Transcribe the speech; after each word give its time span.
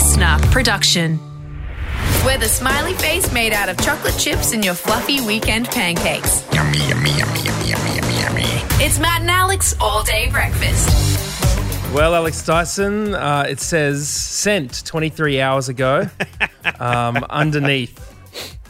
listener 0.00 0.38
production. 0.50 1.20
We're 2.24 2.38
the 2.38 2.48
smiley 2.48 2.94
face 2.94 3.30
made 3.34 3.52
out 3.52 3.68
of 3.68 3.76
chocolate 3.82 4.16
chips 4.16 4.54
and 4.54 4.64
your 4.64 4.72
fluffy 4.72 5.20
weekend 5.20 5.66
pancakes. 5.66 6.42
Yummy, 6.54 6.78
yummy, 6.88 7.10
yummy, 7.10 7.40
yummy, 7.42 7.68
yummy, 7.68 7.96
yummy, 7.96 8.18
yummy. 8.18 8.64
It's 8.82 8.98
Matt 8.98 9.20
and 9.20 9.30
Alex 9.30 9.76
all 9.78 10.02
day 10.02 10.30
breakfast. 10.30 10.88
Well, 11.92 12.14
Alex 12.14 12.42
Dyson, 12.46 13.14
uh, 13.14 13.44
it 13.46 13.60
says 13.60 14.08
sent 14.08 14.86
23 14.86 15.38
hours 15.42 15.68
ago. 15.68 16.08
um, 16.80 17.16
underneath 17.28 17.94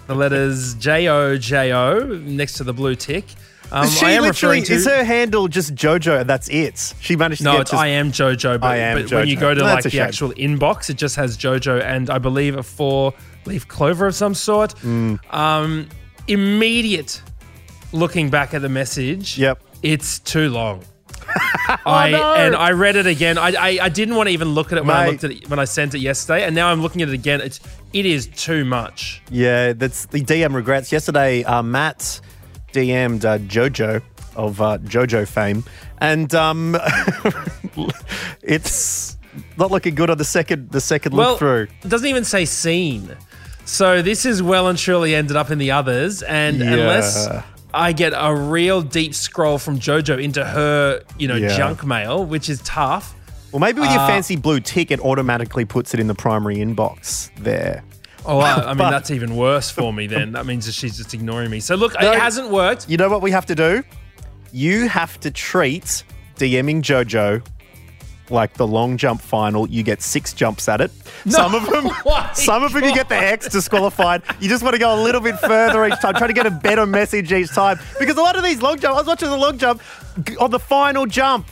the 0.08 0.16
letters 0.16 0.74
J 0.74 1.06
O 1.06 1.38
J 1.38 1.72
O 1.72 2.06
next 2.24 2.54
to 2.54 2.64
the 2.64 2.72
blue 2.72 2.96
tick. 2.96 3.24
Um, 3.72 3.88
she 3.88 4.06
I 4.06 4.10
am 4.10 4.22
literally 4.22 4.60
referring 4.60 4.64
to. 4.64 4.72
is 4.74 4.86
her 4.86 5.04
handle 5.04 5.48
just 5.48 5.74
JoJo. 5.74 6.26
That's 6.26 6.48
it. 6.48 6.94
She 7.00 7.16
managed 7.16 7.40
to 7.40 7.44
no, 7.44 7.52
get 7.52 7.60
it's 7.62 7.70
just, 7.70 7.82
I 7.82 7.88
am 7.88 8.10
JoJo, 8.10 8.60
but, 8.60 8.66
I 8.66 8.76
am 8.78 9.02
but 9.02 9.12
when 9.12 9.28
you 9.28 9.36
go 9.36 9.54
to 9.54 9.60
No, 9.60 9.66
like 9.66 9.84
the 9.84 9.90
shame. 9.90 10.02
actual 10.02 10.30
inbox, 10.32 10.90
it 10.90 10.94
just 10.96 11.16
has 11.16 11.36
JoJo 11.38 11.82
and 11.82 12.10
I 12.10 12.18
believe 12.18 12.56
a 12.56 12.62
four 12.62 13.14
leaf 13.46 13.68
clover 13.68 14.06
of 14.06 14.14
some 14.14 14.34
sort. 14.34 14.74
Mm. 14.76 15.18
Um, 15.32 15.88
immediate 16.26 17.22
looking 17.92 18.30
back 18.30 18.54
at 18.54 18.62
the 18.62 18.68
message. 18.68 19.38
Yep. 19.38 19.62
It's 19.82 20.18
too 20.18 20.48
long. 20.50 20.82
I 21.86 22.10
no. 22.10 22.34
and 22.34 22.56
I 22.56 22.72
read 22.72 22.96
it 22.96 23.06
again. 23.06 23.38
I, 23.38 23.52
I 23.52 23.78
I 23.82 23.88
didn't 23.88 24.16
want 24.16 24.28
to 24.28 24.32
even 24.32 24.48
look 24.48 24.72
at 24.72 24.78
it 24.78 24.84
when 24.84 24.96
I 24.96 25.08
looked 25.08 25.22
at 25.22 25.30
it 25.30 25.48
when 25.48 25.60
I 25.60 25.64
sent 25.64 25.94
it 25.94 26.00
yesterday, 26.00 26.44
and 26.44 26.56
now 26.56 26.70
I'm 26.72 26.82
looking 26.82 27.02
at 27.02 27.08
it 27.08 27.14
again. 27.14 27.40
It's 27.40 27.60
it 27.92 28.04
is 28.04 28.26
too 28.26 28.64
much. 28.64 29.22
Yeah, 29.30 29.72
that's 29.72 30.06
the 30.06 30.22
DM 30.22 30.54
regrets. 30.54 30.90
Yesterday, 30.90 31.44
uh, 31.44 31.62
Matt 31.62 32.20
DM'd 32.72 33.24
uh, 33.24 33.38
JoJo 33.38 34.02
of 34.36 34.60
uh, 34.60 34.78
JoJo 34.78 35.26
fame, 35.26 35.64
and 35.98 36.32
um, 36.34 36.76
it's 38.42 39.16
not 39.56 39.70
looking 39.70 39.94
good 39.94 40.10
on 40.10 40.18
the 40.18 40.24
second 40.24 40.70
the 40.70 40.80
second 40.80 41.14
Well, 41.14 41.30
look 41.30 41.38
through. 41.38 41.68
it 41.82 41.88
doesn't 41.88 42.08
even 42.08 42.24
say 42.24 42.44
seen. 42.44 43.16
So 43.64 44.02
this 44.02 44.24
is 44.24 44.42
well 44.42 44.68
and 44.68 44.78
truly 44.78 45.14
ended 45.14 45.36
up 45.36 45.50
in 45.50 45.58
the 45.58 45.70
others, 45.72 46.22
and 46.22 46.58
Yeah. 46.58 46.72
unless 46.72 47.28
I 47.72 47.92
get 47.92 48.12
a 48.16 48.34
real 48.34 48.82
deep 48.82 49.14
scroll 49.14 49.58
from 49.58 49.78
JoJo 49.78 50.22
into 50.22 50.44
her, 50.44 51.02
you 51.18 51.28
know, 51.28 51.36
Yeah. 51.36 51.56
junk 51.56 51.84
mail, 51.86 52.24
which 52.24 52.48
is 52.48 52.60
tough. 52.62 53.14
Well, 53.52 53.60
maybe 53.60 53.80
with 53.80 53.90
your 53.90 54.00
uh, 54.00 54.06
fancy 54.08 54.36
blue 54.36 54.60
tick, 54.60 54.90
it 54.90 55.00
automatically 55.00 55.64
puts 55.64 55.92
it 55.94 56.00
in 56.00 56.06
the 56.06 56.14
primary 56.14 56.56
inbox 56.56 57.30
there. 57.36 57.82
Oh, 58.26 58.38
I, 58.38 58.54
I 58.54 58.66
mean, 58.68 58.78
But- 58.78 58.90
that's 58.90 59.10
even 59.10 59.36
worse 59.36 59.70
for 59.70 59.92
me. 59.92 60.06
Then 60.06 60.32
that 60.32 60.46
means 60.46 60.66
that 60.66 60.72
she's 60.72 60.96
just 60.96 61.14
ignoring 61.14 61.50
me. 61.50 61.60
So 61.60 61.74
look, 61.74 61.94
No. 62.00 62.12
it 62.12 62.18
hasn't 62.18 62.50
worked. 62.50 62.88
You 62.88 62.96
know 62.96 63.08
what 63.08 63.22
we 63.22 63.30
have 63.30 63.46
to 63.46 63.54
do? 63.54 63.82
You 64.52 64.88
have 64.88 65.18
to 65.20 65.30
treat 65.30 66.02
DMing 66.36 66.82
JoJo 66.82 67.46
like 68.30 68.54
the 68.54 68.66
long 68.66 68.96
jump 68.96 69.20
final. 69.20 69.68
You 69.68 69.82
get 69.82 70.02
six 70.02 70.32
jumps 70.32 70.68
at 70.68 70.80
it. 70.80 70.90
Some 71.28 71.54
of 71.54 71.68
them, 71.68 71.90
some 72.34 72.62
of 72.62 72.72
them 72.72 72.84
you 72.84 72.94
get 72.94 73.08
the 73.08 73.16
X 73.16 73.48
disqualified. 73.48 74.22
You 74.40 74.48
just 74.48 74.62
want 74.62 74.74
to 74.74 74.78
go 74.78 74.94
a 74.94 75.00
little 75.02 75.20
bit 75.20 75.38
further 75.40 75.84
each 75.86 76.00
time, 76.00 76.14
try 76.14 76.26
to 76.26 76.32
get 76.32 76.46
a 76.46 76.50
better 76.50 76.86
message 76.86 77.32
each 77.32 77.50
time. 77.50 77.78
Because 77.98 78.16
a 78.16 78.22
lot 78.22 78.36
of 78.36 78.44
these 78.44 78.62
long 78.62 78.78
jumps, 78.78 78.96
I 78.96 79.00
was 79.00 79.06
watching 79.06 79.28
the 79.30 79.36
long 79.36 79.58
jump 79.58 79.82
on 80.40 80.50
the 80.50 80.60
final 80.60 81.06
jump. 81.06 81.48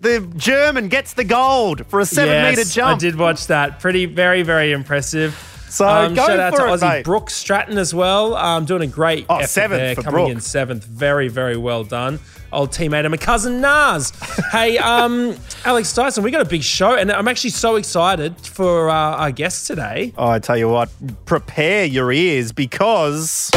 The 0.00 0.20
German 0.36 0.88
gets 0.88 1.14
the 1.14 1.24
gold 1.24 1.86
for 1.86 2.00
a 2.00 2.06
seven 2.06 2.32
yes, 2.32 2.56
meter 2.56 2.68
jump. 2.70 2.96
I 2.96 2.98
did 2.98 3.16
watch 3.16 3.46
that. 3.48 3.80
Pretty, 3.80 4.04
very, 4.06 4.42
very 4.42 4.72
impressive. 4.72 5.34
So 5.70 5.88
um, 5.88 6.14
shout 6.16 6.38
out 6.38 6.52
for 6.52 6.58
to 6.60 6.64
it, 6.66 6.76
Aussie 6.78 6.88
mate. 6.96 7.04
Brooke 7.04 7.30
Stratton 7.30 7.78
as 7.78 7.94
well. 7.94 8.34
Um, 8.36 8.64
doing 8.64 8.82
a 8.82 8.86
great 8.86 9.24
Oh, 9.28 9.36
effort 9.36 9.48
seventh 9.48 9.78
there, 9.80 9.94
for 9.94 10.02
coming 10.02 10.24
Brooke. 10.24 10.30
in 10.32 10.40
seventh. 10.40 10.84
Very, 10.84 11.28
very 11.28 11.56
well 11.56 11.84
done. 11.84 12.18
Old 12.52 12.70
teammate 12.72 13.00
and 13.04 13.10
my 13.12 13.16
cousin 13.16 13.60
Nars. 13.60 14.12
hey, 14.52 14.76
um, 14.78 15.36
Alex 15.64 15.94
Dyson, 15.94 16.24
we 16.24 16.32
got 16.32 16.40
a 16.40 16.44
big 16.48 16.64
show, 16.64 16.96
and 16.96 17.12
I'm 17.12 17.28
actually 17.28 17.50
so 17.50 17.76
excited 17.76 18.36
for 18.38 18.90
uh, 18.90 18.92
our 18.94 19.30
guest 19.30 19.68
today. 19.68 20.12
Oh, 20.18 20.26
I 20.28 20.40
tell 20.40 20.56
you 20.56 20.68
what, 20.68 20.90
prepare 21.24 21.84
your 21.84 22.10
ears 22.10 22.50
because. 22.50 23.50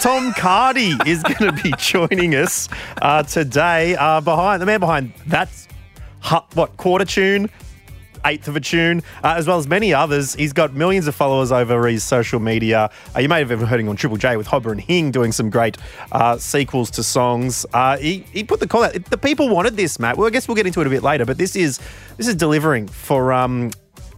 Tom 0.00 0.32
Cardy 0.32 1.06
is 1.06 1.22
going 1.22 1.54
to 1.54 1.62
be 1.62 1.74
joining 1.76 2.34
us 2.34 2.70
uh, 3.02 3.22
today. 3.22 3.94
Uh, 3.96 4.22
behind 4.22 4.62
the 4.62 4.64
man 4.64 4.80
behind 4.80 5.12
that's 5.26 5.68
what 6.54 6.74
quarter 6.78 7.04
tune, 7.04 7.50
eighth 8.24 8.48
of 8.48 8.56
a 8.56 8.60
tune, 8.60 9.02
uh, 9.22 9.34
as 9.36 9.46
well 9.46 9.58
as 9.58 9.68
many 9.68 9.92
others. 9.92 10.34
He's 10.34 10.54
got 10.54 10.72
millions 10.72 11.06
of 11.06 11.14
followers 11.14 11.52
over 11.52 11.86
his 11.86 12.02
social 12.02 12.40
media. 12.40 12.88
Uh, 13.14 13.20
you 13.20 13.28
may 13.28 13.40
have 13.40 13.50
ever 13.50 13.66
heard 13.66 13.78
him 13.78 13.90
on 13.90 13.96
Triple 13.96 14.16
J 14.16 14.38
with 14.38 14.46
Hobba 14.46 14.72
and 14.72 14.80
Hing 14.80 15.10
doing 15.10 15.32
some 15.32 15.50
great 15.50 15.76
uh, 16.12 16.38
sequels 16.38 16.90
to 16.92 17.02
songs. 17.02 17.66
Uh, 17.74 17.98
he, 17.98 18.20
he 18.32 18.42
put 18.42 18.60
the 18.60 18.66
call 18.66 18.84
out. 18.84 18.94
The 18.94 19.18
people 19.18 19.50
wanted 19.50 19.76
this, 19.76 19.98
Matt. 19.98 20.16
Well, 20.16 20.26
I 20.26 20.30
guess 20.30 20.48
we'll 20.48 20.54
get 20.54 20.66
into 20.66 20.80
it 20.80 20.86
a 20.86 20.90
bit 20.90 21.02
later, 21.02 21.26
but 21.26 21.36
this 21.36 21.54
is 21.54 21.78
this 22.16 22.26
is 22.26 22.34
delivering 22.34 22.88
for. 22.88 23.34
Um, 23.34 23.70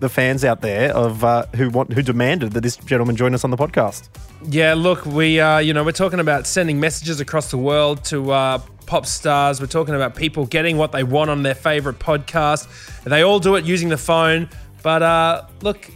the 0.03 0.09
fans 0.09 0.45
out 0.45 0.61
there 0.61 0.95
of 0.95 1.25
uh, 1.25 1.47
who 1.55 1.71
want 1.71 1.93
who 1.93 2.03
demanded 2.03 2.53
that 2.53 2.61
this 2.61 2.77
gentleman 2.77 3.17
join 3.17 3.33
us 3.35 3.45
on 3.45 3.51
the 3.51 3.57
podcast. 3.57 4.09
Yeah, 4.51 4.75
look, 4.75 5.07
we 5.07 5.41
uh, 5.41 5.59
you 5.59 5.73
know 5.73 5.85
we're 5.85 5.93
talking 5.93 6.21
about 6.21 6.47
sending 6.47 6.79
messages 6.81 7.21
across 7.21 7.51
the 7.51 7.57
world 7.57 8.05
to 8.07 8.33
uh, 8.33 8.59
pop 8.87 9.07
stars. 9.07 9.61
We're 9.61 9.69
talking 9.69 9.95
about 9.95 10.17
people 10.17 10.45
getting 10.45 10.77
what 10.77 10.93
they 10.93 11.05
want 11.05 11.31
on 11.31 11.43
their 11.43 11.55
favorite 11.55 11.99
podcast. 11.99 12.69
They 13.05 13.23
all 13.23 13.39
do 13.39 13.55
it 13.55 13.65
using 13.65 13.89
the 13.89 13.97
phone. 13.97 14.51
But 14.83 15.03
uh, 15.03 15.47
look, 15.63 15.89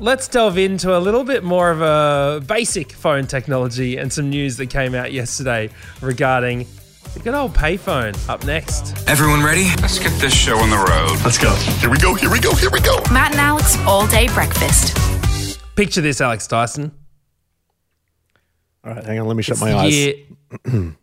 let's 0.00 0.26
delve 0.26 0.56
into 0.56 0.96
a 0.96 1.00
little 1.00 1.24
bit 1.24 1.44
more 1.44 1.70
of 1.70 1.82
a 1.82 2.40
basic 2.46 2.92
phone 2.92 3.26
technology 3.26 3.98
and 3.98 4.10
some 4.10 4.30
news 4.30 4.56
that 4.56 4.70
came 4.70 4.94
out 4.94 5.12
yesterday 5.12 5.68
regarding 6.00 6.66
the 7.18 7.24
good 7.24 7.34
old 7.34 7.52
payphone. 7.52 8.16
Up 8.28 8.44
next. 8.44 9.08
Everyone 9.08 9.42
ready? 9.42 9.64
Let's 9.80 9.98
get 9.98 10.18
this 10.20 10.34
show 10.34 10.56
on 10.58 10.70
the 10.70 10.76
road. 10.76 11.18
Let's 11.24 11.38
go. 11.38 11.54
Here 11.54 11.90
we 11.90 11.98
go. 11.98 12.14
Here 12.14 12.30
we 12.30 12.40
go. 12.40 12.54
Here 12.54 12.70
we 12.70 12.80
go. 12.80 13.00
Matt 13.12 13.32
and 13.32 13.40
Alex 13.40 13.76
all 13.80 14.06
day 14.06 14.28
breakfast. 14.28 14.96
Picture 15.76 16.00
this, 16.00 16.20
Alex 16.20 16.46
Dyson. 16.46 16.92
All 18.84 18.94
right, 18.94 19.04
hang 19.04 19.18
on, 19.18 19.26
let 19.26 19.36
me 19.36 19.42
shut 19.42 19.60
my 19.60 19.74
eyes. 19.74 19.94
Year- 19.94 20.14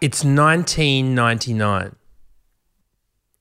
it's 0.00 0.24
1999. 0.24 1.96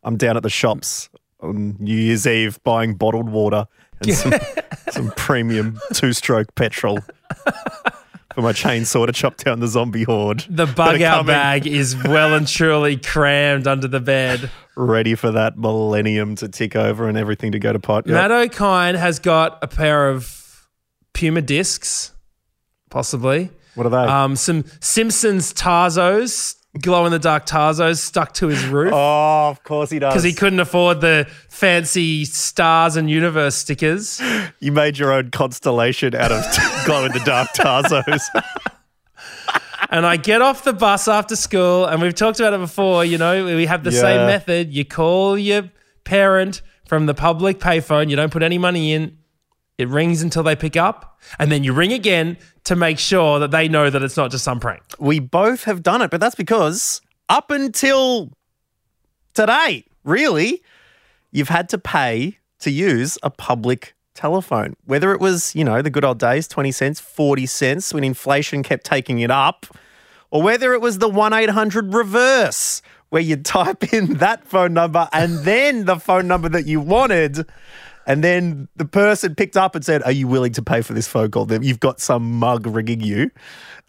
I'm 0.03 0.17
down 0.17 0.37
at 0.37 0.43
the 0.43 0.49
shops 0.49 1.09
on 1.39 1.77
New 1.79 1.95
Year's 1.95 2.27
Eve 2.27 2.61
buying 2.63 2.95
bottled 2.95 3.29
water 3.29 3.65
and 4.01 4.13
some, 4.15 4.33
some 4.91 5.11
premium 5.15 5.79
two 5.93 6.13
stroke 6.13 6.53
petrol 6.55 6.99
for 8.35 8.41
my 8.41 8.51
chainsaw 8.51 9.06
to 9.06 9.13
chop 9.13 9.38
down 9.38 9.62
the 9.62 9.68
zombie 9.68 10.03
horde. 10.03 10.46
The 10.50 10.66
bug 10.66 11.01
out 11.01 11.25
bag 11.25 11.66
is 11.66 11.96
well 11.96 12.34
and 12.34 12.46
truly 12.46 12.97
crammed 12.97 13.66
under 13.66 13.88
the 13.88 14.01
bed. 14.01 14.51
Ready 14.75 15.16
for 15.16 15.31
that 15.31 15.57
millennium 15.57 16.35
to 16.35 16.50
tick 16.50 16.75
over 16.75 17.07
and 17.07 17.18
everything 17.18 17.53
to 17.53 17.59
go 17.59 17.72
to 17.72 17.79
pot. 17.79 18.06
Yep. 18.06 18.13
Matt 18.13 18.31
Okine 18.31 18.96
has 18.96 19.19
got 19.19 19.57
a 19.63 19.68
pair 19.68 20.09
of 20.09 20.68
Puma 21.13 21.41
discs, 21.41 22.12
possibly. 22.90 23.51
What 23.75 23.88
are 23.88 23.90
they? 23.90 23.97
Um, 24.12 24.35
some 24.35 24.66
Simpsons 24.81 25.53
Tazos, 25.53 26.57
glow 26.81 27.05
in 27.05 27.11
the 27.11 27.19
dark 27.19 27.45
Tazos 27.45 27.99
stuck 27.99 28.33
to 28.35 28.47
his 28.47 28.65
roof 28.65 28.91
oh, 28.93 29.49
of 29.49 29.63
course 29.63 29.89
he 29.89 29.99
does. 29.99 30.13
because 30.13 30.23
he 30.23 30.33
couldn't 30.33 30.59
afford 30.59 31.01
the 31.01 31.27
fancy 31.49 32.25
stars 32.25 32.95
and 32.95 33.09
universe 33.09 33.55
stickers. 33.55 34.21
You 34.59 34.71
made 34.71 34.97
your 34.97 35.11
own 35.11 35.31
constellation 35.31 36.15
out 36.15 36.31
of 36.31 36.43
glow 36.85 37.05
in 37.05 37.11
the 37.11 37.19
dark 37.19 37.49
Tazos. 37.49 38.21
and 39.89 40.05
I 40.05 40.17
get 40.17 40.41
off 40.41 40.63
the 40.63 40.73
bus 40.73 41.07
after 41.07 41.35
school, 41.35 41.85
and 41.85 42.01
we've 42.01 42.15
talked 42.15 42.39
about 42.39 42.53
it 42.53 42.59
before. 42.59 43.05
You 43.05 43.17
know, 43.17 43.45
we 43.45 43.65
have 43.65 43.83
the 43.83 43.91
same 43.91 44.25
method. 44.27 44.73
You 44.73 44.85
call 44.85 45.37
your 45.37 45.69
parent 46.03 46.61
from 46.87 47.05
the 47.05 47.13
public 47.13 47.59
payphone. 47.59 48.09
You 48.09 48.15
don't 48.15 48.31
put 48.31 48.43
any 48.43 48.57
money 48.57 48.93
in. 48.93 49.17
It 49.77 49.89
rings 49.89 50.22
until 50.22 50.43
they 50.43 50.55
pick 50.55 50.77
up, 50.77 51.19
and 51.37 51.51
then 51.51 51.63
you 51.63 51.73
ring 51.73 51.91
again 51.91 52.37
to 52.63 52.75
make 52.75 52.97
sure 52.97 53.39
that 53.39 53.51
they 53.51 53.67
know 53.67 53.89
that 53.89 54.01
it's 54.01 54.16
not 54.16 54.31
just 54.31 54.43
some 54.43 54.59
prank. 54.59 54.81
we 54.99 55.19
both 55.19 55.66
have 55.66 55.83
done 55.83 56.01
it, 56.01 56.11
but 56.11 56.22
that's 56.22 56.35
because 56.35 57.01
up 57.27 57.51
until 57.51 58.31
today, 59.33 59.83
really, 60.03 60.63
you've 61.31 61.49
had 61.49 61.67
to 61.69 61.77
pay 61.77 62.37
to 62.59 62.72
use 62.72 63.17
a 63.22 63.29
public 63.29 63.95
telephone. 64.13 64.75
Whether 64.85 65.11
it 65.11 65.19
was, 65.19 65.53
you 65.55 65.63
know, 65.63 65.81
the 65.81 65.89
good 65.89 66.05
old 66.05 66.19
days, 66.19 66.47
20 66.47 66.71
cents, 66.71 66.99
40 66.99 67.45
cents 67.45 67.93
when 67.93 68.03
inflation 68.03 68.63
kept 68.63 68.85
taking 68.85 69.19
it 69.19 69.29
up, 69.29 69.66
or 70.31 70.41
whether 70.41 70.73
it 70.73 70.81
was 70.81 70.97
the 70.99 71.09
1 71.09 71.33
800 71.33 71.93
reverse 71.93 72.81
where 73.09 73.21
you 73.21 73.35
type 73.37 73.93
in 73.93 74.16
that 74.16 74.47
phone 74.47 74.73
number 74.73 75.07
and 75.13 75.39
then 75.39 75.85
the 75.85 75.97
phone 75.97 76.28
number 76.28 76.49
that 76.49 76.66
you 76.66 76.79
wanted. 76.79 77.45
And 78.07 78.23
then 78.23 78.67
the 78.75 78.85
person 78.85 79.34
picked 79.35 79.57
up 79.57 79.75
and 79.75 79.84
said, 79.84 80.03
Are 80.03 80.11
you 80.11 80.28
willing 80.28 80.52
to 80.53 80.61
pay 80.61 80.81
for 80.81 80.93
this 80.93 81.07
phone 81.07 81.31
call? 81.31 81.52
You've 81.52 81.79
got 81.79 81.99
some 81.99 82.37
mug 82.40 82.67
ringing 82.67 83.02
you. 83.02 83.31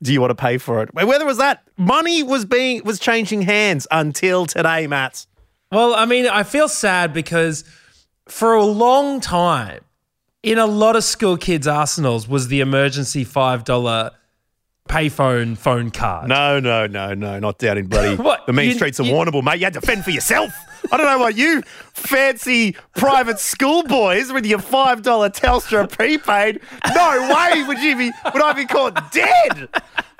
Do 0.02 0.12
you 0.12 0.20
want 0.20 0.30
to 0.30 0.34
pay 0.34 0.58
for 0.58 0.82
it? 0.82 0.92
Whether 0.94 1.24
it 1.24 1.26
was 1.26 1.38
that, 1.38 1.62
money 1.76 2.22
was 2.22 2.44
being 2.44 2.82
was 2.84 2.98
changing 2.98 3.42
hands 3.42 3.86
until 3.90 4.46
today, 4.46 4.86
Matt. 4.86 5.26
Well, 5.72 5.94
I 5.94 6.04
mean, 6.06 6.26
I 6.26 6.42
feel 6.42 6.68
sad 6.68 7.12
because 7.12 7.64
for 8.28 8.54
a 8.54 8.64
long 8.64 9.20
time, 9.20 9.80
in 10.42 10.58
a 10.58 10.66
lot 10.66 10.96
of 10.96 11.04
school 11.04 11.36
kids' 11.36 11.66
arsenals 11.66 12.28
was 12.28 12.48
the 12.48 12.60
emergency 12.60 13.24
five 13.24 13.64
dollar 13.64 14.12
payphone 14.88 15.56
phone 15.58 15.90
card. 15.90 16.28
No, 16.28 16.60
no, 16.60 16.86
no, 16.86 17.12
no, 17.14 17.38
not 17.40 17.58
down 17.58 17.78
in 17.78 17.86
bloody 17.88 18.16
What? 18.22 18.46
the 18.46 18.52
mean 18.52 18.68
You- 18.68 18.74
streets 18.74 18.98
of 19.00 19.06
you- 19.06 19.12
Warrnambool, 19.14 19.42
mate. 19.42 19.58
You 19.58 19.64
had 19.66 19.74
to 19.74 19.80
fend 19.80 20.04
for 20.04 20.10
yourself. 20.10 20.52
I 20.90 20.96
don't 20.96 21.06
know 21.06 21.18
what 21.18 21.36
you 21.36 21.62
fancy 21.92 22.76
private 22.96 23.38
school 23.38 23.82
boys 23.82 24.32
with 24.32 24.46
your 24.46 24.58
five 24.58 25.02
dollar 25.02 25.30
Telstra 25.30 25.90
prepaid. 25.90 26.60
No 26.94 27.34
way 27.34 27.62
would 27.64 27.80
you 27.80 27.96
be 27.96 28.10
would 28.32 28.42
I 28.42 28.52
be 28.52 28.66
caught 28.66 29.12
dead 29.12 29.68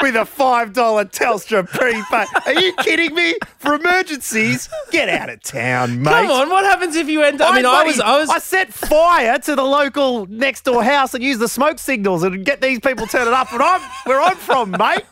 with 0.00 0.16
a 0.16 0.24
five 0.24 0.72
dollar 0.72 1.04
Telstra 1.04 1.68
prepaid. 1.68 2.26
Are 2.46 2.60
you 2.60 2.74
kidding 2.76 3.14
me? 3.14 3.34
For 3.58 3.74
emergencies, 3.74 4.68
get 4.90 5.08
out 5.08 5.30
of 5.30 5.42
town, 5.42 6.02
mate. 6.02 6.10
Come 6.10 6.30
on, 6.30 6.50
what 6.50 6.64
happens 6.64 6.96
if 6.96 7.08
you 7.08 7.22
end 7.22 7.40
up? 7.40 7.52
I 7.52 7.56
mean, 7.56 7.66
I 7.66 7.84
was, 7.84 8.00
I 8.00 8.19
was, 8.19 8.30
I 8.30 8.38
set 8.38 8.72
fire 8.72 9.38
to 9.38 9.54
the 9.54 9.64
local 9.64 10.26
next 10.26 10.64
door 10.64 10.82
house 10.84 11.14
and 11.14 11.22
use 11.22 11.38
the 11.38 11.48
smoke 11.48 11.78
signals 11.78 12.22
and 12.22 12.44
get 12.44 12.60
these 12.60 12.80
people 12.80 13.06
turning 13.06 13.34
up. 13.34 13.52
And 13.52 13.62
I'm 13.62 13.80
where 14.04 14.20
I'm 14.20 14.36
from, 14.36 14.70
mate. 14.72 15.04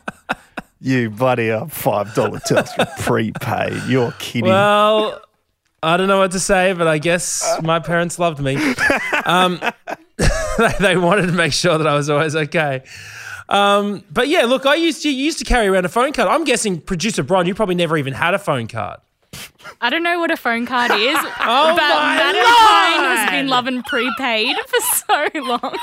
You 0.81 1.09
buddy, 1.09 1.49
a 1.49 1.61
uh, 1.61 1.67
five 1.67 2.13
dollar 2.13 2.39
Telstra 2.39 2.87
prepaid. 2.99 3.83
You're 3.87 4.13
kidding. 4.19 4.49
well, 4.49 5.21
I 5.85 5.97
don't 5.97 6.07
know 6.07 6.17
what 6.17 6.31
to 6.31 6.39
say, 6.39 6.73
but 6.73 6.87
I 6.87 6.97
guess 6.97 7.59
my 7.61 7.79
parents 7.79 8.17
loved 8.17 8.39
me. 8.39 8.55
Um, 9.25 9.59
they, 10.79 10.97
wanted 10.97 11.27
to 11.27 11.33
make 11.33 11.53
sure 11.53 11.77
that 11.77 11.85
I 11.85 11.95
was 11.95 12.09
always 12.09 12.35
okay. 12.35 12.83
Um, 13.49 14.03
but 14.11 14.27
yeah, 14.27 14.45
look, 14.45 14.65
I 14.65 14.75
used 14.75 15.03
to 15.03 15.09
you 15.09 15.23
used 15.23 15.39
to 15.39 15.45
carry 15.45 15.67
around 15.67 15.85
a 15.85 15.89
phone 15.89 16.11
card. 16.13 16.27
I'm 16.29 16.43
guessing 16.43 16.81
producer 16.81 17.21
Brian, 17.23 17.45
you 17.45 17.53
probably 17.53 17.75
never 17.75 17.97
even 17.97 18.13
had 18.13 18.33
a 18.33 18.39
phone 18.39 18.67
card. 18.67 18.99
I 19.81 19.89
don't 19.89 20.03
know 20.03 20.19
what 20.19 20.31
a 20.31 20.37
phone 20.37 20.65
card 20.65 20.91
is, 20.91 21.17
Oh 21.41 21.75
my 21.75 21.75
Matt 21.75 22.35
Okine 22.35 23.17
has 23.17 23.29
been 23.29 23.47
loving 23.47 23.83
prepaid 23.83 24.55
for 24.67 24.79
so 24.81 25.29
long. 25.41 25.77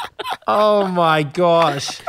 Oh 0.46 0.86
my 0.88 1.22
gosh. 1.22 2.00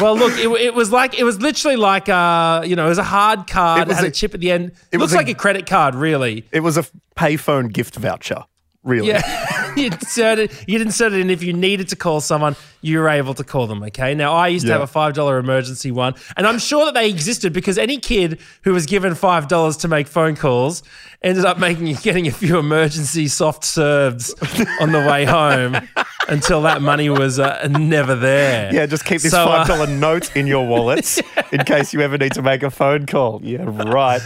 Well, 0.00 0.16
look, 0.16 0.32
it, 0.38 0.48
it 0.60 0.74
was 0.74 0.90
like 0.92 1.18
it 1.18 1.24
was 1.24 1.40
literally 1.40 1.76
like 1.76 2.08
uh, 2.08 2.62
you 2.66 2.76
know, 2.76 2.86
it 2.86 2.90
was 2.90 2.98
a 2.98 3.02
hard 3.04 3.46
card. 3.46 3.80
It 3.80 3.82
It, 3.82 3.88
was 3.88 3.96
had 3.96 4.04
a, 4.04 4.08
a- 4.08 4.12
chip 4.12 4.34
at 4.34 4.40
the 4.40 4.50
end. 4.50 4.72
It 4.92 4.98
looks 4.98 5.12
a- 5.12 5.16
like 5.16 5.28
a 5.28 5.34
credit 5.34 5.66
card, 5.66 5.94
really. 5.94 6.44
it 6.52 6.60
was 6.60 6.76
a 6.76 6.84
payphone 7.16 7.72
gift 7.72 7.96
voucher. 7.96 8.44
Really? 8.82 9.08
Yeah, 9.08 9.74
you 9.76 9.86
insert 9.86 10.38
it. 10.38 10.64
You'd 10.68 10.82
insert 10.82 11.12
it 11.14 11.20
in 11.20 11.30
if 11.30 11.42
you 11.42 11.52
needed 11.54 11.88
to 11.88 11.96
call 11.96 12.20
someone, 12.20 12.54
you 12.84 12.98
were 12.98 13.08
able 13.08 13.32
to 13.32 13.42
call 13.42 13.66
them. 13.66 13.82
Okay. 13.82 14.14
Now 14.14 14.34
I 14.34 14.48
used 14.48 14.66
to 14.66 14.72
have 14.72 14.82
a 14.82 14.86
five 14.86 15.14
dollar 15.14 15.38
emergency 15.38 15.90
one, 15.90 16.14
and 16.36 16.46
I'm 16.46 16.58
sure 16.58 16.84
that 16.84 16.92
they 16.92 17.08
existed 17.08 17.52
because 17.52 17.78
any 17.78 17.96
kid 17.96 18.38
who 18.62 18.74
was 18.74 18.84
given 18.84 19.14
five 19.14 19.48
dollars 19.48 19.78
to 19.78 19.88
make 19.88 20.06
phone 20.06 20.36
calls 20.36 20.82
ended 21.22 21.46
up 21.46 21.58
making 21.58 21.94
getting 22.02 22.26
a 22.26 22.30
few 22.30 22.58
emergency 22.58 23.26
soft 23.26 23.64
serves 23.64 24.34
on 24.80 24.92
the 24.92 24.98
way 24.98 25.24
home 25.24 25.76
until 26.28 26.60
that 26.62 26.82
money 26.82 27.08
was 27.08 27.38
uh, 27.38 27.66
never 27.70 28.14
there. 28.14 28.72
Yeah, 28.72 28.84
just 28.84 29.06
keep 29.06 29.22
this 29.22 29.32
So, 29.32 29.44
uh, 29.44 29.46
five 29.46 29.66
dollar 29.66 29.86
note 30.06 30.36
in 30.36 30.46
your 30.46 30.66
wallet 30.66 31.18
in 31.52 31.64
case 31.64 31.94
you 31.94 32.02
ever 32.02 32.18
need 32.18 32.32
to 32.32 32.42
make 32.42 32.62
a 32.62 32.70
phone 32.70 33.06
call. 33.06 33.40
Yeah, 33.42 33.64
right. 33.64 34.20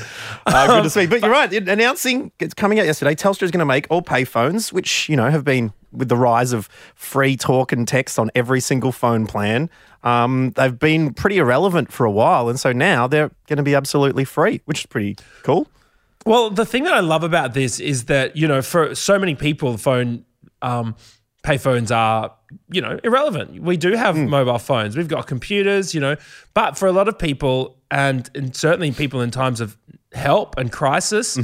Uh, 0.46 0.66
good 0.66 0.82
to 0.82 0.90
see. 0.90 1.06
But 1.06 1.22
you're 1.22 1.30
right. 1.30 1.52
Announcing 1.52 2.32
it's 2.40 2.54
coming 2.54 2.80
out 2.80 2.86
yesterday. 2.86 3.14
Telstra 3.14 3.44
is 3.44 3.52
going 3.52 3.60
to 3.60 3.66
make 3.66 3.86
all 3.88 4.02
pay 4.02 4.24
phones, 4.24 4.72
which 4.72 5.08
you 5.08 5.14
know 5.16 5.30
have 5.30 5.44
been 5.44 5.72
with 5.92 6.08
the 6.08 6.16
rise 6.16 6.52
of 6.52 6.68
free 6.94 7.36
talk 7.36 7.72
and 7.72 7.86
text 7.86 8.18
on 8.18 8.30
every 8.34 8.60
single 8.60 8.92
phone 8.92 9.26
plan. 9.26 9.70
Um, 10.04 10.52
they've 10.56 10.78
been 10.78 11.12
pretty 11.14 11.38
irrelevant 11.38 11.92
for 11.92 12.06
a 12.06 12.10
while, 12.10 12.48
and 12.48 12.58
so 12.58 12.72
now 12.72 13.06
they're 13.06 13.30
going 13.46 13.56
to 13.56 13.62
be 13.62 13.74
absolutely 13.74 14.24
free, 14.24 14.60
which 14.64 14.80
is 14.80 14.86
pretty 14.86 15.16
cool. 15.42 15.68
Well, 16.24 16.50
the 16.50 16.66
thing 16.66 16.84
that 16.84 16.92
I 16.92 17.00
love 17.00 17.24
about 17.24 17.54
this 17.54 17.80
is 17.80 18.04
that 18.04 18.36
you 18.36 18.46
know, 18.46 18.62
for 18.62 18.94
so 18.94 19.18
many 19.18 19.34
people, 19.34 19.76
phone 19.76 20.24
um, 20.62 20.94
payphones 21.42 21.94
are 21.94 22.34
you 22.70 22.80
know 22.80 22.98
irrelevant. 23.02 23.62
We 23.62 23.76
do 23.76 23.92
have 23.92 24.16
mobile 24.16 24.58
phones, 24.58 24.96
we've 24.96 25.08
got 25.08 25.26
computers, 25.26 25.94
you 25.94 26.00
know, 26.00 26.16
but 26.54 26.78
for 26.78 26.86
a 26.86 26.92
lot 26.92 27.08
of 27.08 27.18
people, 27.18 27.78
and, 27.90 28.28
and 28.34 28.54
certainly 28.54 28.92
people 28.92 29.20
in 29.20 29.30
times 29.30 29.60
of 29.60 29.76
help 30.12 30.56
and 30.58 30.70
crisis 30.72 31.36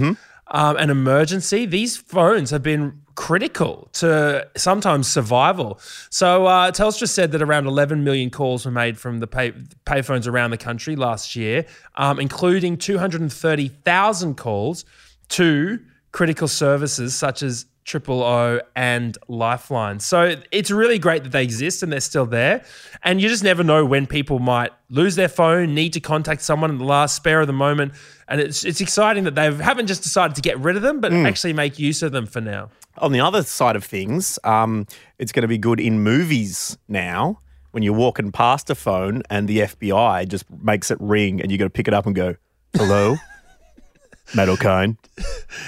um, 0.48 0.76
and 0.76 0.90
emergency, 0.90 1.66
these 1.66 1.96
phones 1.96 2.50
have 2.50 2.62
been 2.62 3.00
critical 3.14 3.88
to 3.92 4.46
sometimes 4.56 5.06
survival. 5.06 5.78
So 6.10 6.46
uh, 6.46 6.70
Telstra 6.72 7.08
said 7.08 7.32
that 7.32 7.42
around 7.42 7.66
11 7.66 8.02
million 8.04 8.30
calls 8.30 8.64
were 8.64 8.72
made 8.72 8.98
from 8.98 9.20
the 9.20 9.26
pay 9.26 9.52
payphones 9.86 10.26
around 10.26 10.50
the 10.50 10.58
country 10.58 10.96
last 10.96 11.36
year, 11.36 11.66
um, 11.96 12.18
including 12.18 12.76
230,000 12.76 14.36
calls 14.36 14.84
to 15.30 15.80
critical 16.12 16.48
services 16.48 17.14
such 17.14 17.42
as 17.42 17.66
Triple 17.84 18.22
O 18.22 18.60
and 18.74 19.16
Lifeline. 19.28 20.00
So 20.00 20.36
it's 20.50 20.70
really 20.70 20.98
great 20.98 21.22
that 21.24 21.32
they 21.32 21.42
exist 21.42 21.82
and 21.82 21.92
they're 21.92 22.00
still 22.00 22.24
there. 22.24 22.64
And 23.02 23.20
you 23.20 23.28
just 23.28 23.44
never 23.44 23.62
know 23.62 23.84
when 23.84 24.06
people 24.06 24.38
might 24.38 24.72
lose 24.88 25.16
their 25.16 25.28
phone, 25.28 25.74
need 25.74 25.92
to 25.92 26.00
contact 26.00 26.40
someone 26.42 26.70
in 26.70 26.78
the 26.78 26.84
last 26.84 27.14
spare 27.14 27.42
of 27.42 27.46
the 27.46 27.52
moment. 27.52 27.92
And 28.26 28.40
it's 28.40 28.64
it's 28.64 28.80
exciting 28.80 29.24
that 29.24 29.34
they 29.34 29.52
haven't 29.52 29.86
just 29.86 30.02
decided 30.02 30.34
to 30.36 30.42
get 30.42 30.58
rid 30.60 30.76
of 30.76 30.82
them, 30.82 31.00
but 31.00 31.12
actually 31.12 31.52
make 31.52 31.78
use 31.78 32.02
of 32.02 32.12
them 32.12 32.26
for 32.26 32.40
now. 32.40 32.70
On 32.98 33.12
the 33.12 33.20
other 33.20 33.42
side 33.42 33.76
of 33.76 33.84
things, 33.84 34.38
um, 34.44 34.86
it's 35.18 35.32
going 35.32 35.42
to 35.42 35.48
be 35.48 35.58
good 35.58 35.80
in 35.80 36.00
movies 36.02 36.78
now 36.88 37.40
when 37.72 37.82
you're 37.82 37.92
walking 37.94 38.30
past 38.30 38.70
a 38.70 38.74
phone 38.74 39.22
and 39.30 39.48
the 39.48 39.58
FBI 39.60 40.28
just 40.28 40.44
makes 40.62 40.90
it 40.92 40.98
ring 41.00 41.40
and 41.40 41.50
you 41.50 41.58
got 41.58 41.64
to 41.64 41.70
pick 41.70 41.88
it 41.88 41.94
up 41.94 42.06
and 42.06 42.14
go, 42.14 42.36
hello? 42.76 43.16
Matt 44.34 44.48
Okine. 44.48 44.96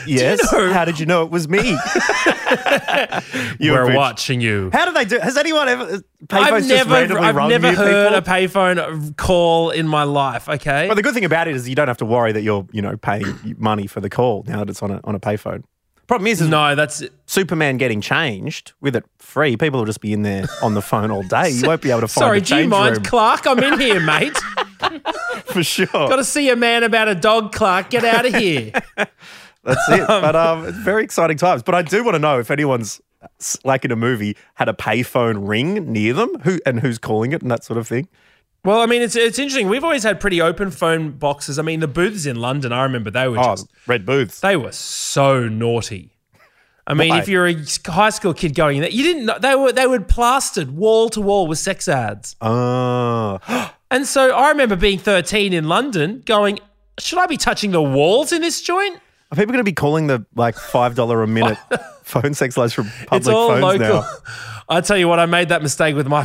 Yes. 0.07 0.53
know- 0.53 0.73
How 0.73 0.85
did 0.85 0.99
you 1.01 1.05
know 1.07 1.25
it 1.25 1.31
was 1.31 1.49
me? 1.49 1.77
You 3.59 3.73
We're 3.73 3.95
watching 3.97 4.41
you. 4.41 4.71
How 4.73 4.85
do 4.87 4.93
they 4.93 5.05
do? 5.05 5.19
Has 5.19 5.37
anyone 5.37 5.69
ever? 5.69 5.83
uh, 5.83 5.99
I've 6.31 6.67
never, 6.67 6.95
I've 6.95 7.35
never 7.49 7.71
you 7.71 7.77
heard 7.77 8.13
people? 8.13 8.19
a 8.19 8.23
payphone 8.23 9.17
call 9.17 9.71
in 9.71 9.89
my 9.89 10.05
life. 10.05 10.49
Okay, 10.49 10.87
Well, 10.87 10.95
the 10.95 11.03
good 11.03 11.15
thing 11.15 11.25
about 11.25 11.49
it 11.49 11.57
is 11.57 11.69
you 11.69 11.75
don't 11.75 11.89
have 11.89 11.97
to 11.99 12.05
worry 12.07 12.33
that 12.33 12.43
you're, 12.43 12.67
you 12.73 12.83
know, 12.83 12.97
paying 12.97 13.57
money 13.59 13.87
for 13.89 14.01
the 14.01 14.09
call 14.09 14.45
now 14.47 14.59
that 14.61 14.71
it's 14.71 14.83
on 14.83 14.91
a 14.93 15.01
on 15.05 15.15
a 15.17 15.21
payphone. 15.21 15.65
Problem 16.07 16.29
is, 16.29 16.41
is 16.41 16.49
no, 16.49 16.75
that's 16.77 17.03
Superman 17.27 17.79
getting 17.79 18.01
changed 18.01 18.73
with 18.81 18.95
it 18.95 19.05
free. 19.19 19.57
People 19.57 19.81
will 19.81 19.87
just 19.87 20.01
be 20.01 20.13
in 20.13 20.23
there 20.23 20.47
on 20.63 20.75
the 20.75 20.83
phone 20.83 21.11
all 21.11 21.25
day. 21.25 21.51
You 21.51 21.63
won't 21.67 21.83
be 21.83 21.91
able 21.91 22.03
to 22.03 22.09
find 22.09 22.23
sorry. 22.23 22.39
a 22.39 22.41
Do 22.41 22.55
you 22.55 22.61
change 22.63 22.71
mind, 22.71 22.97
room 22.97 23.05
Clark? 23.05 23.47
I'm 23.47 23.59
in 23.59 23.81
here, 23.81 24.01
mate. 24.07 24.37
for 25.47 25.65
sure. 25.65 25.87
Got 25.87 26.17
to 26.17 26.25
see 26.25 26.49
a 26.51 26.57
man 26.57 26.85
about 26.85 27.09
a 27.09 27.15
dog, 27.15 27.53
Clark. 27.53 27.91
Get 27.91 28.05
out 28.05 28.25
of 28.25 28.35
here. 28.35 28.71
That's 28.97 29.89
it. 29.89 30.07
But 30.07 30.37
um, 30.37 30.67
it's 30.69 30.79
very 30.79 31.03
exciting 31.03 31.39
times. 31.39 31.65
But 31.65 31.75
I 31.75 31.83
do 31.83 32.05
want 32.05 32.15
to 32.15 32.21
know 32.21 32.39
if 32.39 32.53
anyone's 32.53 33.01
like 33.65 33.85
in 33.85 33.91
a 33.91 33.97
movie 33.97 34.37
had 34.55 34.69
a 34.69 34.73
payphone 34.73 35.49
ring 35.49 35.93
near 35.93 36.13
them, 36.13 36.33
who 36.45 36.61
and 36.65 36.79
who's 36.79 36.99
calling 36.99 37.33
it 37.33 37.43
and 37.43 37.51
that 37.51 37.65
sort 37.65 37.79
of 37.79 37.89
thing. 37.89 38.07
Well, 38.67 38.81
I 38.81 38.87
mean, 38.87 39.01
it's 39.01 39.15
it's 39.15 39.39
interesting. 39.39 39.69
We've 39.69 39.85
always 39.85 40.03
had 40.03 40.19
pretty 40.21 40.41
open 40.41 40.71
phone 40.73 41.13
boxes. 41.13 41.59
I 41.59 41.63
mean, 41.63 41.81
the 41.81 41.87
booths 41.89 42.27
in 42.27 42.35
London, 42.37 42.73
I 42.73 42.83
remember 42.83 43.11
they 43.13 43.29
were 43.29 43.39
Oh, 43.39 43.43
just 43.55 43.69
red 43.87 44.05
booths. 44.05 44.41
they 44.41 44.57
were 44.57 44.73
so 44.73 45.49
naughty. 45.49 46.11
I 46.89 46.95
mean, 46.95 47.11
Why? 47.11 47.19
if 47.21 47.29
you're 47.29 47.47
a 47.47 47.57
high 47.87 48.11
school 48.11 48.35
kid 48.35 48.55
going 48.57 48.77
in 48.79 48.83
there, 48.83 48.91
you 48.91 49.03
didn't 49.05 49.25
know 49.27 49.39
they 49.39 49.55
were 49.55 49.73
they 49.73 49.87
were 49.87 50.01
plastered 50.01 50.73
wall 50.73 51.09
to 51.11 51.21
wall 51.21 51.47
with 51.47 51.59
sex 51.59 51.87
ads. 51.89 52.35
Oh, 52.41 53.39
And 53.91 54.05
so 54.05 54.35
I 54.35 54.49
remember 54.49 54.75
being 54.75 54.99
13 54.99 55.53
in 55.53 55.69
London, 55.69 56.23
going, 56.27 56.59
should 56.99 57.21
I 57.21 57.27
be 57.27 57.37
touching 57.37 57.71
the 57.71 57.81
walls 57.83 58.33
in 58.33 58.43
this 58.43 58.61
joint? 58.61 59.01
are 59.33 59.37
people 59.37 59.53
going 59.53 59.65
to 59.65 59.69
be 59.69 59.73
calling 59.73 60.07
the 60.09 60.25
like 60.35 60.57
five 60.57 60.95
dollar 60.97 61.23
a 61.23 61.27
minute 61.29 61.59
phone 62.03 62.35
sex 62.35 62.57
lines 62.57 62.73
from 62.73 62.87
public 63.07 63.21
it's 63.21 63.29
all 63.29 63.49
phones 63.51 63.63
local. 63.63 64.01
now? 64.01 64.09
I 64.69 64.81
tell 64.81 64.97
you 64.97 65.07
what, 65.07 65.21
I 65.21 65.27
made 65.27 65.51
that 65.51 65.63
mistake 65.63 65.95
with 65.95 66.09
my 66.09 66.25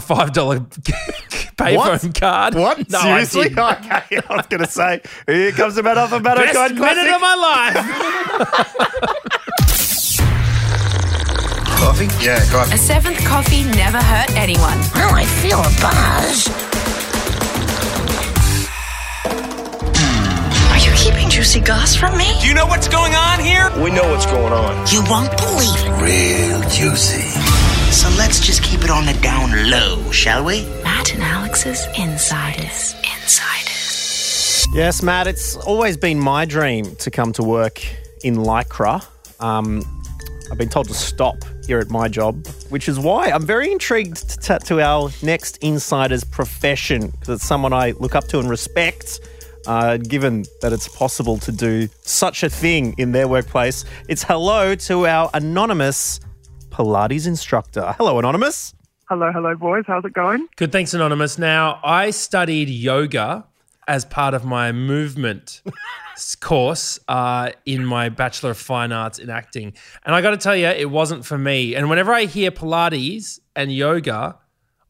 five 1.57 1.73
dollar 1.75 1.95
payphone 1.97 2.19
card. 2.19 2.53
What? 2.55 2.89
No, 2.89 2.99
Seriously? 3.01 3.49
didn't. 3.49 3.59
okay, 3.59 4.21
I 4.29 4.35
was 4.35 4.45
going 4.47 4.63
to 4.63 4.69
say 4.69 5.01
here 5.27 5.51
comes 5.51 5.75
the 5.75 5.83
man 5.83 5.97
off 5.97 6.11
a 6.11 6.19
Matt 6.19 6.37
Best 6.37 6.55
Okine 6.57 6.79
minute 6.79 7.07
classic. 7.07 7.15
of 7.15 7.21
my 7.21 7.35
life. 7.35 8.81
Coffee? 11.81 12.05
Yeah, 12.23 12.39
coffee. 12.51 12.73
A 12.75 12.77
seventh 12.77 13.17
coffee 13.25 13.63
never 13.63 13.97
hurt 13.97 14.31
anyone. 14.37 14.77
Well, 14.93 15.15
I 15.15 15.25
feel 15.41 15.59
a 15.59 15.71
buzz. 15.81 16.47
Are 20.71 20.77
you 20.77 20.91
keeping 20.95 21.29
juicy 21.29 21.59
goss 21.59 21.95
from 21.95 22.17
me? 22.17 22.37
Do 22.39 22.47
you 22.47 22.53
know 22.53 22.67
what's 22.67 22.87
going 22.87 23.13
on 23.15 23.39
here? 23.39 23.71
We 23.81 23.89
know 23.91 24.07
what's 24.11 24.25
going 24.27 24.53
on. 24.53 24.87
You 24.91 25.03
won't 25.09 25.35
believe 25.37 25.73
it. 25.75 26.01
Real 26.01 26.61
juicy. 26.69 27.25
So 27.91 28.07
let's 28.17 28.39
just 28.39 28.63
keep 28.63 28.85
it 28.85 28.89
on 28.89 29.05
the 29.05 29.13
down 29.21 29.69
low, 29.69 30.09
shall 30.11 30.45
we? 30.45 30.65
Matt 30.81 31.13
and 31.13 31.21
Alex's 31.21 31.85
Insiders. 31.97 32.95
Insiders. 33.03 34.65
Yes, 34.73 35.03
Matt, 35.03 35.27
it's 35.27 35.57
always 35.57 35.97
been 35.97 36.17
my 36.17 36.45
dream 36.45 36.95
to 36.95 37.11
come 37.11 37.33
to 37.33 37.43
work 37.43 37.83
in 38.23 38.37
Lycra. 38.37 39.05
Um, 39.41 39.83
I've 40.49 40.57
been 40.57 40.69
told 40.69 40.87
to 40.87 40.93
stop 40.93 41.35
here 41.67 41.79
at 41.79 41.89
my 41.89 42.07
job, 42.07 42.47
which 42.69 42.87
is 42.87 42.97
why 42.97 43.29
I'm 43.29 43.45
very 43.45 43.69
intrigued 43.71 44.29
to, 44.29 44.57
t- 44.57 44.65
to 44.67 44.81
our 44.81 45.09
next 45.21 45.57
insider's 45.57 46.23
profession 46.23 47.09
because 47.09 47.29
it's 47.29 47.45
someone 47.45 47.73
I 47.73 47.91
look 47.91 48.15
up 48.15 48.27
to 48.29 48.39
and 48.39 48.49
respect. 48.49 49.19
Uh, 49.67 49.97
given 49.97 50.45
that 50.61 50.73
it's 50.73 50.87
possible 50.87 51.37
to 51.37 51.51
do 51.51 51.87
such 52.01 52.41
a 52.41 52.49
thing 52.49 52.95
in 52.97 53.11
their 53.11 53.27
workplace, 53.27 53.85
it's 54.07 54.23
hello 54.23 54.73
to 54.75 55.05
our 55.05 55.29
anonymous 55.35 56.19
Pilates 56.71 57.27
instructor. 57.27 57.93
Hello, 57.97 58.17
anonymous. 58.17 58.73
Hello, 59.09 59.31
hello, 59.31 59.55
boys. 59.55 59.83
How's 59.85 60.05
it 60.05 60.13
going? 60.13 60.47
Good, 60.55 60.71
thanks, 60.71 60.93
Anonymous. 60.93 61.37
Now, 61.37 61.79
I 61.83 62.11
studied 62.11 62.69
yoga 62.69 63.45
as 63.87 64.05
part 64.05 64.33
of 64.33 64.45
my 64.45 64.71
movement 64.71 65.61
course 66.39 66.97
uh, 67.09 67.51
in 67.65 67.85
my 67.85 68.07
Bachelor 68.07 68.51
of 68.51 68.57
Fine 68.57 68.93
Arts 68.93 69.19
in 69.19 69.29
Acting. 69.29 69.73
And 70.05 70.15
I 70.15 70.21
got 70.21 70.31
to 70.31 70.37
tell 70.37 70.55
you, 70.55 70.67
it 70.67 70.89
wasn't 70.89 71.25
for 71.25 71.37
me. 71.37 71.75
And 71.75 71.89
whenever 71.89 72.13
I 72.13 72.23
hear 72.23 72.51
Pilates 72.51 73.39
and 73.55 73.73
yoga, 73.73 74.37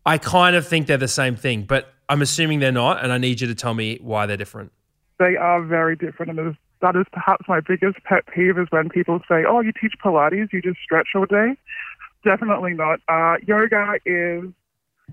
I 0.05 0.19
kind 0.19 0.55
of 0.55 0.67
think 0.67 0.85
they're 0.87 0.97
the 0.97 1.07
same 1.07 1.35
thing, 1.35 1.63
but 1.63 1.93
I'm 2.07 2.21
assuming 2.21 2.59
they're 2.59 2.71
not. 2.71 3.03
And 3.03 3.11
I 3.11 3.17
need 3.17 3.41
you 3.41 3.47
to 3.47 3.55
tell 3.55 3.73
me 3.73 3.97
why 4.01 4.27
they're 4.27 4.37
different. 4.37 4.71
They 5.19 5.35
are 5.35 5.63
very 5.63 5.95
different, 5.95 6.31
and 6.31 6.39
that 6.39 6.47
is, 6.49 6.55
that 6.81 6.95
is 6.95 7.05
perhaps 7.11 7.47
my 7.47 7.59
biggest 7.59 8.03
pet 8.03 8.25
peeve 8.27 8.57
is 8.57 8.67
when 8.69 8.89
people 8.89 9.19
say, 9.27 9.45
"Oh, 9.45 9.61
you 9.61 9.71
teach 9.71 9.93
Pilates, 10.03 10.51
you 10.51 10.61
just 10.61 10.79
stretch 10.79 11.09
all 11.15 11.25
day." 11.25 11.55
Definitely 12.23 12.73
not. 12.73 12.99
Uh, 13.07 13.37
yoga 13.45 13.95
is, 14.05 14.45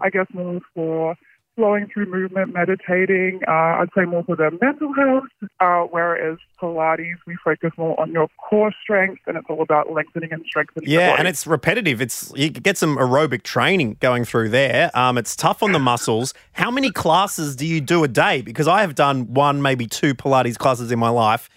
I 0.01 0.11
guess, 0.11 0.27
more 0.33 0.61
for 0.75 1.17
flowing 1.59 1.89
through 1.93 2.07
movement, 2.07 2.55
meditating. 2.55 3.41
Uh, 3.49 3.51
I'd 3.51 3.89
say 3.97 4.05
more 4.05 4.23
for 4.23 4.37
their 4.37 4.53
mental 4.63 4.95
health. 4.95 5.25
Uh, 5.59 5.83
whereas 5.91 6.39
Pilates, 6.63 7.17
we 7.27 7.37
focus 7.45 7.73
more 7.77 7.99
on 8.01 8.13
your 8.13 8.29
core 8.39 8.73
strength, 8.81 9.23
and 9.27 9.37
it's 9.37 9.47
all 9.51 9.61
about 9.61 9.93
lengthening 9.93 10.33
and 10.33 10.45
strengthening. 10.47 10.89
the 10.89 10.95
Yeah, 10.95 11.17
and 11.19 11.27
it's 11.27 11.49
repetitive. 11.49 12.01
It's 12.01 12.33
you 12.37 12.49
get 12.51 12.79
some 12.79 12.97
aerobic 12.97 13.43
training 13.43 13.97
going 13.99 14.25
through 14.25 14.51
there. 14.51 14.97
Um, 14.97 15.19
it's 15.19 15.35
tough 15.35 15.63
on 15.65 15.73
the 15.73 15.81
muscles. 15.81 16.33
How 16.53 16.71
many 16.71 16.93
classes 16.93 17.57
do 17.57 17.67
you 17.67 17.81
do 17.81 18.05
a 18.05 18.09
day? 18.09 18.41
Because 18.41 18.69
I 18.69 18.81
have 18.83 18.95
done 18.95 19.35
one, 19.35 19.61
maybe 19.61 19.87
two 19.87 20.15
Pilates 20.15 20.57
classes 20.57 20.93
in 20.93 20.99
my 21.01 21.11
life. 21.11 21.51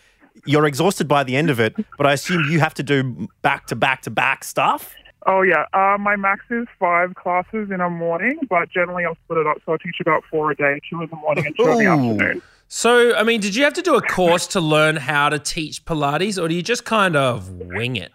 You're 0.47 0.65
exhausted 0.65 1.07
by 1.07 1.23
the 1.23 1.35
end 1.35 1.51
of 1.51 1.59
it, 1.59 1.75
but 1.97 2.07
I 2.07 2.13
assume 2.13 2.49
you 2.49 2.59
have 2.59 2.73
to 2.75 2.83
do 2.83 3.27
back 3.43 3.67
to 3.67 3.75
back 3.75 4.01
to 4.03 4.09
back 4.09 4.43
stuff. 4.43 4.95
Oh 5.27 5.43
yeah, 5.43 5.65
uh, 5.73 5.97
my 5.99 6.15
max 6.15 6.45
is 6.49 6.67
five 6.79 7.13
classes 7.15 7.69
in 7.71 7.79
a 7.79 7.89
morning, 7.89 8.39
but 8.49 8.69
generally 8.71 9.05
I'll 9.05 9.17
split 9.23 9.39
it 9.39 9.47
up. 9.47 9.57
So 9.65 9.73
I 9.73 9.77
teach 9.77 9.97
about 10.01 10.23
four 10.29 10.51
a 10.51 10.55
day, 10.55 10.79
two 10.89 11.01
in 11.01 11.09
the 11.09 11.15
morning 11.15 11.45
and 11.45 11.55
two 11.55 11.69
in 11.69 11.77
the 11.77 11.85
afternoon. 11.85 12.41
So, 12.73 13.13
I 13.15 13.23
mean, 13.23 13.41
did 13.41 13.53
you 13.53 13.65
have 13.65 13.73
to 13.73 13.81
do 13.81 13.95
a 13.95 14.01
course 14.01 14.47
to 14.47 14.61
learn 14.61 14.95
how 14.95 15.27
to 15.27 15.37
teach 15.37 15.83
Pilates, 15.83 16.41
or 16.41 16.47
do 16.47 16.55
you 16.55 16.61
just 16.61 16.85
kind 16.85 17.17
of 17.17 17.49
wing 17.49 17.97
it? 17.97 18.13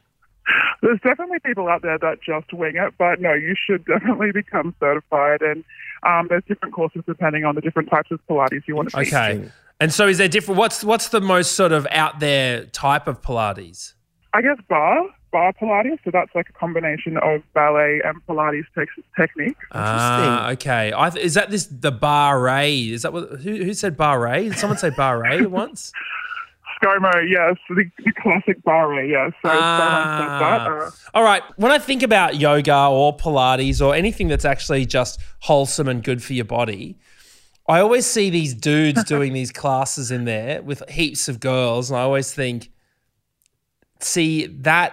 There's 0.80 0.98
definitely 1.00 1.38
people 1.44 1.68
out 1.68 1.82
there 1.82 1.98
that 1.98 2.22
just 2.22 2.52
wing 2.52 2.76
it, 2.76 2.94
but 2.98 3.20
no, 3.20 3.34
you 3.34 3.54
should 3.54 3.84
definitely 3.86 4.32
become 4.32 4.75
certified. 4.80 5.42
And 5.42 5.62
um, 6.04 6.26
there's 6.28 6.44
different 6.48 6.75
courses 6.75 7.02
depending 7.06 7.44
on 7.44 7.54
the 7.54 7.60
different 7.60 7.90
types 7.90 8.10
of 8.10 8.18
Pilates 8.28 8.62
you 8.66 8.75
want 8.75 8.90
to 8.90 8.96
teach. 8.96 9.12
Okay. 9.12 9.50
And 9.78 9.92
so, 9.92 10.08
is 10.08 10.18
there 10.18 10.28
different? 10.28 10.58
What's 10.58 10.82
what's 10.82 11.10
the 11.10 11.20
most 11.20 11.52
sort 11.52 11.72
of 11.72 11.86
out 11.90 12.18
there 12.18 12.64
type 12.64 13.08
of 13.08 13.20
Pilates? 13.20 13.92
I 14.32 14.40
guess 14.40 14.56
bar, 14.68 15.06
bar 15.36 15.52
Pilates. 15.60 15.98
So 16.04 16.10
that's 16.10 16.34
like 16.34 16.48
a 16.48 16.52
combination 16.52 17.16
of 17.18 17.42
ballet 17.54 18.00
and 18.04 18.16
Pilates 18.26 18.64
tex- 18.74 18.92
technique. 19.20 19.56
Ah, 19.72 20.50
okay. 20.52 20.92
I 20.96 21.10
th- 21.10 21.24
is 21.24 21.34
that 21.34 21.50
this 21.50 21.66
the 21.66 21.92
barre? 21.92 22.66
Is 22.96 23.02
that 23.02 23.12
what? 23.12 23.40
Who, 23.44 23.52
who 23.64 23.74
said 23.74 23.96
barre? 23.96 24.44
Did 24.44 24.56
someone 24.58 24.78
say 24.78 24.90
barre 24.90 25.46
once? 25.62 25.92
ScoMo, 26.82 27.10
yes, 27.26 27.56
the, 27.70 27.84
the 28.04 28.12
classic 28.22 28.62
barre, 28.62 29.08
yes. 29.08 29.32
So 29.42 29.48
Ah. 29.50 30.36
that. 30.40 30.70
Uh, 30.70 30.90
All 31.14 31.22
right. 31.24 31.42
When 31.56 31.72
I 31.72 31.78
think 31.78 32.02
about 32.02 32.36
yoga 32.36 32.76
or 32.90 33.16
Pilates 33.16 33.80
or 33.84 33.94
anything 33.94 34.28
that's 34.28 34.44
actually 34.44 34.84
just 34.84 35.18
wholesome 35.40 35.88
and 35.88 36.02
good 36.04 36.22
for 36.22 36.34
your 36.34 36.44
body, 36.44 36.98
I 37.66 37.80
always 37.80 38.04
see 38.06 38.28
these 38.30 38.52
dudes 38.54 39.02
doing 39.14 39.32
these 39.32 39.50
classes 39.52 40.10
in 40.10 40.24
there 40.26 40.60
with 40.62 40.82
heaps 40.90 41.28
of 41.28 41.40
girls, 41.40 41.90
and 41.90 41.98
I 41.98 42.02
always 42.02 42.30
think, 42.32 42.70
see, 44.00 44.46
that 44.46 44.92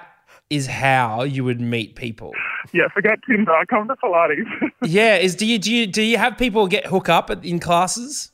is 0.50 0.68
how 0.68 1.24
you 1.24 1.44
would 1.44 1.60
meet 1.62 1.96
people. 1.96 2.32
yeah, 2.74 2.88
forget 2.94 3.20
Tinder. 3.28 3.54
Come 3.70 3.88
to 3.88 3.96
Pilates. 3.96 4.46
Yeah, 4.86 5.16
is 5.16 5.36
do 5.36 5.46
you 5.46 5.58
do 5.60 5.74
you 5.74 5.88
do 5.88 6.02
you 6.02 6.18
have 6.18 6.38
people 6.38 6.68
get 6.68 6.86
hook 6.88 7.08
up 7.10 7.30
at, 7.30 7.44
in 7.46 7.60
classes? 7.60 8.32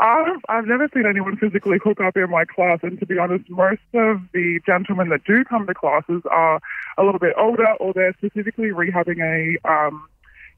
I've, 0.00 0.40
I've 0.48 0.66
never 0.66 0.88
seen 0.92 1.06
anyone 1.06 1.36
physically 1.36 1.78
hook 1.84 2.00
up 2.00 2.16
in 2.16 2.28
my 2.28 2.44
class, 2.44 2.80
and 2.82 2.98
to 2.98 3.06
be 3.06 3.18
honest, 3.18 3.48
most 3.48 3.80
of 3.94 4.20
the 4.32 4.58
gentlemen 4.66 5.10
that 5.10 5.22
do 5.24 5.44
come 5.44 5.64
to 5.68 5.74
classes 5.74 6.22
are 6.28 6.58
a 6.98 7.04
little 7.04 7.20
bit 7.20 7.34
older 7.38 7.68
or 7.78 7.92
they're 7.92 8.12
specifically 8.14 8.70
rehabbing 8.70 9.20
a 9.22 9.70
um, 9.70 10.08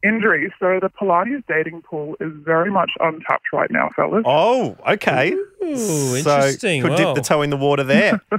injury. 0.03 0.51
So 0.59 0.81
the 0.81 0.89
Pilates 0.89 1.43
dating 1.47 1.83
pool 1.83 2.17
is 2.21 2.33
very 2.43 2.71
much 2.71 2.93
untapped 3.01 3.53
right 3.53 3.71
now, 3.71 3.91
fellas. 3.95 4.23
Oh, 4.25 4.77
okay. 4.89 5.33
Ooh, 5.63 5.77
So 5.77 6.17
interesting. 6.17 6.81
could 6.81 6.93
Wow. 6.93 6.97
dip 6.97 7.15
the 7.17 7.21
toe 7.29 7.43
in 7.43 7.51
the 7.51 7.59
water 7.59 7.85
there. 7.85 8.23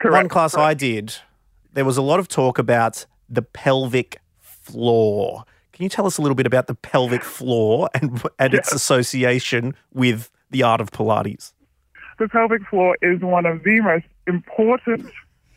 Correct. 0.00 0.12
One 0.12 0.28
class 0.28 0.54
I 0.54 0.74
did, 0.74 1.14
there 1.72 1.84
was 1.84 1.96
a 1.96 2.02
lot 2.02 2.18
of 2.20 2.28
talk 2.28 2.58
about 2.58 3.06
the 3.28 3.42
pelvic 3.42 4.20
floor. 4.40 5.44
Can 5.72 5.84
you 5.84 5.88
tell 5.88 6.06
us 6.06 6.18
a 6.18 6.22
little 6.22 6.34
bit 6.34 6.46
about 6.46 6.66
the 6.66 6.74
pelvic 6.74 7.22
floor 7.22 7.88
and, 7.94 8.22
and 8.38 8.54
its 8.54 8.72
association 8.72 9.74
with 9.92 10.30
the 10.50 10.62
art 10.62 10.80
of 10.80 10.90
Pilates? 10.90 11.52
The 12.18 12.28
pelvic 12.28 12.66
floor 12.68 12.96
is 13.00 13.20
one 13.20 13.46
of 13.46 13.62
the 13.62 13.80
most 13.80 14.06
important 14.26 15.06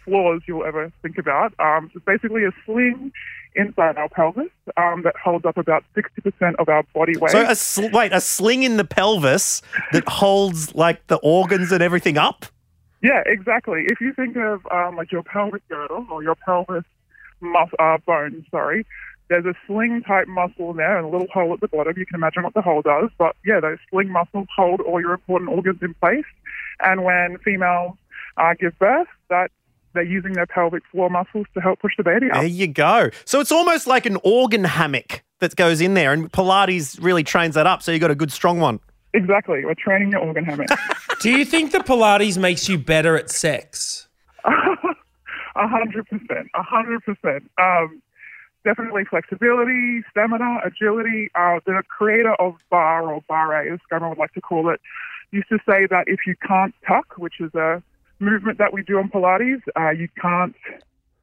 floors 0.06 0.44
you'll 0.48 0.66
ever 0.66 0.92
think 1.02 1.18
about. 1.18 1.54
Um, 1.60 1.90
it's 1.94 2.06
basically 2.06 2.44
a 2.46 2.52
sling 2.66 3.12
inside 3.56 3.98
our 3.98 4.10
pelvis 4.10 4.50
um, 4.78 5.02
that 5.04 5.16
holds 5.22 5.46
up 5.46 5.58
about 5.58 5.84
60% 5.96 6.56
of 6.56 6.70
our 6.70 6.84
body 6.94 7.18
weight. 7.18 7.32
So, 7.32 7.50
a 7.50 7.56
sl- 7.56 7.90
wait, 7.92 8.14
a 8.14 8.22
sling 8.22 8.64
in 8.64 8.78
the 8.78 8.86
pelvis 8.86 9.62
that 9.92 10.08
holds 10.08 10.74
like 10.76 11.08
the 11.08 11.18
organs 11.18 11.72
and 11.72 11.82
everything 11.82 12.18
up? 12.18 12.46
Yeah, 13.02 13.24
exactly. 13.26 13.86
If 13.88 14.00
you 14.00 14.14
think 14.14 14.36
of 14.38 14.66
um, 14.72 14.96
like 14.96 15.12
your 15.12 15.24
pelvic 15.24 15.68
girdle 15.68 16.06
or 16.12 16.22
your 16.22 16.36
pelvis 16.36 16.84
mus- 17.40 17.70
uh, 17.80 17.98
bone, 18.06 18.46
sorry, 18.52 18.86
there's 19.30 19.46
a 19.46 19.54
sling 19.66 20.04
type 20.06 20.28
muscle 20.28 20.72
in 20.72 20.78
there 20.78 20.98
and 20.98 21.06
a 21.06 21.10
little 21.10 21.28
hole 21.34 21.54
at 21.54 21.62
the 21.62 21.68
bottom. 21.68 21.94
You 21.98 22.06
can 22.06 22.16
imagine 22.16 22.44
what 22.44 22.54
the 22.54 22.62
hole 22.62 22.82
does. 22.82 23.10
But 23.18 23.36
yeah, 23.46 23.60
those 23.60 23.78
sling 23.90 24.10
muscles 24.10 24.48
hold 24.56 24.82
all 24.82 25.00
your 25.00 25.14
important 25.14 25.50
organs 25.50 25.80
in 25.82 25.94
place. 25.96 26.26
And 26.82 27.04
when 27.04 27.38
females 27.40 27.98
uh, 28.38 28.54
give 28.60 28.78
birth, 28.78 29.08
that 29.30 29.50
they're 29.94 30.04
using 30.04 30.34
their 30.34 30.46
pelvic 30.46 30.84
floor 30.92 31.10
muscles 31.10 31.48
to 31.54 31.62
help 31.62 31.80
push 31.80 31.94
the 31.98 32.04
baby 32.04 32.28
There 32.32 32.46
you 32.46 32.68
go. 32.68 33.10
So, 33.26 33.40
it's 33.40 33.52
almost 33.52 33.88
like 33.88 34.06
an 34.06 34.18
organ 34.24 34.64
hammock 34.64 35.24
that 35.40 35.56
goes 35.56 35.82
in 35.82 35.96
there, 35.96 36.14
and 36.14 36.32
Pilates 36.32 37.02
really 37.02 37.24
trains 37.24 37.56
that 37.56 37.68
up. 37.68 37.84
So, 37.84 37.92
you 37.92 38.00
got 38.00 38.12
a 38.12 38.16
good 38.16 38.32
strong 38.32 38.60
one. 38.60 38.80
Exactly. 39.14 39.66
We're 39.66 39.74
training 39.76 40.12
your 40.12 40.22
organ 40.22 40.46
hammock. 40.46 40.70
Do 41.22 41.32
you 41.32 41.46
think 41.46 41.72
the 41.72 41.80
Pilates 41.80 42.38
makes 42.38 42.70
you 42.70 42.78
better 42.78 43.18
at 43.18 43.30
sex? 43.30 44.08
A 45.56 45.68
hundred 45.68 46.08
percent. 46.08 46.50
A 46.56 46.64
hundred 46.64 47.04
percent. 47.04 47.52
Um, 47.62 48.02
definitely 48.64 49.04
flexibility, 49.06 50.04
stamina, 50.10 50.60
agility. 50.64 51.30
Uh, 51.36 51.60
the 51.66 51.84
creator 51.88 52.34
of 52.36 52.56
bar 52.70 53.12
or 53.12 53.22
barre, 53.28 53.72
as 53.72 53.80
Scummer 53.92 54.10
would 54.10 54.18
like 54.18 54.34
to 54.34 54.42
call 54.42 54.70
it, 54.70 54.80
used 55.32 55.50
to 55.50 55.60
say 55.70 55.88
that 55.88 56.06
if 56.08 56.22
you 56.26 56.36
can't 56.48 56.74
tuck, 56.88 57.16
which 57.18 57.40
is 57.40 57.54
a 57.54 57.84
movement 58.20 58.58
that 58.60 58.74
we 58.74 58.84
do 58.84 58.98
on 58.98 59.10
Pilates, 59.10 59.62
uh, 59.78 59.90
you 59.90 60.08
can't. 60.20 60.56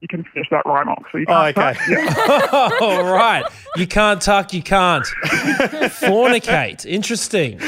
You 0.00 0.09
can 0.09 0.25
finish 0.33 0.47
that 0.50 0.64
rhyme 0.64 0.88
off. 0.88 1.02
So 1.11 1.19
you 1.19 1.25
Oh, 1.28 1.52
can't 1.52 1.59
okay. 1.59 1.73
tuck. 1.75 1.88
Yeah. 2.52 2.71
All 2.81 3.05
right. 3.05 3.45
You 3.76 3.87
can't 3.87 4.21
tuck, 4.23 4.52
you 4.52 4.62
can't. 4.62 5.05
Fornicate. 6.00 6.87
Interesting. 6.87 7.59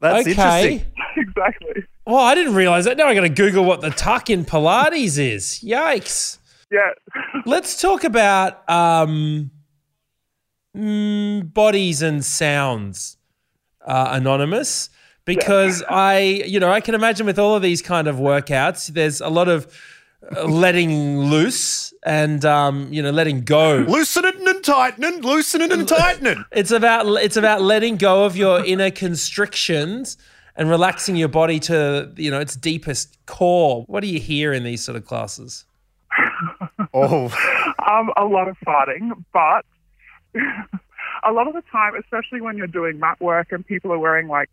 That's 0.00 0.26
okay. 0.26 0.30
interesting. 0.30 0.86
exactly. 1.16 1.84
Well, 2.06 2.16
I 2.18 2.34
didn't 2.34 2.54
realize 2.54 2.84
that. 2.86 2.96
Now 2.96 3.06
I 3.06 3.14
got 3.14 3.20
to 3.22 3.28
Google 3.28 3.64
what 3.64 3.80
the 3.80 3.90
tuck 3.90 4.30
in 4.30 4.44
Pilates 4.44 5.18
is. 5.18 5.60
Yikes. 5.64 6.38
Yeah. 6.70 6.90
Let's 7.46 7.80
talk 7.80 8.04
about 8.04 8.68
um, 8.70 9.50
mm, 10.76 11.52
bodies 11.52 12.02
and 12.02 12.24
sounds, 12.24 13.16
uh, 13.84 14.08
Anonymous, 14.12 14.90
because 15.24 15.82
I, 15.88 16.20
you 16.46 16.60
know, 16.60 16.70
I 16.70 16.80
can 16.80 16.94
imagine 16.94 17.26
with 17.26 17.38
all 17.38 17.54
of 17.54 17.62
these 17.62 17.82
kind 17.82 18.06
of 18.08 18.16
workouts, 18.16 18.88
there's 18.88 19.20
a 19.20 19.28
lot 19.28 19.48
of 19.48 19.66
letting 20.44 21.18
loose 21.18 21.92
and, 22.02 22.44
um, 22.44 22.92
you 22.92 23.02
know, 23.02 23.10
letting 23.10 23.42
go. 23.42 23.84
Loosening 23.88 24.46
and 24.48 24.64
tightening, 24.64 25.20
loosening 25.22 25.72
and 25.72 25.86
tightening. 25.86 26.44
It's 26.52 26.70
about 26.70 27.06
it's 27.22 27.36
about 27.36 27.62
letting 27.62 27.96
go 27.96 28.24
of 28.24 28.36
your 28.36 28.64
inner 28.64 28.90
constrictions 28.90 30.16
and 30.56 30.68
relaxing 30.68 31.16
your 31.16 31.28
body 31.28 31.58
to 31.58 32.12
you 32.16 32.30
know 32.30 32.40
its 32.40 32.56
deepest 32.56 33.18
core. 33.26 33.84
What 33.86 34.00
do 34.00 34.06
you 34.06 34.20
hear 34.20 34.52
in 34.52 34.62
these 34.64 34.82
sort 34.82 34.96
of 34.96 35.04
classes? 35.04 35.64
Oh, 36.92 37.26
um, 37.88 38.10
a 38.16 38.24
lot 38.24 38.48
of 38.48 38.56
farting, 38.66 39.24
but 39.32 39.64
a 41.22 41.32
lot 41.32 41.46
of 41.46 41.54
the 41.54 41.62
time, 41.70 41.94
especially 41.94 42.40
when 42.40 42.56
you're 42.56 42.66
doing 42.66 42.98
mat 42.98 43.20
work 43.20 43.52
and 43.52 43.64
people 43.64 43.92
are 43.92 43.98
wearing 43.98 44.28
like 44.28 44.50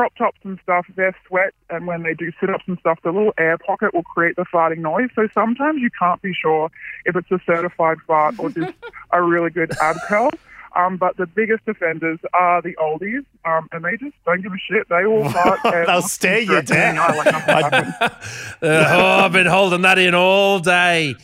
crop 0.00 0.14
tops 0.16 0.38
and 0.44 0.58
stuff, 0.62 0.86
they're 0.96 1.14
sweat, 1.26 1.52
and 1.68 1.86
when 1.86 2.02
they 2.02 2.14
do 2.14 2.32
sit 2.40 2.48
ups 2.48 2.64
and 2.66 2.78
stuff, 2.78 2.98
the 3.04 3.10
little 3.10 3.34
air 3.38 3.58
pocket 3.58 3.92
will 3.92 4.02
create 4.02 4.34
the 4.36 4.46
farting 4.52 4.78
noise. 4.78 5.10
So 5.14 5.28
sometimes 5.34 5.80
you 5.82 5.90
can't 5.98 6.20
be 6.22 6.32
sure 6.32 6.70
if 7.04 7.16
it's 7.16 7.30
a 7.30 7.38
certified 7.44 7.98
fart 8.06 8.36
or 8.38 8.48
just 8.50 8.72
a 9.12 9.22
really 9.22 9.50
good 9.50 9.72
ab 9.82 9.96
curl. 10.08 10.30
Um, 10.76 10.96
but 10.96 11.16
the 11.16 11.26
biggest 11.26 11.62
offenders 11.66 12.18
are 12.32 12.62
the 12.62 12.74
oldies, 12.76 13.24
um, 13.44 13.68
and 13.72 13.84
they 13.84 13.96
just 13.98 14.14
don't 14.24 14.40
give 14.40 14.52
a 14.52 14.58
shit. 14.58 14.88
They 14.88 15.04
all 15.04 15.28
fart. 15.30 15.58
and 15.64 15.88
They'll 15.88 16.02
stare 16.02 16.40
you 16.40 16.62
down. 16.62 16.96
like. 17.16 17.94
Uh, 18.62 18.84
oh, 18.90 19.24
I've 19.24 19.32
been 19.32 19.46
holding 19.46 19.80
that 19.82 19.98
in 19.98 20.14
all 20.14 20.60
day. 20.60 21.14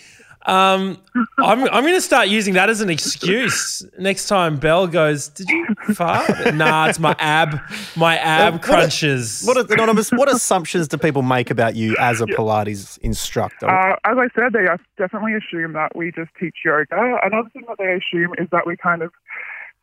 Um, 0.47 0.97
I'm 1.39 1.65
I'm 1.65 1.83
going 1.83 1.95
to 1.95 2.01
start 2.01 2.29
using 2.29 2.55
that 2.55 2.71
as 2.71 2.81
an 2.81 2.89
excuse 2.89 3.85
next 3.99 4.29
time 4.29 4.59
Belle 4.59 4.87
goes. 4.87 5.29
Did 5.29 5.51
you 5.51 5.67
fart? 5.95 6.55
nah, 6.55 6.87
it's 6.87 7.01
my 7.01 7.17
ab, 7.19 7.59
my 7.97 8.17
ab 8.19 8.55
What- 8.55 8.63
crunches. 8.63 9.43
What, 9.45 9.71
anonymous? 9.71 10.11
What 10.11 10.31
assumptions 10.33 10.87
do 10.89 10.99
people 10.99 11.23
make 11.23 11.51
about 11.51 11.75
you 11.75 11.97
as 11.99 12.21
a 12.21 12.27
Pilates 12.27 12.97
instructor? 12.99 13.69
Uh, 13.69 13.97
as 14.05 14.17
I 14.19 14.29
said, 14.35 14.53
they 14.53 14.67
definitely 14.97 15.35
assume 15.35 15.73
that 15.73 15.97
we 15.97 16.13
just 16.13 16.31
teach 16.39 16.55
yoga. 16.65 17.19
Another 17.25 17.49
thing 17.51 17.65
that 17.69 17.79
they 17.79 17.93
assume 17.95 18.35
is 18.39 18.49
that 18.53 18.67
we 18.67 18.77
kind 18.77 19.03
of 19.03 19.13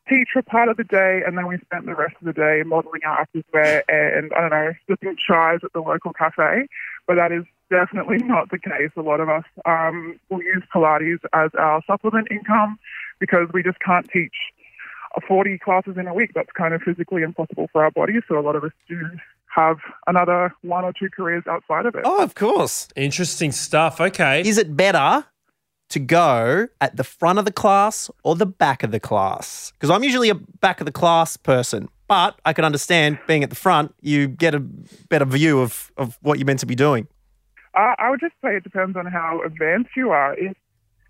teach 0.09 0.29
for 0.33 0.41
part 0.41 0.69
of 0.69 0.77
the 0.77 0.83
day 0.83 1.21
and 1.25 1.37
then 1.37 1.47
we 1.47 1.57
spend 1.59 1.87
the 1.87 1.95
rest 1.95 2.15
of 2.19 2.25
the 2.25 2.33
day 2.33 2.61
modeling 2.65 3.01
our 3.05 3.25
activewear 3.25 3.81
and, 3.87 4.31
I 4.33 4.41
don't 4.41 4.49
know, 4.49 4.73
sipping 4.87 5.15
chais 5.15 5.63
at 5.63 5.73
the 5.73 5.79
local 5.81 6.13
cafe. 6.13 6.67
But 7.07 7.15
that 7.15 7.31
is 7.31 7.43
definitely 7.73 8.19
not 8.19 8.51
the 8.51 8.59
case. 8.59 8.91
A 8.95 9.01
lot 9.01 9.19
of 9.19 9.29
us 9.29 9.43
um, 9.65 10.19
will 10.29 10.41
use 10.41 10.63
Pilates 10.73 11.19
as 11.33 11.49
our 11.57 11.81
supplement 11.87 12.27
income 12.29 12.77
because 13.19 13.47
we 13.53 13.63
just 13.63 13.79
can't 13.79 14.07
teach 14.11 14.35
40 15.27 15.57
classes 15.57 15.95
in 15.97 16.07
a 16.07 16.13
week. 16.13 16.31
That's 16.35 16.51
kind 16.55 16.73
of 16.73 16.81
physically 16.81 17.23
impossible 17.23 17.69
for 17.71 17.83
our 17.83 17.91
bodies. 17.91 18.21
So 18.27 18.37
a 18.37 18.41
lot 18.41 18.55
of 18.55 18.63
us 18.63 18.71
do 18.87 19.01
have 19.55 19.77
another 20.07 20.53
one 20.61 20.83
or 20.83 20.93
two 20.93 21.09
careers 21.09 21.43
outside 21.47 21.85
of 21.85 21.95
it. 21.95 22.01
oh, 22.05 22.23
of 22.23 22.35
course. 22.35 22.87
Interesting 22.95 23.51
stuff. 23.51 23.99
Okay. 23.99 24.41
Is 24.41 24.57
it 24.57 24.75
better 24.75 25.25
to 25.89 25.99
go 25.99 26.67
at 26.81 26.95
the 26.95 27.03
front 27.03 27.37
of 27.39 27.45
the 27.45 27.51
class 27.51 28.09
or 28.23 28.35
the 28.35 28.45
back 28.45 28.83
of 28.83 28.91
the 28.91 28.99
class? 28.99 29.71
Because 29.73 29.89
I'm 29.89 30.03
usually 30.03 30.29
a 30.29 30.35
back 30.35 30.81
of 30.81 30.85
the 30.85 30.91
class 30.91 31.37
person, 31.37 31.89
but 32.07 32.39
I 32.45 32.53
can 32.53 32.65
understand 32.65 33.19
being 33.27 33.43
at 33.43 33.49
the 33.49 33.55
front, 33.55 33.93
you 34.01 34.27
get 34.27 34.55
a 34.55 34.59
better 34.59 35.25
view 35.25 35.61
of, 35.61 35.91
of 35.97 36.17
what 36.21 36.39
you're 36.39 36.45
meant 36.45 36.59
to 36.59 36.65
be 36.65 36.75
doing. 36.75 37.07
Uh, 37.75 37.95
I 37.97 38.09
would 38.09 38.19
just 38.19 38.33
say 38.43 38.55
it 38.55 38.63
depends 38.63 38.95
on 38.95 39.05
how 39.05 39.41
advanced 39.43 39.91
you 39.95 40.11
are 40.11 40.37
if, 40.37 40.55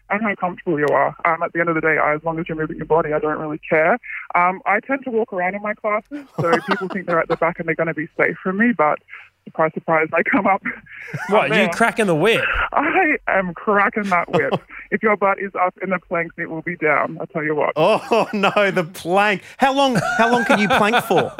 and 0.10 0.22
how 0.22 0.36
comfortable 0.36 0.80
you 0.80 0.88
are. 0.88 1.16
Um, 1.26 1.44
at 1.44 1.54
the 1.54 1.60
end 1.60 1.70
of 1.70 1.76
the 1.76 1.82
day, 1.82 1.98
as 2.04 2.24
long 2.24 2.40
as 2.40 2.48
you're 2.48 2.58
moving 2.58 2.78
your 2.78 2.86
body, 2.86 3.14
I 3.14 3.20
don't 3.20 3.40
really 3.40 3.60
care. 3.70 3.98
Um, 4.36 4.62
I 4.66 4.80
tend 4.80 5.04
to 5.06 5.12
walk 5.12 5.34
around 5.34 5.56
in 5.56 5.62
my 5.62 5.74
classes, 5.74 6.26
so 6.40 6.52
people 6.68 6.88
think 6.90 7.08
they're 7.08 7.20
at 7.20 7.28
the 7.28 7.38
back 7.38 7.60
and 7.60 7.68
they're 7.68 7.76
going 7.76 7.88
to 7.88 7.94
be 7.94 8.08
safe 8.18 8.38
from 8.42 8.58
me, 8.58 8.72
but 8.78 9.00
surprise, 9.46 9.72
surprise, 9.74 10.08
I 10.14 10.24
come 10.24 10.48
up. 10.48 10.64
what 11.30 11.54
you 11.56 11.68
cracking 11.70 12.08
the 12.08 12.16
whip? 12.16 12.44
I 12.72 13.18
am 13.28 13.54
cracking 13.54 14.04
that 14.04 14.32
whip. 14.32 14.54
if 14.92 15.04
your 15.04 15.18
butt 15.18 15.40
is 15.40 15.52
up 15.60 15.78
in 15.82 15.90
the 15.90 16.00
planks, 16.00 16.36
it 16.38 16.50
will 16.50 16.62
be 16.62 16.78
down. 16.78 17.18
I'll 17.20 17.28
tell 17.28 17.44
you 17.44 17.56
what. 17.56 17.74
Oh 17.76 18.28
no, 18.34 18.72
the 18.72 18.84
plank. 18.84 19.42
How 19.58 19.74
long 19.74 20.00
how 20.18 20.32
long 20.32 20.46
can 20.46 20.60
you 20.60 20.68
plank 20.68 21.04
for? 21.06 21.34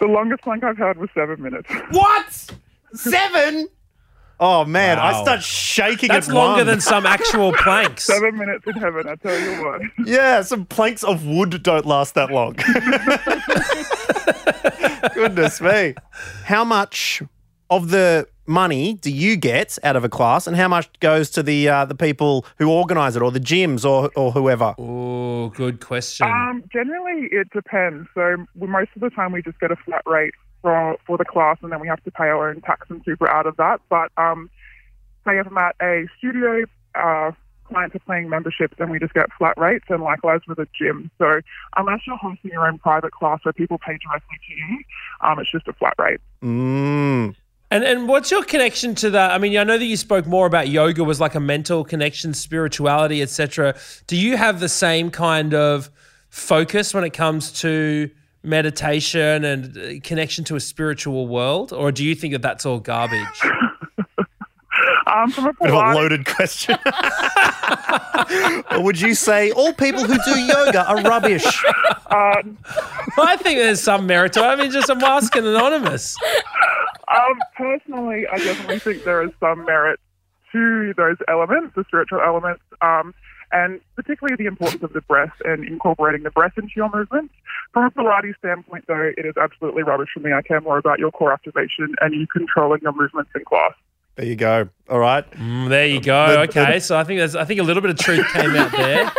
The 0.00 0.06
longest 0.06 0.42
plank 0.42 0.64
I've 0.64 0.78
had 0.78 0.96
was 0.96 1.10
seven 1.14 1.42
minutes. 1.42 1.68
What? 1.90 2.50
Seven? 2.94 3.68
Oh 4.42 4.64
man, 4.64 4.98
I 4.98 5.20
start 5.20 5.42
shaking 5.42 6.08
That's 6.08 6.26
at 6.28 6.34
longer 6.34 6.60
one. 6.60 6.66
than 6.66 6.80
some 6.80 7.04
actual 7.04 7.52
planks. 7.58 8.04
seven 8.04 8.38
minutes 8.38 8.64
in 8.66 8.72
heaven, 8.72 9.06
I 9.06 9.14
tell 9.16 9.38
you 9.38 9.62
what. 9.64 9.82
Yeah, 10.06 10.40
some 10.40 10.64
planks 10.64 11.04
of 11.04 11.26
wood 11.26 11.62
don't 11.62 11.84
last 11.84 12.14
that 12.14 12.30
long. 12.32 12.54
Goodness 15.14 15.60
me. 15.60 15.94
How 16.44 16.64
much 16.64 17.22
of 17.68 17.90
the 17.90 18.26
money 18.46 18.94
do 18.94 19.12
you 19.12 19.36
get 19.36 19.78
out 19.84 19.94
of 19.94 20.04
a 20.04 20.08
class 20.08 20.46
and 20.46 20.56
how 20.56 20.68
much 20.68 20.88
goes 21.00 21.28
to 21.30 21.42
the 21.42 21.68
uh, 21.68 21.84
the 21.84 21.94
people 21.94 22.46
who 22.58 22.70
organize 22.70 23.16
it 23.16 23.22
or 23.22 23.30
the 23.30 23.40
gyms 23.40 23.84
or, 23.88 24.10
or 24.16 24.32
whoever? 24.32 24.74
Oh, 24.78 25.50
good 25.50 25.80
question. 25.80 26.26
Um, 26.26 26.64
generally, 26.72 27.28
it 27.30 27.48
depends. 27.52 28.08
So 28.14 28.36
most 28.56 28.90
of 28.94 29.02
the 29.02 29.10
time, 29.10 29.32
we 29.32 29.42
just 29.42 29.60
get 29.60 29.70
a 29.70 29.76
flat 29.76 30.02
rate 30.06 30.34
for 30.62 30.96
for 31.06 31.18
the 31.18 31.24
class, 31.24 31.58
and 31.62 31.72
then 31.72 31.80
we 31.80 31.88
have 31.88 32.02
to 32.04 32.10
pay 32.10 32.24
our 32.24 32.50
own 32.50 32.60
tax 32.60 32.88
and 32.90 33.02
super 33.04 33.28
out 33.28 33.46
of 33.46 33.56
that. 33.56 33.80
But 33.88 34.10
um, 34.16 34.50
say 35.26 35.38
if 35.38 35.46
I'm 35.46 35.58
at 35.58 35.76
a 35.80 36.06
studio, 36.18 36.64
uh, 36.94 37.32
clients 37.64 37.96
are 37.96 38.00
paying 38.00 38.28
memberships, 38.28 38.74
and 38.78 38.90
we 38.90 38.98
just 38.98 39.14
get 39.14 39.32
flat 39.38 39.56
rates, 39.56 39.86
and 39.88 40.02
likewise 40.02 40.40
with 40.48 40.58
a 40.58 40.68
gym. 40.76 41.10
So 41.18 41.40
unless 41.76 42.00
you're 42.06 42.16
hosting 42.16 42.50
your 42.50 42.66
own 42.66 42.78
private 42.78 43.12
class 43.12 43.40
where 43.44 43.52
people 43.52 43.78
pay 43.78 43.98
directly 43.98 44.38
to 44.48 44.54
you, 44.54 44.78
um, 45.20 45.38
it's 45.38 45.50
just 45.50 45.68
a 45.68 45.72
flat 45.72 45.94
rate. 45.98 46.20
Mm. 46.42 47.34
And 47.72 47.84
and 47.84 48.08
what's 48.08 48.30
your 48.30 48.42
connection 48.42 48.94
to 48.96 49.10
that? 49.10 49.30
I 49.30 49.38
mean, 49.38 49.56
I 49.56 49.64
know 49.64 49.78
that 49.78 49.84
you 49.84 49.96
spoke 49.96 50.26
more 50.26 50.46
about 50.46 50.68
yoga 50.68 51.04
was 51.04 51.20
like 51.20 51.36
a 51.36 51.40
mental 51.40 51.84
connection, 51.84 52.34
spirituality, 52.34 53.22
etc. 53.22 53.76
Do 54.08 54.16
you 54.16 54.36
have 54.36 54.58
the 54.58 54.68
same 54.68 55.10
kind 55.10 55.54
of 55.54 55.88
focus 56.30 56.92
when 56.92 57.04
it 57.04 57.10
comes 57.10 57.52
to 57.60 58.10
meditation 58.42 59.44
and 59.44 59.76
uh, 59.76 60.00
connection 60.02 60.44
to 60.44 60.56
a 60.56 60.60
spiritual 60.60 61.28
world, 61.28 61.72
or 61.72 61.92
do 61.92 62.04
you 62.04 62.14
think 62.14 62.32
that 62.32 62.42
that's 62.42 62.64
all 62.66 62.80
garbage? 62.80 63.24
Um, 65.06 65.30
from 65.30 65.46
a 65.46 65.52
Bit 65.54 65.70
of 65.70 65.74
a 65.74 65.94
loaded 65.94 66.24
question. 66.24 66.78
or 68.70 68.82
would 68.82 69.00
you 69.00 69.14
say 69.14 69.50
all 69.50 69.72
people 69.72 70.04
who 70.04 70.16
do 70.24 70.38
yoga 70.38 70.86
are 70.88 71.02
rubbish? 71.02 71.44
uh, 72.06 72.42
I 73.18 73.36
think 73.36 73.58
there's 73.58 73.80
some 73.80 74.06
merit 74.06 74.34
to 74.34 74.40
it. 74.40 74.44
I 74.44 74.56
mean, 74.56 74.70
just 74.70 74.88
I'm 74.88 75.02
asking 75.02 75.46
anonymous. 75.46 76.16
Um, 77.08 77.40
personally, 77.56 78.26
I 78.30 78.38
definitely 78.38 78.78
think 78.78 79.02
there 79.04 79.22
is 79.24 79.30
some 79.40 79.64
merit 79.64 79.98
to 80.52 80.94
those 80.96 81.16
elements, 81.28 81.74
the 81.74 81.84
spiritual 81.88 82.20
elements, 82.20 82.62
um, 82.80 83.12
and 83.52 83.80
particularly 83.96 84.36
the 84.36 84.46
importance 84.46 84.82
of 84.82 84.92
the 84.92 85.00
breath 85.02 85.32
and 85.44 85.64
incorporating 85.64 86.22
the 86.22 86.30
breath 86.30 86.52
into 86.56 86.72
your 86.76 86.90
movements. 86.94 87.34
From 87.72 87.84
a 87.84 87.90
Pilates 87.90 88.36
standpoint, 88.38 88.84
though, 88.86 89.12
it 89.16 89.26
is 89.26 89.34
absolutely 89.36 89.82
rubbish 89.82 90.08
for 90.14 90.20
me. 90.20 90.32
I 90.32 90.42
care 90.42 90.60
more 90.60 90.78
about 90.78 90.98
your 90.98 91.10
core 91.10 91.32
activation 91.32 91.94
and 92.00 92.14
you 92.14 92.26
controlling 92.26 92.80
your 92.82 92.92
movements 92.92 93.30
in 93.34 93.44
class. 93.44 93.72
There 94.16 94.26
you 94.26 94.36
go. 94.36 94.68
All 94.88 94.98
right. 94.98 95.28
Mm, 95.32 95.68
there 95.68 95.86
you 95.86 96.00
go. 96.00 96.26
The- 96.28 96.40
Okay, 96.60 96.80
so 96.80 96.96
I 96.98 97.04
think 97.04 97.18
there's 97.20 97.34
I 97.36 97.44
think 97.44 97.60
a 97.60 97.62
little 97.62 97.80
bit 97.80 97.90
of 97.90 97.98
truth 97.98 98.26
came 98.32 98.54
out 98.56 98.70
there. 98.72 99.10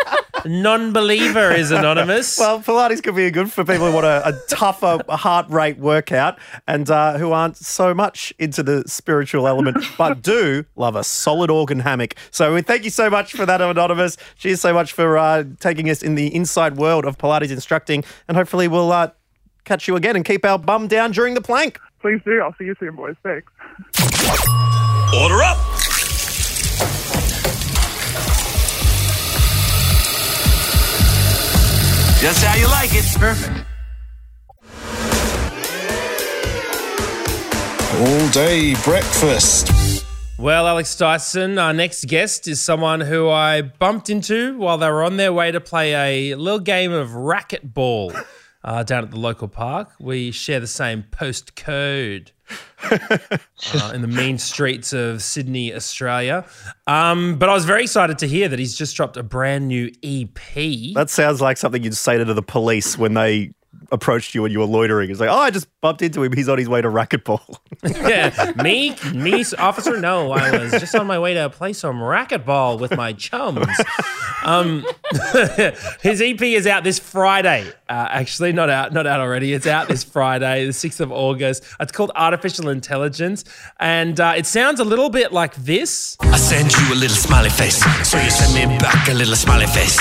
Non-believer 0.45 1.51
is 1.51 1.69
anonymous. 1.71 2.37
Well, 2.39 2.59
Pilates 2.61 3.01
could 3.03 3.15
be 3.15 3.29
good 3.29 3.51
for 3.51 3.63
people 3.63 3.87
who 3.87 3.93
want 3.93 4.05
a, 4.07 4.27
a 4.29 4.33
tougher 4.47 4.99
heart 5.09 5.45
rate 5.49 5.77
workout 5.77 6.39
and 6.67 6.89
uh, 6.89 7.17
who 7.19 7.31
aren't 7.31 7.57
so 7.57 7.93
much 7.93 8.33
into 8.39 8.63
the 8.63 8.83
spiritual 8.87 9.47
element, 9.47 9.77
but 9.99 10.21
do 10.23 10.65
love 10.75 10.95
a 10.95 11.03
solid 11.03 11.51
organ 11.51 11.79
hammock. 11.79 12.15
So 12.31 12.53
we 12.55 12.61
thank 12.63 12.83
you 12.83 12.89
so 12.89 13.09
much 13.09 13.33
for 13.33 13.45
that, 13.45 13.61
Anonymous. 13.61 14.17
Cheers 14.37 14.61
so 14.61 14.73
much 14.73 14.93
for 14.93 15.17
uh, 15.17 15.43
taking 15.59 15.89
us 15.91 16.01
in 16.01 16.15
the 16.15 16.33
inside 16.33 16.75
world 16.77 17.05
of 17.05 17.17
Pilates 17.19 17.51
instructing, 17.51 18.03
and 18.27 18.35
hopefully 18.35 18.67
we'll 18.67 18.91
uh, 18.91 19.09
catch 19.63 19.87
you 19.87 19.95
again 19.95 20.15
and 20.15 20.25
keep 20.25 20.43
our 20.43 20.57
bum 20.57 20.87
down 20.87 21.11
during 21.11 21.35
the 21.35 21.41
plank. 21.41 21.79
Please 22.01 22.19
do. 22.25 22.41
I'll 22.41 22.55
see 22.57 22.65
you 22.65 22.75
soon, 22.79 22.95
boys. 22.95 23.15
Thanks. 23.21 23.51
Order 25.13 25.43
up! 25.43 25.57
Just 32.21 32.41
how 32.41 32.55
you 32.55 32.67
like 32.67 32.91
it. 32.93 33.03
Perfect. 33.19 33.65
All 37.99 38.29
day 38.29 38.73
breakfast. 38.85 40.05
Well, 40.39 40.65
Alex 40.65 40.95
Dyson, 40.95 41.57
our 41.57 41.73
next 41.73 42.05
guest 42.05 42.47
is 42.47 42.61
someone 42.61 43.01
who 43.01 43.29
I 43.29 43.63
bumped 43.63 44.09
into 44.09 44.57
while 44.57 44.77
they 44.77 44.89
were 44.89 45.03
on 45.03 45.17
their 45.17 45.33
way 45.33 45.51
to 45.51 45.59
play 45.59 46.31
a 46.31 46.35
little 46.35 46.59
game 46.59 46.93
of 46.93 47.09
racquetball 47.09 48.15
uh, 48.63 48.83
down 48.83 49.03
at 49.03 49.11
the 49.11 49.19
local 49.19 49.47
park. 49.47 49.91
We 49.99 50.31
share 50.31 50.59
the 50.59 50.67
same 50.67 51.03
postcode 51.11 52.31
uh, 52.91 53.91
in 53.93 54.01
the 54.01 54.07
mean 54.07 54.37
streets 54.37 54.93
of 54.93 55.21
Sydney, 55.21 55.73
Australia. 55.73 56.45
Um, 56.87 57.37
but 57.37 57.49
I 57.49 57.53
was 57.53 57.65
very 57.65 57.83
excited 57.83 58.17
to 58.19 58.27
hear 58.27 58.47
that 58.47 58.59
he's 58.59 58.75
just 58.75 58.95
dropped 58.95 59.17
a 59.17 59.23
brand 59.23 59.67
new 59.67 59.91
EP. 60.03 60.35
That 60.93 61.09
sounds 61.09 61.41
like 61.41 61.57
something 61.57 61.83
you'd 61.83 61.95
say 61.97 62.17
to 62.17 62.33
the 62.33 62.41
police 62.41 62.97
when 62.97 63.13
they 63.13 63.53
approached 63.91 64.33
you 64.33 64.45
and 64.45 64.51
you 64.51 64.59
were 64.59 64.65
loitering. 64.65 65.09
It's 65.09 65.19
like, 65.19 65.29
oh, 65.29 65.37
I 65.37 65.49
just 65.49 65.67
bumped 65.81 66.01
into 66.01 66.23
him. 66.23 66.31
He's 66.33 66.49
on 66.49 66.57
his 66.57 66.69
way 66.69 66.81
to 66.81 66.87
racquetball. 66.87 67.57
yeah, 67.83 68.53
me, 68.61 68.95
me, 69.13 69.43
officer. 69.57 69.99
No, 69.99 70.31
I 70.31 70.57
was 70.57 70.71
just 70.71 70.95
on 70.95 71.07
my 71.07 71.19
way 71.19 71.33
to 71.33 71.49
play 71.49 71.73
some 71.73 71.97
racquetball 71.97 72.79
with 72.79 72.95
my 72.95 73.13
chums. 73.13 73.67
Um, 74.43 74.85
his 76.01 76.21
EP 76.21 76.41
is 76.41 76.67
out 76.67 76.83
this 76.83 76.99
Friday. 76.99 77.67
Uh, 77.89 78.07
actually, 78.09 78.53
not 78.53 78.69
out, 78.69 78.93
not 78.93 79.05
out 79.05 79.19
already. 79.19 79.53
It's 79.53 79.67
out 79.67 79.87
this 79.87 80.03
Friday, 80.03 80.65
the 80.65 80.73
sixth 80.73 80.99
of 81.01 81.11
August. 81.11 81.63
It's 81.79 81.91
called 81.91 82.11
Artificial 82.15 82.69
Intelligence, 82.69 83.43
and 83.79 84.19
uh, 84.19 84.33
it 84.37 84.45
sounds 84.45 84.79
a 84.79 84.85
little 84.85 85.09
bit 85.09 85.31
like 85.31 85.55
this. 85.55 86.15
I 86.21 86.37
send 86.37 86.71
you 86.71 86.93
a 86.93 86.95
little 86.95 87.17
smiley 87.17 87.49
face, 87.49 87.83
so 88.07 88.17
you 88.19 88.29
send 88.29 88.69
me 88.69 88.77
back 88.77 89.09
a 89.09 89.13
little 89.13 89.35
smiley 89.35 89.67
face. 89.67 89.99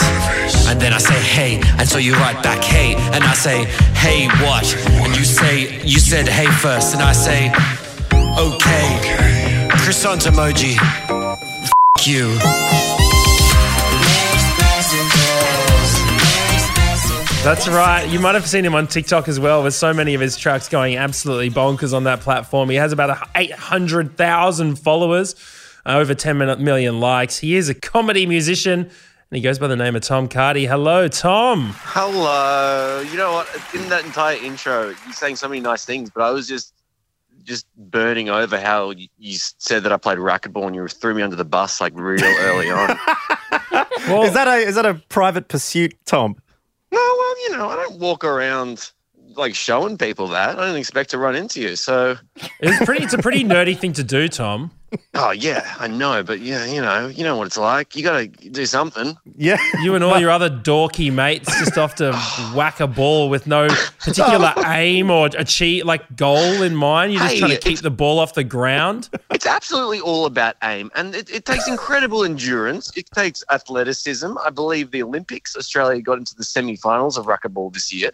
And 0.69 0.81
then 0.81 0.93
I 0.93 0.99
say, 0.99 1.19
hey, 1.21 1.61
and 1.79 1.89
so 1.89 1.99
you 1.99 2.15
write 2.15 2.43
back, 2.43 2.63
hey, 2.63 2.95
and 2.95 3.25
I 3.25 3.35
say, 3.35 3.60
hey, 3.97 4.27
what? 4.45 4.77
And 5.05 5.17
you 5.17 5.25
say, 5.25 5.81
you 5.85 5.99
said, 5.99 6.29
hey 6.29 6.47
first, 6.47 6.95
and 6.95 7.03
I 7.03 7.13
say, 7.13 7.49
okay. 8.39 9.69
Croissant 9.71 10.23
emoji. 10.23 10.77
F 10.79 12.07
you. 12.07 12.37
That's 17.43 17.67
right. 17.69 18.07
You 18.07 18.21
might 18.21 18.35
have 18.35 18.47
seen 18.47 18.67
him 18.67 18.75
on 18.75 18.87
TikTok 18.87 19.27
as 19.27 19.41
well, 19.41 19.63
with 19.63 19.73
so 19.73 19.95
many 19.95 20.13
of 20.15 20.21
his 20.21 20.37
tracks 20.37 20.69
going 20.69 20.97
absolutely 20.99 21.49
bonkers 21.49 21.95
on 21.95 22.05
that 22.05 22.21
platform. 22.21 22.69
He 22.69 22.77
has 22.77 22.93
about 22.93 23.29
800,000 23.35 24.79
followers. 24.79 25.35
uh, 25.87 25.97
over 25.97 26.15
10 26.15 26.37
million 26.63 27.01
likes. 27.01 27.39
He 27.39 27.57
is 27.57 27.69
a 27.69 27.75
comedy 27.75 28.27
musician 28.27 28.91
and 29.31 29.37
he 29.37 29.43
goes 29.43 29.61
by 29.61 29.69
the 29.69 29.77
name 29.77 29.95
of 29.95 30.03
Tom 30.03 30.29
Cardy. 30.29 30.67
Hello, 30.67 31.07
Tom. 31.07 31.73
Hello. 31.79 33.01
You 33.01 33.17
know 33.17 33.33
what? 33.33 33.49
In 33.75 33.89
that 33.89 34.05
entire 34.05 34.37
intro, 34.37 34.89
you're 34.89 35.13
saying 35.13 35.37
so 35.37 35.49
many 35.49 35.61
nice 35.61 35.85
things, 35.85 36.11
but 36.11 36.23
I 36.23 36.31
was 36.31 36.49
just 36.49 36.75
just 37.45 37.67
burning 37.77 38.29
over 38.29 38.61
how 38.61 38.91
you, 38.91 39.09
you 39.19 39.37
said 39.37 39.83
that 39.85 39.93
I 39.93 39.97
played 39.97 40.19
racquetball 40.19 40.67
and 40.67 40.75
you 40.75 40.87
threw 40.89 41.15
me 41.15 41.23
under 41.23 41.37
the 41.37 41.45
bus 41.45 41.81
like 41.81 41.93
real 41.97 42.23
early 42.23 42.71
on. 42.71 42.99
Well, 44.09 44.23
is 44.23 44.33
that 44.33 44.49
a 44.49 44.57
is 44.57 44.77
that 44.77 44.87
a 44.87 44.95
private 44.95 45.49
pursuit, 45.49 45.95
Tom? 46.07 46.35
No, 46.91 46.99
well, 46.99 47.43
you 47.43 47.57
know, 47.57 47.69
I 47.69 47.77
don't 47.77 47.99
walk 47.99 48.25
around 48.25 48.91
like 49.37 49.55
showing 49.55 49.99
people 49.99 50.29
that. 50.29 50.59
I 50.59 50.67
don't 50.67 50.77
expect 50.77 51.11
to 51.11 51.19
run 51.19 51.35
into 51.35 51.61
you. 51.61 51.77
So 51.77 52.17
It's 52.61 52.85
pretty. 52.85 53.05
It's 53.05 53.15
a 53.15 53.19
pretty 53.19 53.45
nerdy 53.45 53.77
thing 53.77 53.93
to 53.95 54.05
do, 54.05 54.29
Tom. 54.29 54.71
Oh 55.15 55.31
yeah, 55.31 55.75
I 55.79 55.87
know, 55.87 56.25
but 56.25 56.41
yeah, 56.41 56.65
you 56.65 56.81
know, 56.81 57.07
you 57.07 57.23
know 57.23 57.37
what 57.37 57.47
it's 57.47 57.57
like. 57.57 57.95
You 57.95 58.03
got 58.03 58.19
to 58.19 58.27
do 58.27 58.67
something. 58.67 59.17
Yeah, 59.37 59.59
You 59.83 59.95
and 59.95 60.03
all 60.03 60.19
your 60.19 60.31
other 60.31 60.51
dorky 60.51 61.13
mates 61.13 61.47
just 61.61 61.79
off 61.79 61.95
to 61.97 62.13
whack 62.55 62.81
a 62.81 62.89
ball 62.89 63.29
with 63.29 63.47
no 63.47 63.69
particular 64.01 64.53
oh. 64.57 64.65
aim 64.67 65.11
or 65.11 65.31
achieve 65.39 65.85
like 65.85 66.17
goal 66.17 66.63
in 66.63 66.75
mind. 66.75 67.13
You're 67.13 67.23
just 67.23 67.35
Hey, 67.35 67.41
trying 67.41 67.53
to 67.53 67.59
keep 67.59 67.79
the 67.81 67.91
ball 67.91 68.19
off 68.19 68.35
the 68.35 68.43
ground. 68.43 69.11
It's 69.31 69.47
absolutely 69.47 70.01
all 70.01 70.27
about 70.27 70.57
aim, 70.65 70.91
and 70.97 71.15
it, 71.15 71.31
it 71.31 71.45
takes 71.45 71.69
incredible 71.69 72.25
endurance. 72.25 72.91
It 72.97 73.09
takes 73.15 73.45
athleticism. 73.51 74.37
I 74.45 74.51
believe 74.51 74.91
the 74.91 75.05
Olympics, 75.05 75.57
Australia 75.57 76.03
got 76.03 76.19
into 76.19 76.35
the 76.35 76.45
semi-finals 76.45 77.17
of 77.17 77.27
racquetball 77.27 77.73
this 77.73 77.93
year. 77.93 78.11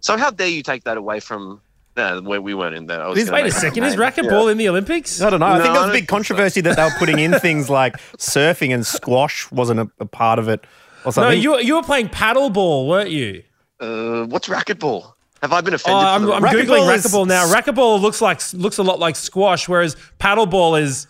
So 0.00 0.16
how 0.16 0.30
dare 0.30 0.48
you 0.48 0.62
take 0.62 0.84
that 0.84 0.96
away 0.96 1.20
from? 1.20 1.60
No, 1.96 2.20
where 2.22 2.40
we 2.40 2.54
weren't 2.54 2.74
in 2.76 2.86
there. 2.86 3.02
I 3.02 3.08
was 3.08 3.30
Wait 3.30 3.46
a 3.46 3.50
second, 3.50 3.82
is 3.84 3.96
racquetball 3.96 4.46
Yeah. 4.46 4.52
in 4.52 4.58
the 4.58 4.68
Olympics? 4.68 5.20
I 5.20 5.28
don't 5.28 5.40
know. 5.40 5.46
I 5.46 5.60
think 5.60 5.72
there 5.74 5.82
was 5.82 5.90
a 5.90 5.92
big 5.92 5.94
think 6.02 6.08
so. 6.08 6.14
controversy 6.16 6.60
that 6.62 6.76
they 6.76 6.84
were 6.84 6.94
putting 6.98 7.18
in 7.18 7.32
things 7.40 7.68
like 7.68 7.96
surfing 8.16 8.72
and 8.72 8.86
squash 8.86 9.50
wasn't 9.50 9.80
a, 9.80 9.90
a 9.98 10.06
part 10.06 10.38
of 10.38 10.48
it 10.48 10.60
or 11.04 11.08
No, 11.08 11.10
something. 11.10 11.40
you 11.42 11.58
you 11.58 11.74
were 11.74 11.82
playing 11.82 12.08
paddleball, 12.08 12.86
weren't 12.86 13.10
you? 13.10 13.42
Uh, 13.80 14.24
what's 14.26 14.48
racquetball? 14.48 15.12
Have 15.42 15.52
I 15.52 15.60
been 15.62 15.74
Oh, 15.74 15.76
offended? 15.76 16.04
I'm, 16.04 16.30
I'm 16.30 16.44
wrong- 16.44 16.54
googling 16.54 16.86
racquetball 16.88 17.26
now. 17.26 17.46
Racquetball 17.52 18.00
looks 18.00 18.20
like 18.22 18.40
looks 18.52 18.78
a 18.78 18.82
lot 18.82 18.98
like 19.00 19.16
squash, 19.16 19.68
whereas 19.68 19.96
paddleball 20.20 20.80
is 20.80 21.06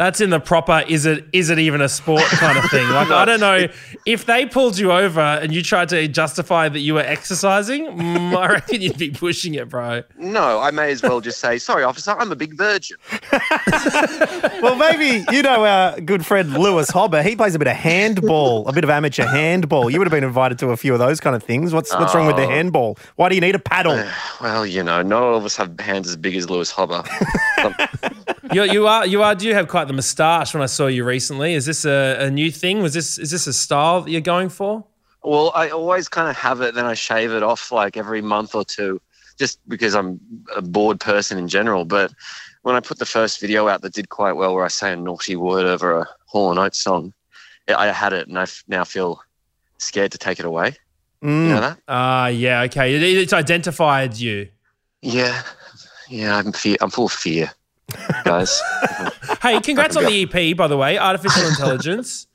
that's 0.00 0.22
in 0.22 0.30
the 0.30 0.40
proper 0.40 0.82
is 0.88 1.04
it 1.04 1.26
is 1.34 1.50
it 1.50 1.58
even 1.58 1.82
a 1.82 1.88
sport 1.88 2.22
kind 2.22 2.56
of 2.56 2.64
thing. 2.70 2.88
Like 2.88 3.10
I 3.10 3.26
don't 3.26 3.38
know 3.48 3.68
if 4.06 4.24
they 4.24 4.46
pulled 4.46 4.78
you 4.78 4.90
over 4.92 5.20
and 5.20 5.52
you 5.52 5.62
tried 5.62 5.90
to 5.90 6.08
justify 6.08 6.70
that 6.70 6.80
you 6.80 6.94
were 6.94 7.02
exercising. 7.02 7.84
Mm, 7.84 8.34
I 8.34 8.48
reckon 8.48 8.80
you'd 8.80 8.96
be 8.96 9.10
pushing 9.10 9.52
it, 9.56 9.68
bro. 9.68 10.02
No, 10.16 10.58
I 10.58 10.70
may 10.70 10.90
as 10.90 11.02
well 11.02 11.20
just 11.20 11.38
say, 11.38 11.58
sorry, 11.58 11.84
officer, 11.84 12.12
I'm 12.18 12.32
a 12.32 12.34
big 12.34 12.56
virgin. 12.56 12.96
well, 14.62 14.74
maybe 14.76 15.22
you 15.32 15.42
know 15.42 15.66
our 15.66 16.00
good 16.00 16.24
friend 16.24 16.54
Lewis 16.56 16.90
Hobba. 16.90 17.22
He 17.22 17.36
plays 17.36 17.54
a 17.54 17.58
bit 17.58 17.68
of 17.68 17.76
handball, 17.76 18.66
a 18.68 18.72
bit 18.72 18.84
of 18.84 18.88
amateur 18.88 19.26
handball. 19.26 19.90
You 19.90 19.98
would 19.98 20.06
have 20.06 20.12
been 20.12 20.24
invited 20.24 20.58
to 20.60 20.70
a 20.70 20.78
few 20.78 20.94
of 20.94 20.98
those 20.98 21.20
kind 21.20 21.36
of 21.36 21.42
things. 21.42 21.74
What's 21.74 21.92
what's 21.94 22.14
wrong 22.14 22.26
with 22.26 22.36
the 22.36 22.46
Oh. 22.46 22.48
handball? 22.48 22.96
Why 23.16 23.28
do 23.28 23.34
you 23.34 23.42
need 23.42 23.54
a 23.54 23.58
paddle? 23.58 24.02
Well, 24.40 24.64
you 24.64 24.82
know, 24.82 25.02
not 25.02 25.22
all 25.22 25.36
of 25.36 25.44
us 25.44 25.56
have 25.56 25.78
hands 25.78 26.08
as 26.08 26.16
big 26.16 26.34
as 26.34 26.48
Lewis 26.48 26.72
Hobba. 26.72 27.06
You, 28.52 28.64
you 28.64 28.86
are 28.86 29.06
you 29.06 29.22
are. 29.22 29.34
Do 29.34 29.46
you 29.46 29.54
have 29.54 29.68
quite 29.68 29.86
the 29.86 29.92
moustache? 29.92 30.54
When 30.54 30.62
I 30.62 30.66
saw 30.66 30.86
you 30.86 31.04
recently, 31.04 31.54
is 31.54 31.66
this 31.66 31.84
a, 31.84 32.16
a 32.20 32.30
new 32.30 32.50
thing? 32.50 32.82
Was 32.82 32.94
this 32.94 33.18
is 33.18 33.30
this 33.30 33.46
a 33.46 33.52
style 33.52 34.02
that 34.02 34.10
you're 34.10 34.20
going 34.20 34.48
for? 34.48 34.84
Well, 35.22 35.52
I 35.54 35.68
always 35.68 36.08
kind 36.08 36.28
of 36.28 36.36
have 36.36 36.60
it, 36.62 36.74
then 36.74 36.86
I 36.86 36.94
shave 36.94 37.30
it 37.32 37.42
off 37.42 37.70
like 37.70 37.96
every 37.96 38.22
month 38.22 38.54
or 38.54 38.64
two, 38.64 39.00
just 39.38 39.60
because 39.68 39.94
I'm 39.94 40.18
a 40.56 40.62
bored 40.62 40.98
person 40.98 41.36
in 41.38 41.46
general. 41.46 41.84
But 41.84 42.12
when 42.62 42.74
I 42.74 42.80
put 42.80 42.98
the 42.98 43.06
first 43.06 43.38
video 43.40 43.68
out 43.68 43.82
that 43.82 43.92
did 43.92 44.08
quite 44.08 44.32
well, 44.32 44.54
where 44.54 44.64
I 44.64 44.68
say 44.68 44.92
a 44.92 44.96
naughty 44.96 45.36
word 45.36 45.66
over 45.66 45.98
a 45.98 46.06
Hall 46.26 46.50
and 46.50 46.58
Oates 46.58 46.82
song, 46.82 47.12
I 47.68 47.88
had 47.88 48.12
it, 48.12 48.28
and 48.28 48.38
I 48.38 48.42
f- 48.42 48.64
now 48.66 48.82
feel 48.84 49.20
scared 49.78 50.12
to 50.12 50.18
take 50.18 50.38
it 50.40 50.44
away. 50.46 50.74
You 51.22 51.28
know 51.28 51.60
that? 51.60 51.78
Ah, 51.86 52.28
yeah, 52.28 52.62
okay. 52.62 52.94
It, 52.94 53.02
it's 53.02 53.34
identified 53.34 54.16
you. 54.16 54.48
Yeah, 55.02 55.42
yeah. 56.08 56.36
I'm 56.36 56.52
fear. 56.52 56.76
I'm 56.80 56.88
full 56.88 57.06
of 57.06 57.12
fear, 57.12 57.52
guys. 58.24 58.60
Hey, 59.42 59.58
congrats 59.60 59.96
on 59.96 60.04
the 60.04 60.22
EP, 60.22 60.54
by 60.56 60.66
the 60.66 60.76
way, 60.76 60.98
Artificial 60.98 61.46
Intelligence. 61.48 62.26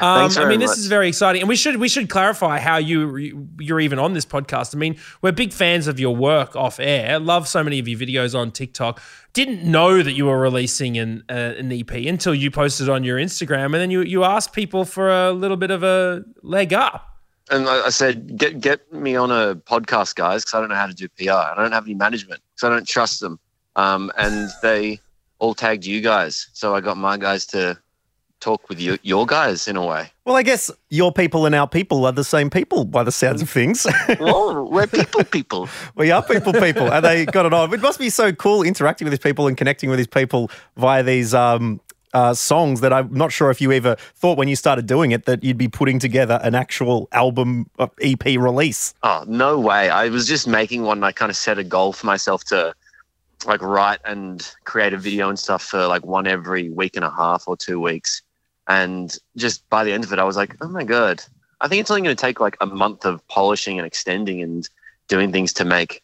Um, 0.00 0.30
I 0.36 0.44
mean, 0.48 0.60
this 0.60 0.70
much. 0.70 0.78
is 0.78 0.86
very 0.86 1.08
exciting, 1.08 1.42
and 1.42 1.48
we 1.48 1.56
should 1.56 1.76
we 1.76 1.88
should 1.88 2.08
clarify 2.08 2.58
how 2.58 2.76
you 2.76 3.48
you're 3.58 3.80
even 3.80 3.98
on 3.98 4.12
this 4.14 4.24
podcast. 4.24 4.74
I 4.74 4.78
mean, 4.78 4.96
we're 5.22 5.32
big 5.32 5.52
fans 5.52 5.86
of 5.86 5.98
your 5.98 6.14
work 6.14 6.54
off 6.54 6.78
air. 6.78 7.18
Love 7.18 7.48
so 7.48 7.64
many 7.64 7.78
of 7.78 7.88
your 7.88 7.98
videos 7.98 8.38
on 8.38 8.52
TikTok. 8.52 9.02
Didn't 9.32 9.64
know 9.64 10.02
that 10.02 10.12
you 10.12 10.26
were 10.26 10.38
releasing 10.38 10.98
an 10.98 11.24
uh, 11.28 11.54
an 11.58 11.72
EP 11.72 11.90
until 11.90 12.34
you 12.34 12.50
posted 12.50 12.88
on 12.88 13.02
your 13.02 13.18
Instagram, 13.18 13.66
and 13.66 13.74
then 13.74 13.90
you 13.90 14.02
you 14.02 14.24
asked 14.24 14.52
people 14.52 14.84
for 14.84 15.10
a 15.10 15.32
little 15.32 15.56
bit 15.56 15.70
of 15.70 15.82
a 15.82 16.24
leg 16.42 16.72
up. 16.72 17.18
And 17.50 17.68
I 17.68 17.86
I 17.86 17.88
said, 17.90 18.36
get 18.36 18.60
get 18.60 18.92
me 18.92 19.16
on 19.16 19.30
a 19.30 19.56
podcast, 19.56 20.14
guys, 20.14 20.42
because 20.44 20.54
I 20.54 20.60
don't 20.60 20.68
know 20.68 20.76
how 20.76 20.86
to 20.86 20.94
do 20.94 21.08
PR. 21.08 21.32
I 21.32 21.54
don't 21.56 21.72
have 21.72 21.84
any 21.84 21.94
management, 21.94 22.40
because 22.54 22.70
I 22.70 22.74
don't 22.74 22.86
trust 22.86 23.20
them. 23.20 23.38
Um, 23.76 24.10
and 24.16 24.50
they 24.62 25.00
all 25.38 25.54
tagged 25.54 25.84
you 25.84 26.00
guys, 26.00 26.48
so 26.52 26.74
I 26.74 26.80
got 26.80 26.96
my 26.96 27.16
guys 27.16 27.46
to 27.46 27.78
talk 28.40 28.68
with 28.68 28.80
you, 28.80 28.98
your 29.02 29.26
guys 29.26 29.68
in 29.68 29.76
a 29.76 29.84
way. 29.84 30.10
Well, 30.24 30.36
I 30.36 30.42
guess 30.42 30.70
your 30.88 31.12
people 31.12 31.46
and 31.46 31.54
our 31.54 31.68
people 31.68 32.04
are 32.06 32.12
the 32.12 32.24
same 32.24 32.50
people 32.50 32.84
by 32.84 33.02
the 33.02 33.12
sounds 33.12 33.42
of 33.42 33.50
things. 33.50 33.86
well, 34.20 34.68
we're 34.68 34.86
people, 34.86 35.24
people. 35.24 35.68
we 35.94 36.10
are 36.10 36.22
people, 36.22 36.52
people, 36.52 36.92
and 36.92 37.04
they 37.04 37.26
got 37.26 37.46
it 37.46 37.52
on. 37.52 37.72
It 37.72 37.80
must 37.80 37.98
be 37.98 38.10
so 38.10 38.32
cool 38.32 38.62
interacting 38.62 39.04
with 39.04 39.12
these 39.12 39.18
people 39.18 39.46
and 39.46 39.56
connecting 39.56 39.90
with 39.90 39.98
these 39.98 40.06
people 40.06 40.50
via 40.76 41.02
these 41.02 41.34
um, 41.34 41.80
uh, 42.12 42.34
songs 42.34 42.80
that 42.80 42.92
I'm 42.92 43.12
not 43.12 43.30
sure 43.30 43.50
if 43.50 43.60
you 43.60 43.72
ever 43.72 43.96
thought 44.14 44.38
when 44.38 44.48
you 44.48 44.56
started 44.56 44.86
doing 44.86 45.12
it 45.12 45.26
that 45.26 45.44
you'd 45.44 45.58
be 45.58 45.68
putting 45.68 45.98
together 45.98 46.40
an 46.42 46.54
actual 46.54 47.08
album 47.12 47.68
uh, 47.78 47.88
EP 48.00 48.24
release. 48.24 48.94
Oh, 49.02 49.24
no 49.26 49.58
way. 49.58 49.90
I 49.90 50.08
was 50.08 50.26
just 50.26 50.46
making 50.46 50.82
one. 50.82 50.98
And 50.98 51.04
I 51.04 51.12
kind 51.12 51.30
of 51.30 51.36
set 51.36 51.58
a 51.58 51.64
goal 51.64 51.92
for 51.92 52.06
myself 52.06 52.44
to 52.44 52.74
like 53.46 53.62
write 53.62 54.00
and 54.04 54.52
create 54.64 54.92
a 54.92 54.98
video 54.98 55.28
and 55.28 55.38
stuff 55.38 55.62
for 55.62 55.86
like 55.86 56.04
one 56.04 56.26
every 56.26 56.70
week 56.70 56.96
and 56.96 57.04
a 57.04 57.10
half 57.10 57.46
or 57.46 57.56
two 57.56 57.80
weeks. 57.80 58.22
And 58.68 59.16
just 59.36 59.68
by 59.70 59.84
the 59.84 59.92
end 59.92 60.04
of 60.04 60.12
it, 60.12 60.18
I 60.18 60.24
was 60.24 60.36
like, 60.36 60.56
oh 60.60 60.68
my 60.68 60.84
God, 60.84 61.22
I 61.60 61.68
think 61.68 61.80
it's 61.80 61.90
only 61.90 62.02
going 62.02 62.16
to 62.16 62.20
take 62.20 62.40
like 62.40 62.56
a 62.60 62.66
month 62.66 63.04
of 63.04 63.26
polishing 63.28 63.78
and 63.78 63.86
extending 63.86 64.42
and 64.42 64.68
doing 65.08 65.32
things 65.32 65.52
to 65.54 65.64
make 65.64 66.02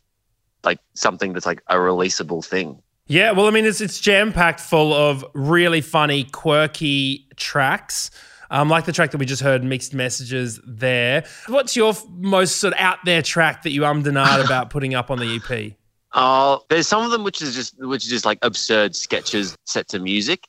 like 0.65 0.79
something 0.95 1.33
that's 1.33 1.47
like 1.47 1.63
a 1.67 1.77
releasable 1.77 2.45
thing. 2.45 2.81
Yeah, 3.09 3.33
well, 3.33 3.47
I 3.47 3.51
mean, 3.51 3.65
it's 3.65 3.81
it's 3.81 3.99
jam 4.01 4.33
packed 4.33 4.61
full 4.61 4.95
of 4.95 5.25
really 5.35 5.81
funny, 5.81 6.25
quirky 6.25 7.27
tracks. 7.37 8.11
Um, 8.49 8.69
like 8.69 8.85
the 8.85 8.93
track 8.93 9.11
that 9.13 9.19
we 9.19 9.27
just 9.27 9.43
heard, 9.43 9.65
mixed 9.65 9.95
messages 9.95 10.61
there. 10.67 11.25
What's 11.47 11.75
your 11.75 11.95
most 12.11 12.57
sort 12.57 12.75
of 12.75 12.79
out 12.79 12.99
there 13.05 13.23
track 13.23 13.63
that 13.63 13.71
you 13.71 13.85
ummed 13.87 14.07
and 14.07 14.19
about 14.19 14.69
putting 14.69 14.95
up 14.95 15.11
on 15.11 15.19
the 15.19 15.37
EP? 15.37 15.73
Oh, 16.15 16.63
there's 16.69 16.87
some 16.87 17.03
of 17.05 17.11
them 17.11 17.25
which 17.25 17.41
is 17.41 17.55
just 17.55 17.79
which 17.79 18.05
is 18.05 18.11
just 18.11 18.25
like 18.25 18.39
absurd 18.43 18.95
sketches 18.95 19.57
set 19.65 19.89
to 19.89 19.99
music, 19.99 20.47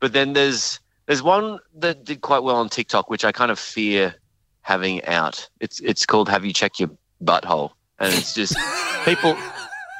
but 0.00 0.12
then 0.12 0.32
there's 0.32 0.80
there's 1.06 1.22
one 1.22 1.60
that 1.76 2.04
did 2.04 2.20
quite 2.20 2.42
well 2.42 2.56
on 2.56 2.68
TikTok, 2.68 3.10
which 3.10 3.24
I 3.24 3.30
kind 3.30 3.52
of 3.52 3.58
fear 3.58 4.14
having 4.62 5.04
out. 5.04 5.48
It's 5.60 5.78
it's 5.80 6.04
called 6.04 6.28
"Have 6.28 6.44
You 6.44 6.52
Checked 6.52 6.80
Your 6.80 6.90
Butthole," 7.22 7.70
and 8.00 8.12
it's 8.12 8.34
just 8.34 8.56
people 9.04 9.36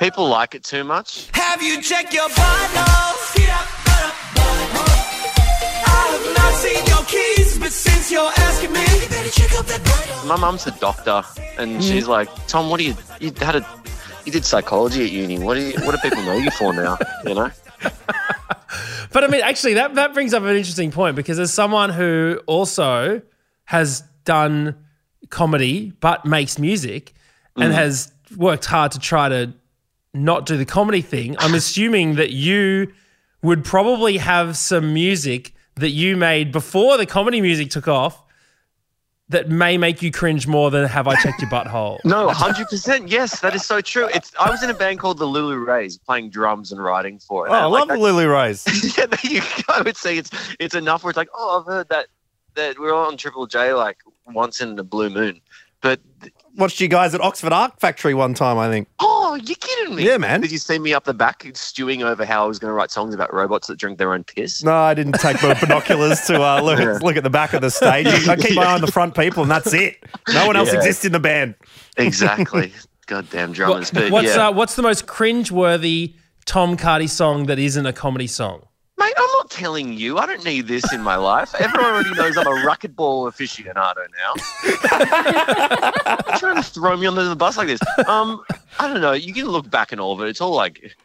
people 0.00 0.29
like 0.29 0.57
it 0.57 0.64
too 0.64 0.83
much. 0.83 1.29
Have 1.33 1.62
you 1.62 1.81
checked 1.81 2.12
your 2.12 2.29
butthole? 2.31 3.37
Get 3.37 3.50
up, 3.50 3.68
butt 3.85 4.03
up, 4.03 4.14
butthole. 4.35 4.94
I 5.87 6.09
have 6.11 6.37
not 6.37 6.55
seen 6.55 6.87
your 6.87 7.05
keys, 7.05 7.59
but 7.59 7.70
since 7.70 8.11
you're 8.11 8.33
asking 8.38 8.72
me, 8.72 8.81
you 8.81 9.09
better 9.09 9.31
check 9.31 9.53
out 9.57 9.66
that 9.66 9.81
butthole. 9.83 10.27
My 10.27 10.37
mum's 10.37 10.66
a 10.66 10.72
doctor, 10.72 11.22
and 11.57 11.81
mm. 11.81 11.83
she's 11.83 12.09
like, 12.09 12.29
"Tom, 12.48 12.68
what 12.68 12.79
do 12.81 12.85
you 12.85 12.96
you 13.20 13.33
had 13.38 13.55
a 13.55 13.85
you 14.24 14.32
did 14.32 14.44
psychology 14.44 15.04
at 15.04 15.10
uni? 15.12 15.38
What 15.38 15.54
do 15.54 15.60
you 15.60 15.72
what 15.84 15.92
do 15.92 15.98
people 16.08 16.22
know 16.24 16.34
you 16.37 16.50
for 16.50 16.72
now? 16.72 16.98
You 17.24 17.34
know?" 17.34 17.50
But 19.12 19.22
I 19.22 19.28
mean, 19.28 19.42
actually, 19.42 19.74
that, 19.74 19.94
that 19.94 20.12
brings 20.12 20.34
up 20.34 20.42
an 20.42 20.56
interesting 20.56 20.90
point 20.90 21.14
because 21.14 21.38
as 21.38 21.54
someone 21.54 21.90
who 21.90 22.40
also 22.46 23.22
has 23.64 24.02
done 24.24 24.74
comedy 25.30 25.92
but 26.00 26.24
makes 26.26 26.58
music 26.58 27.12
and 27.56 27.72
Mm. 27.72 27.76
has 27.76 28.10
worked 28.37 28.64
hard 28.64 28.90
to 28.92 28.98
try 28.98 29.28
to 29.28 29.52
not 30.14 30.46
do 30.46 30.56
the 30.56 30.64
comedy 30.64 31.00
thing, 31.00 31.37
I'm 31.38 31.54
assuming 31.62 32.16
that 32.16 32.30
you 32.30 32.92
would 33.42 33.62
probably 33.64 34.16
have 34.16 34.56
some 34.56 34.92
music 34.92 35.54
that 35.76 35.90
you 35.90 36.16
made 36.16 36.50
before 36.50 36.96
the 36.96 37.06
comedy 37.06 37.40
music 37.40 37.70
took 37.70 37.87
off 37.87 38.20
that 39.30 39.48
may 39.48 39.78
make 39.78 40.02
you 40.02 40.10
cringe 40.10 40.46
more 40.46 40.70
than 40.70 40.87
Have 40.87 41.08
I 41.08 41.14
Checked 41.16 41.40
Your 41.40 41.50
Butthole? 41.50 41.98
No, 42.04 42.28
hundred 42.28 42.68
percent. 42.68 43.08
Yes, 43.08 43.40
that 43.40 43.54
is 43.54 43.64
so 43.64 43.80
true. 43.80 44.08
It's 44.14 44.32
I 44.38 44.50
was 44.50 44.62
in 44.62 44.68
a 44.70 44.74
band 44.74 44.98
called 44.98 45.18
the 45.18 45.24
Lulu 45.26 45.56
Raes, 45.64 45.96
playing 45.98 46.30
drums 46.30 46.72
and 46.72 46.82
writing 46.82 47.18
for 47.18 47.46
it. 47.46 47.50
Oh, 47.50 47.54
I 47.54 47.62
And, 47.64 47.72
love 47.72 47.88
like, 47.88 47.98
the 47.98 48.02
Lulu 48.02 48.28
Raes. 48.30 48.64
yeah, 48.98 49.06
there 49.06 49.18
you 49.22 49.40
go. 49.40 49.74
I 49.74 49.82
would 49.82 49.96
say 49.96 50.18
it's 50.18 50.30
it's 50.60 50.74
enough 50.74 51.04
where 51.04 51.10
it's 51.10 51.16
like, 51.16 51.30
oh, 51.34 51.60
I've 51.60 51.66
heard 51.66 51.88
that 51.88 52.08
that 52.54 52.78
we're 52.78 52.94
on 52.94 53.16
Triple 53.16 53.46
J 53.46 53.72
like 53.72 53.98
once 54.26 54.60
in 54.60 54.76
the 54.76 54.84
blue 54.84 55.08
moon. 55.10 55.40
But 55.80 56.00
Watched 56.57 56.81
you 56.81 56.87
guys 56.88 57.14
at 57.14 57.21
Oxford 57.21 57.53
Art 57.53 57.81
Factory 57.81 58.14
one 58.14 58.33
time, 58.35 58.59
I 58.59 58.69
think. 58.69 58.88
oh 59.01 59.35
you 59.35 59.57
kidding 59.57 59.97
me? 59.97 60.07
Yeah, 60.07 60.19
man. 60.19 60.40
Did 60.40 60.53
you 60.53 60.59
see 60.59 60.79
me 60.79 60.95
up 60.95 61.05
the 61.05 61.12
back 61.14 61.45
stewing 61.55 62.03
over 62.05 62.25
how 62.25 62.45
I 62.45 62.47
was 62.47 62.61
going 62.61 62.71
to 62.71 62.75
write 62.75 62.93
songs 62.93 63.12
about 63.14 63.35
robots 63.35 63.67
that 63.67 63.77
drink 63.79 63.99
their 63.99 64.12
own 64.14 64.23
piss? 64.23 64.62
No, 64.62 64.73
I 64.77 64.95
didn't 64.95 65.14
take 65.14 65.43
my 65.43 65.55
binoculars 65.61 66.21
to 66.27 66.40
uh, 66.40 66.61
look, 66.62 66.79
Yeah. 66.79 66.99
look 67.03 67.17
at 67.17 67.25
the 67.25 67.31
back 67.31 67.53
of 67.55 67.61
the 67.61 67.71
stage. 67.71 68.07
I 68.29 68.37
keep 68.37 68.55
my 68.55 68.62
eye 68.64 68.75
on 68.75 68.81
the 68.81 68.93
front 68.93 69.17
people, 69.17 69.43
and 69.43 69.51
that's 69.51 69.73
it. 69.75 69.97
No 70.33 70.47
one 70.47 70.55
else 70.55 70.71
Yeah. 70.73 70.79
exists 70.79 71.05
in 71.05 71.11
the 71.12 71.19
band. 71.21 71.57
Exactly. 71.97 72.73
Goddamn 73.07 73.53
drummers. 73.53 73.90
but 73.90 74.11
what's 74.12 74.35
yeah. 74.37 74.49
uh, 74.49 74.53
what's 74.53 74.77
the 74.77 74.83
most 74.83 75.07
cringe-worthy 75.07 76.14
Tom 76.47 76.77
Cardy 76.77 77.09
song 77.11 77.47
that 77.47 77.59
isn't 77.59 77.85
a 77.87 77.93
comedy 77.93 78.27
song? 78.29 78.62
Mate, 79.14 79.22
I'm 79.22 79.33
not 79.33 79.50
telling 79.50 79.92
you. 79.94 80.18
I 80.18 80.27
don't 80.27 80.44
need 80.44 80.66
this 80.66 80.92
in 80.92 81.00
my 81.03 81.16
life. 81.16 81.55
Everyone 81.55 81.90
already 81.90 82.11
knows 82.14 82.37
I'm 82.37 82.46
a 82.46 82.50
racquetball 82.50 83.31
aficionado 83.31 84.07
now. 84.16 84.35
Trying 86.38 86.57
to 86.57 86.62
throw 86.62 86.96
me 86.96 87.07
under 87.07 87.24
the 87.24 87.37
bus 87.37 87.57
like 87.57 87.68
this. 87.68 87.81
Um, 88.09 88.42
I 88.79 88.88
don't 88.92 89.00
know. 89.00 89.12
You 89.12 89.33
can 89.33 89.46
look 89.46 89.70
back 89.70 89.92
and 89.92 90.00
all 90.00 90.12
of 90.12 90.20
it. 90.20 90.29
It's 90.29 90.40
all 90.40 90.55
like, 90.55 90.96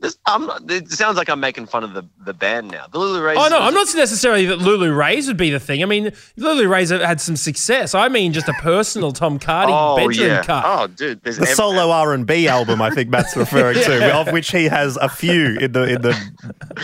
this, 0.00 0.18
I'm 0.26 0.46
not, 0.46 0.70
it 0.70 0.90
sounds 0.90 1.16
like 1.16 1.28
I'm 1.30 1.40
making 1.40 1.66
fun 1.66 1.84
of 1.84 1.94
the, 1.94 2.02
the 2.24 2.34
band 2.34 2.70
now. 2.70 2.86
The 2.86 2.98
Lulu 2.98 3.22
Raes. 3.22 3.38
Oh 3.40 3.48
no, 3.48 3.58
I'm 3.60 3.72
not 3.72 3.86
necessarily 3.94 4.44
that 4.46 4.58
Lulu 4.58 4.92
Raes 4.92 5.26
would 5.26 5.38
be 5.38 5.50
the 5.50 5.58
thing. 5.58 5.82
I 5.82 5.86
mean, 5.86 6.12
Lulu 6.36 6.68
Raes 6.68 6.90
have 6.90 7.00
had 7.00 7.20
some 7.20 7.34
success. 7.36 7.94
I 7.94 8.08
mean, 8.08 8.32
just 8.34 8.48
a 8.48 8.52
personal 8.54 9.12
Tom 9.12 9.38
Cardy 9.38 9.70
Oh 9.70 9.96
bedroom 9.96 10.28
yeah. 10.28 10.42
cut. 10.42 10.64
Oh 10.66 10.86
dude, 10.86 11.22
there's 11.22 11.38
The 11.38 11.48
ev- 11.48 11.54
solo 11.56 11.90
R 11.90 12.12
and 12.12 12.26
B 12.26 12.46
album, 12.46 12.82
I 12.82 12.90
think 12.90 13.08
Matt's 13.08 13.36
referring 13.36 13.76
to, 13.82 14.14
of 14.20 14.30
which 14.32 14.50
he 14.50 14.64
has 14.64 14.96
a 14.98 15.08
few 15.08 15.56
in 15.58 15.72
the 15.72 15.82
in 15.94 16.02
the 16.02 16.14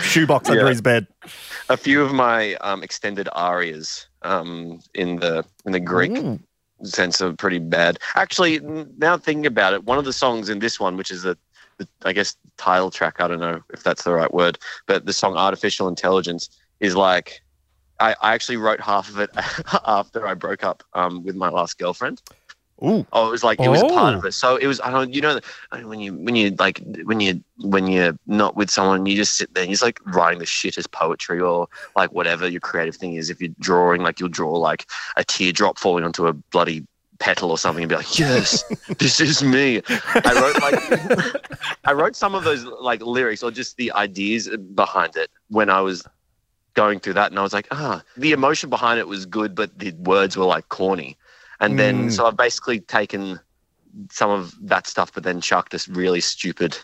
shoebox 0.01 0.49
under 0.49 0.67
his 0.67 0.81
bed. 0.81 1.07
a 1.69 1.77
few 1.77 2.01
of 2.01 2.13
my 2.13 2.55
um, 2.55 2.81
extended 2.83 3.29
arias 3.33 4.07
um, 4.23 4.79
in 4.95 5.17
the 5.17 5.45
in 5.65 5.71
the 5.71 5.79
Greek 5.79 6.17
sense 6.83 7.21
are 7.21 7.33
pretty 7.33 7.59
bad. 7.59 7.99
Actually, 8.15 8.59
now 8.97 9.17
thinking 9.17 9.45
about 9.45 9.73
it, 9.73 9.83
one 9.83 9.99
of 9.99 10.05
the 10.05 10.13
songs 10.13 10.49
in 10.49 10.57
this 10.57 10.79
one, 10.79 10.97
which 10.97 11.11
is 11.11 11.21
the, 11.21 11.37
the 11.77 11.87
I 12.03 12.11
guess 12.13 12.35
title 12.61 12.91
track, 12.91 13.15
I 13.19 13.27
don't 13.27 13.39
know 13.39 13.59
if 13.73 13.81
that's 13.83 14.03
the 14.03 14.13
right 14.13 14.33
word, 14.33 14.57
but 14.87 15.05
the 15.05 15.13
song 15.13 15.35
"Artificial 15.35 15.87
Intelligence" 15.87 16.49
is 16.79 16.95
like. 16.95 17.41
I, 17.99 18.15
I 18.19 18.33
actually 18.33 18.57
wrote 18.57 18.79
half 18.81 19.09
of 19.09 19.19
it 19.19 19.29
after 19.85 20.25
I 20.27 20.33
broke 20.33 20.63
up 20.63 20.81
um, 20.93 21.23
with 21.23 21.35
my 21.35 21.49
last 21.49 21.77
girlfriend. 21.77 22.19
Ooh. 22.83 23.05
Oh, 23.13 23.27
it 23.27 23.31
was 23.31 23.43
like 23.43 23.59
it 23.59 23.69
was 23.69 23.83
a 23.83 23.87
part 23.89 24.15
Oh. 24.15 24.17
of 24.17 24.25
it. 24.25 24.33
So 24.33 24.55
it 24.55 24.65
was. 24.65 24.81
I 24.81 24.89
don't. 24.89 25.13
You 25.13 25.21
know, 25.21 25.39
I 25.71 25.83
when 25.83 25.99
you 25.99 26.15
when 26.15 26.35
you 26.35 26.49
like 26.57 26.81
when 27.03 27.19
you 27.19 27.43
when 27.57 27.85
you're 27.85 28.17
not 28.25 28.55
with 28.55 28.71
someone, 28.71 29.05
you 29.05 29.15
just 29.15 29.37
sit 29.37 29.53
there 29.53 29.61
and 29.61 29.69
you're 29.69 29.75
just 29.75 29.83
like 29.83 29.99
writing 30.15 30.39
the 30.39 30.45
shittest 30.45 30.91
poetry 30.91 31.39
or 31.39 31.67
like 31.95 32.11
whatever 32.11 32.47
your 32.47 32.59
creative 32.61 32.95
thing 32.95 33.13
is. 33.13 33.29
If 33.29 33.39
you're 33.39 33.53
drawing, 33.59 34.01
like 34.01 34.19
you'll 34.19 34.29
draw 34.39 34.53
like 34.57 34.87
a 35.15 35.23
teardrop 35.23 35.77
falling 35.77 36.03
onto 36.03 36.25
a 36.25 36.33
bloody 36.33 36.83
petal 37.21 37.51
or 37.51 37.57
something 37.57 37.83
and 37.83 37.89
be 37.89 37.95
like, 37.95 38.19
yes, 38.19 38.65
this 38.99 39.21
is 39.21 39.43
me. 39.43 39.81
I 40.25 40.33
wrote 40.33 40.57
like 40.59 40.81
I 41.85 41.93
wrote 41.93 42.15
some 42.15 42.35
of 42.35 42.43
those 42.43 42.65
like 42.65 43.01
lyrics 43.01 43.43
or 43.43 43.51
just 43.51 43.77
the 43.77 43.91
ideas 43.93 44.49
behind 44.75 45.15
it 45.15 45.29
when 45.49 45.69
I 45.69 45.81
was 45.81 46.03
going 46.73 46.99
through 46.99 47.13
that 47.13 47.31
and 47.31 47.39
I 47.39 47.43
was 47.43 47.53
like, 47.53 47.67
ah, 47.71 48.03
the 48.17 48.31
emotion 48.33 48.69
behind 48.69 48.99
it 48.99 49.07
was 49.07 49.25
good, 49.25 49.55
but 49.55 49.77
the 49.79 49.91
words 49.93 50.35
were 50.37 50.45
like 50.45 50.67
corny. 50.69 51.17
And 51.59 51.77
then 51.79 52.07
Mm. 52.07 52.11
so 52.11 52.25
I've 52.25 52.37
basically 52.37 52.79
taken 52.81 53.39
some 54.09 54.29
of 54.31 54.55
that 54.67 54.87
stuff, 54.87 55.13
but 55.13 55.23
then 55.23 55.41
chucked 55.41 55.71
this 55.71 55.87
really 55.87 56.21
stupid 56.21 56.77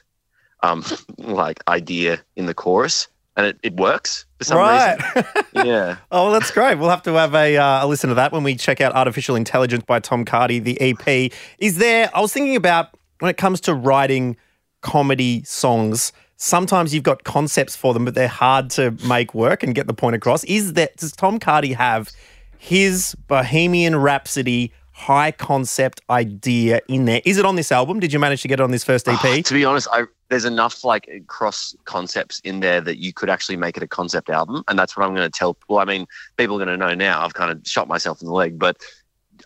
um 0.64 0.84
like 1.18 1.60
idea 1.68 2.24
in 2.36 2.46
the 2.46 2.54
chorus. 2.54 3.08
And 3.38 3.46
it, 3.46 3.60
it 3.64 3.76
works 3.76 4.26
for 4.40 4.44
some 4.46 4.58
Right. 4.58 4.98
reason. 5.16 5.24
Yeah. 5.66 5.98
Oh, 6.12 6.26
well, 6.26 6.34
that's 6.34 6.52
great. 6.52 6.78
We'll 6.78 6.90
have 6.90 7.04
to 7.04 7.14
have 7.14 7.34
a, 7.34 7.56
uh, 7.58 7.86
a 7.86 7.88
listen 7.88 8.10
to 8.10 8.16
that 8.16 8.32
when 8.32 8.44
we 8.44 8.56
check 8.56 8.82
out 8.82 8.94
Artificial 8.96 9.36
Intelligence 9.36 9.84
by 9.88 10.00
Tom 10.00 10.26
Cardy, 10.26 10.62
the 10.64 10.80
EP. 10.82 11.32
Is 11.60 11.78
there, 11.78 12.10
I 12.16 12.20
was 12.22 12.34
thinking 12.34 12.56
about 12.56 12.90
when 13.20 13.30
it 13.30 13.38
comes 13.38 13.62
to 13.62 13.74
writing 13.74 14.38
comedy 14.82 15.44
songs, 15.44 16.12
sometimes 16.36 16.94
you've 16.94 17.04
got 17.04 17.24
concepts 17.24 17.76
for 17.76 17.94
them, 17.94 18.06
but 18.06 18.14
they're 18.16 18.28
hard 18.28 18.70
to 18.72 18.92
make 19.08 19.34
work 19.34 19.64
and 19.64 19.74
get 19.74 19.88
the 19.88 19.94
point 19.94 20.16
across. 20.16 20.44
Is 20.44 20.74
that, 20.74 20.96
does 20.98 21.12
Tom 21.12 21.40
Cardy 21.40 21.74
have 21.76 22.12
his 22.60 23.16
Bohemian 23.28 23.96
Rhapsody 23.96 24.72
high 24.98 25.32
concept 25.32 26.02
idea 26.10 26.82
in 26.88 27.06
there? 27.06 27.22
Is 27.24 27.38
it 27.38 27.46
on 27.46 27.56
this 27.56 27.72
album? 27.72 28.00
Did 28.00 28.12
you 28.12 28.20
manage 28.20 28.42
to 28.42 28.48
get 28.48 28.60
it 28.60 28.64
on 28.64 28.72
this 28.72 28.84
first 28.84 29.08
ah, 29.08 29.12
E 29.12 29.16
EP? 29.16 29.40
Oh, 29.40 29.42
to 29.42 29.54
be 29.54 29.64
honest, 29.64 29.88
I 29.92 30.06
there's 30.30 30.46
enough 30.46 30.84
like 30.84 31.10
cross 31.28 31.76
concepts 31.86 32.40
in 32.42 32.60
there 32.60 32.82
that 32.82 32.98
you 32.98 33.14
could 33.14 33.30
actually 33.30 33.58
make 33.58 33.78
it 33.78 33.84
a 33.84 33.88
concept 33.88 34.30
album, 34.30 34.64
and 34.68 34.78
that's 34.78 34.98
what 34.98 35.06
I'm 35.06 35.14
going 35.14 35.30
to 35.30 35.38
tell. 35.38 35.56
Well, 35.70 35.80
I 35.80 35.86
mean, 35.86 36.08
people 36.36 36.60
are 36.60 36.66
going 36.66 36.78
to 36.80 36.86
know 36.86 36.96
now. 36.96 37.24
I've 37.24 37.36
kind 37.36 37.52
of 37.52 37.62
shot 37.66 37.88
myself 37.88 38.22
in 38.22 38.28
the 38.28 38.34
leg, 38.34 38.58
but 38.58 38.78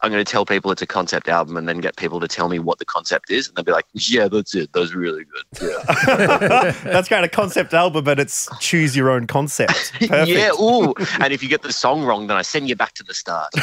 I'm 0.01 0.09
going 0.09 0.23
to 0.23 0.31
tell 0.31 0.45
people 0.45 0.71
it's 0.71 0.81
a 0.81 0.87
concept 0.87 1.27
album, 1.27 1.57
and 1.57 1.67
then 1.67 1.79
get 1.79 1.97
people 1.97 2.21
to 2.21 2.27
tell 2.27 2.47
me 2.47 2.57
what 2.57 2.79
the 2.79 2.85
concept 2.85 3.29
is, 3.29 3.47
and 3.47 3.55
they'll 3.55 3.65
be 3.65 3.73
like, 3.73 3.85
"Yeah, 3.93 4.29
that's 4.29 4.55
it. 4.55 4.71
That's 4.73 4.93
really 4.93 5.25
good." 5.25 5.61
Yeah, 5.61 6.71
That's 6.85 7.09
great. 7.09 7.23
A 7.25 7.29
concept 7.29 7.73
album, 7.73 8.05
but 8.05 8.19
it's 8.19 8.49
choose 8.59 8.95
your 8.95 9.09
own 9.09 9.27
concept. 9.27 9.91
Yeah. 10.01 10.51
Ooh, 10.59 10.93
and 11.19 11.33
if 11.33 11.43
you 11.43 11.49
get 11.49 11.61
the 11.61 11.73
song 11.73 12.03
wrong, 12.03 12.27
then 12.27 12.37
I 12.37 12.41
send 12.41 12.69
you 12.69 12.75
back 12.75 12.93
to 12.93 13.03
the 13.03 13.13
start. 13.13 13.49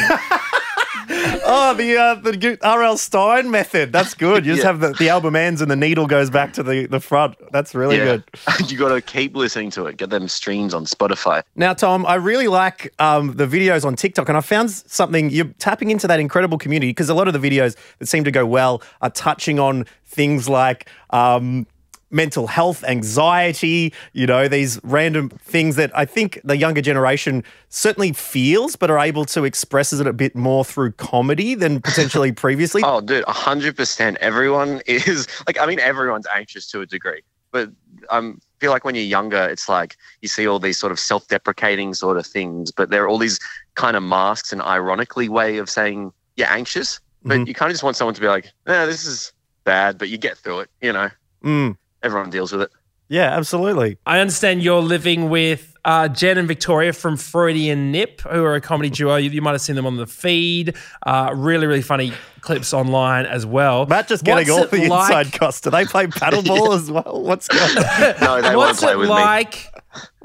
Oh, 1.50 1.74
the 1.74 1.96
uh, 1.96 2.14
the 2.16 2.58
R.L. 2.62 2.96
Stine 2.98 3.50
method. 3.50 3.92
That's 3.92 4.14
good. 4.14 4.44
You 4.44 4.52
just 4.52 4.64
Yeah. 4.64 4.72
have 4.72 4.80
the, 4.80 4.92
the 4.92 5.08
album 5.08 5.36
ends 5.36 5.60
and 5.60 5.70
the 5.70 5.76
needle 5.76 6.06
goes 6.06 6.30
back 6.30 6.52
to 6.54 6.62
the, 6.62 6.86
the 6.86 7.00
front. 7.00 7.36
That's 7.52 7.74
really 7.74 7.96
yeah, 7.96 8.04
good. 8.04 8.24
you 8.70 8.78
got 8.78 8.88
to 8.88 9.00
keep 9.00 9.34
listening 9.36 9.70
to 9.72 9.86
it. 9.86 9.96
Get 9.96 10.10
them 10.10 10.28
streams 10.28 10.74
on 10.74 10.84
Spotify. 10.84 11.42
Now, 11.56 11.74
Tom, 11.74 12.06
I 12.06 12.14
really 12.16 12.48
like 12.48 12.92
um, 12.98 13.34
the 13.36 13.46
videos 13.46 13.84
on 13.84 13.96
TikTok, 13.96 14.28
and 14.28 14.36
I 14.38 14.40
found 14.40 14.70
something. 14.70 15.30
You're 15.30 15.52
tapping 15.58 15.90
into 15.90 16.06
that 16.06 16.20
incredible 16.20 16.58
community 16.58 16.90
because 16.90 17.08
a 17.08 17.14
lot 17.14 17.28
of 17.28 17.40
the 17.40 17.50
videos 17.50 17.76
that 17.98 18.06
seem 18.06 18.24
to 18.24 18.30
go 18.30 18.46
well 18.46 18.82
are 19.00 19.10
touching 19.10 19.58
on 19.58 19.84
things 20.06 20.48
like. 20.48 20.88
Um, 21.10 21.66
Mental 22.10 22.46
health, 22.46 22.84
anxiety, 22.84 23.92
you 24.14 24.26
know, 24.26 24.48
these 24.48 24.80
random 24.82 25.28
things 25.28 25.76
that 25.76 25.90
I 25.94 26.06
think 26.06 26.40
the 26.42 26.56
younger 26.56 26.80
generation 26.80 27.44
certainly 27.68 28.12
feels, 28.12 28.76
but 28.76 28.90
are 28.90 28.98
able 28.98 29.26
to 29.26 29.44
express 29.44 29.92
it 29.92 30.06
a 30.06 30.12
bit 30.12 30.34
more 30.34 30.64
through 30.64 30.92
comedy 30.92 31.54
than 31.54 31.80
potentially 31.82 32.32
previously. 32.32 32.82
Oh, 32.84 33.00
dude, 33.02 33.24
hundred 33.24 33.76
percent. 33.76 34.16
Everyone 34.20 34.80
is 34.86 35.28
like, 35.46 35.60
I 35.60 35.66
mean, 35.66 35.80
everyone's 35.80 36.26
anxious 36.34 36.70
to 36.70 36.80
a 36.80 36.86
degree, 36.86 37.20
but 37.50 37.70
um, 38.08 38.40
I 38.40 38.58
feel 38.60 38.70
like 38.70 38.84
when 38.84 38.94
you're 38.94 39.04
younger, 39.04 39.46
it's 39.46 39.68
like 39.68 39.96
you 40.22 40.28
see 40.28 40.48
all 40.48 40.58
these 40.58 40.78
sort 40.78 40.92
of 40.92 40.98
self-deprecating 40.98 41.92
sort 41.92 42.16
of 42.16 42.26
things, 42.26 42.70
but 42.72 42.88
there 42.90 43.04
are 43.04 43.08
all 43.08 43.18
these 43.18 43.38
kind 43.74 43.96
of 43.96 44.02
masks 44.02 44.50
and 44.52 44.62
ironically 44.62 45.28
way 45.28 45.58
of 45.58 45.68
saying 45.68 46.12
you're 46.36 46.48
anxious, 46.48 47.00
but 47.22 47.46
you 47.46 47.52
kind 47.52 47.70
of 47.70 47.74
just 47.74 47.84
want 47.84 47.96
someone 47.96 48.14
to 48.14 48.20
be 48.20 48.28
like, 48.28 48.50
"Yeah, 48.66 48.86
this 48.86 49.04
is 49.04 49.32
bad," 49.64 49.98
but 49.98 50.08
you 50.08 50.16
get 50.16 50.38
through 50.38 50.60
it. 50.60 50.70
You 50.80 50.92
know, 50.94 51.10
Mm. 51.44 51.76
Everyone 52.02 52.30
deals 52.30 52.52
with 52.52 52.62
it. 52.62 52.70
Yeah, 53.10 53.34
absolutely. 53.36 53.96
I 54.04 54.18
understand 54.20 54.62
you're 54.62 54.82
living 54.82 55.30
with 55.30 55.74
uh, 55.82 56.08
Jen 56.08 56.36
and 56.36 56.46
Victoria 56.46 56.92
from 56.92 57.16
Freudian 57.16 57.90
Nip, 57.90 58.20
who 58.20 58.44
are 58.44 58.54
a 58.54 58.60
comedy 58.60 58.90
duo. 58.90 59.16
You, 59.16 59.30
you 59.30 59.40
might 59.40 59.52
have 59.52 59.62
seen 59.62 59.76
them 59.76 59.86
on 59.86 59.96
the 59.96 60.06
feed. 60.06 60.76
Uh, 61.06 61.32
really, 61.34 61.66
really 61.66 61.80
funny 61.80 62.12
clips 62.42 62.74
online 62.74 63.24
as 63.24 63.46
well. 63.46 63.86
Matt 63.86 64.08
just 64.08 64.24
getting 64.24 64.46
What's 64.52 64.72
all 64.72 64.78
the 64.78 64.84
it 64.84 64.88
like- 64.90 65.08
inside 65.26 65.38
costs. 65.38 65.62
Do 65.62 65.70
they 65.70 65.86
play 65.86 66.06
paddleball 66.06 66.74
as 66.74 66.90
well? 66.90 67.22
What's 67.22 67.48
going 67.48 67.78
on? 67.78 68.14
No, 68.20 68.42
they 68.42 68.48
won't 68.48 68.56
What's 68.58 68.80
play 68.80 68.92
it 68.92 68.98
with 68.98 69.08
me. 69.08 69.14
like? 69.14 69.72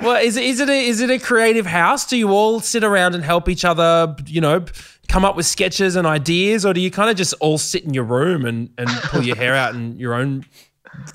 Well, 0.02 0.22
is 0.22 0.36
it 0.36 0.44
is 0.44 0.60
it 0.60 0.68
a, 0.70 0.74
is 0.74 1.00
it 1.00 1.10
a 1.10 1.20
creative 1.20 1.66
house? 1.66 2.06
Do 2.06 2.18
you 2.18 2.32
all 2.32 2.60
sit 2.60 2.84
around 2.84 3.16
and 3.16 3.24
help 3.24 3.48
each 3.48 3.64
other? 3.64 4.14
You 4.28 4.42
know, 4.42 4.66
come 5.08 5.24
up 5.24 5.38
with 5.38 5.46
sketches 5.46 5.96
and 5.96 6.06
ideas, 6.06 6.66
or 6.66 6.74
do 6.74 6.82
you 6.82 6.92
kind 6.92 7.10
of 7.10 7.16
just 7.16 7.34
all 7.40 7.58
sit 7.58 7.86
in 7.86 7.94
your 7.94 8.04
room 8.04 8.44
and 8.46 8.70
and 8.78 8.90
pull 8.90 9.24
your 9.24 9.38
hair 9.38 9.56
out 9.56 9.74
in 9.74 9.98
your 9.98 10.16
own 10.16 10.44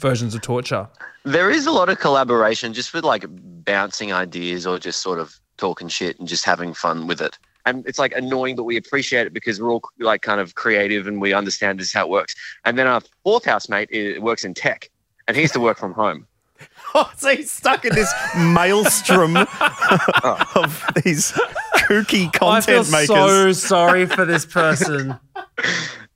versions 0.00 0.34
of 0.34 0.42
torture? 0.42 0.88
There 1.24 1.50
is 1.50 1.66
a 1.66 1.70
lot 1.70 1.88
of 1.88 1.98
collaboration 1.98 2.72
just 2.72 2.94
with 2.94 3.04
like 3.04 3.24
bouncing 3.28 4.12
ideas 4.12 4.66
or 4.66 4.78
just 4.78 5.02
sort 5.02 5.18
of 5.18 5.38
talking 5.56 5.88
shit 5.88 6.18
and 6.18 6.28
just 6.28 6.44
having 6.44 6.72
fun 6.74 7.06
with 7.06 7.20
it. 7.20 7.38
And 7.66 7.86
it's 7.86 7.98
like 7.98 8.12
annoying, 8.12 8.56
but 8.56 8.64
we 8.64 8.76
appreciate 8.76 9.26
it 9.26 9.34
because 9.34 9.60
we're 9.60 9.70
all 9.70 9.82
like 9.98 10.22
kind 10.22 10.40
of 10.40 10.54
creative 10.54 11.06
and 11.06 11.20
we 11.20 11.34
understand 11.34 11.78
this 11.78 11.88
is 11.88 11.92
how 11.92 12.04
it 12.04 12.08
works. 12.08 12.34
And 12.64 12.78
then 12.78 12.86
our 12.86 13.02
fourth 13.24 13.44
housemate 13.44 13.90
is, 13.90 14.18
works 14.20 14.44
in 14.44 14.54
tech 14.54 14.90
and 15.26 15.36
he 15.36 15.42
used 15.42 15.52
to 15.54 15.60
work 15.60 15.78
from 15.78 15.92
home. 15.92 16.26
Oh, 16.94 17.12
so 17.18 17.36
he's 17.36 17.50
stuck 17.50 17.84
in 17.84 17.94
this 17.94 18.12
maelstrom 18.34 19.36
of 20.24 20.84
these 21.04 21.32
kooky 21.76 22.32
content 22.32 22.42
I 22.42 22.60
feel 22.62 22.84
content 22.84 22.90
makers. 22.90 23.08
so 23.08 23.52
sorry 23.52 24.06
for 24.06 24.24
this 24.24 24.46
person. 24.46 25.18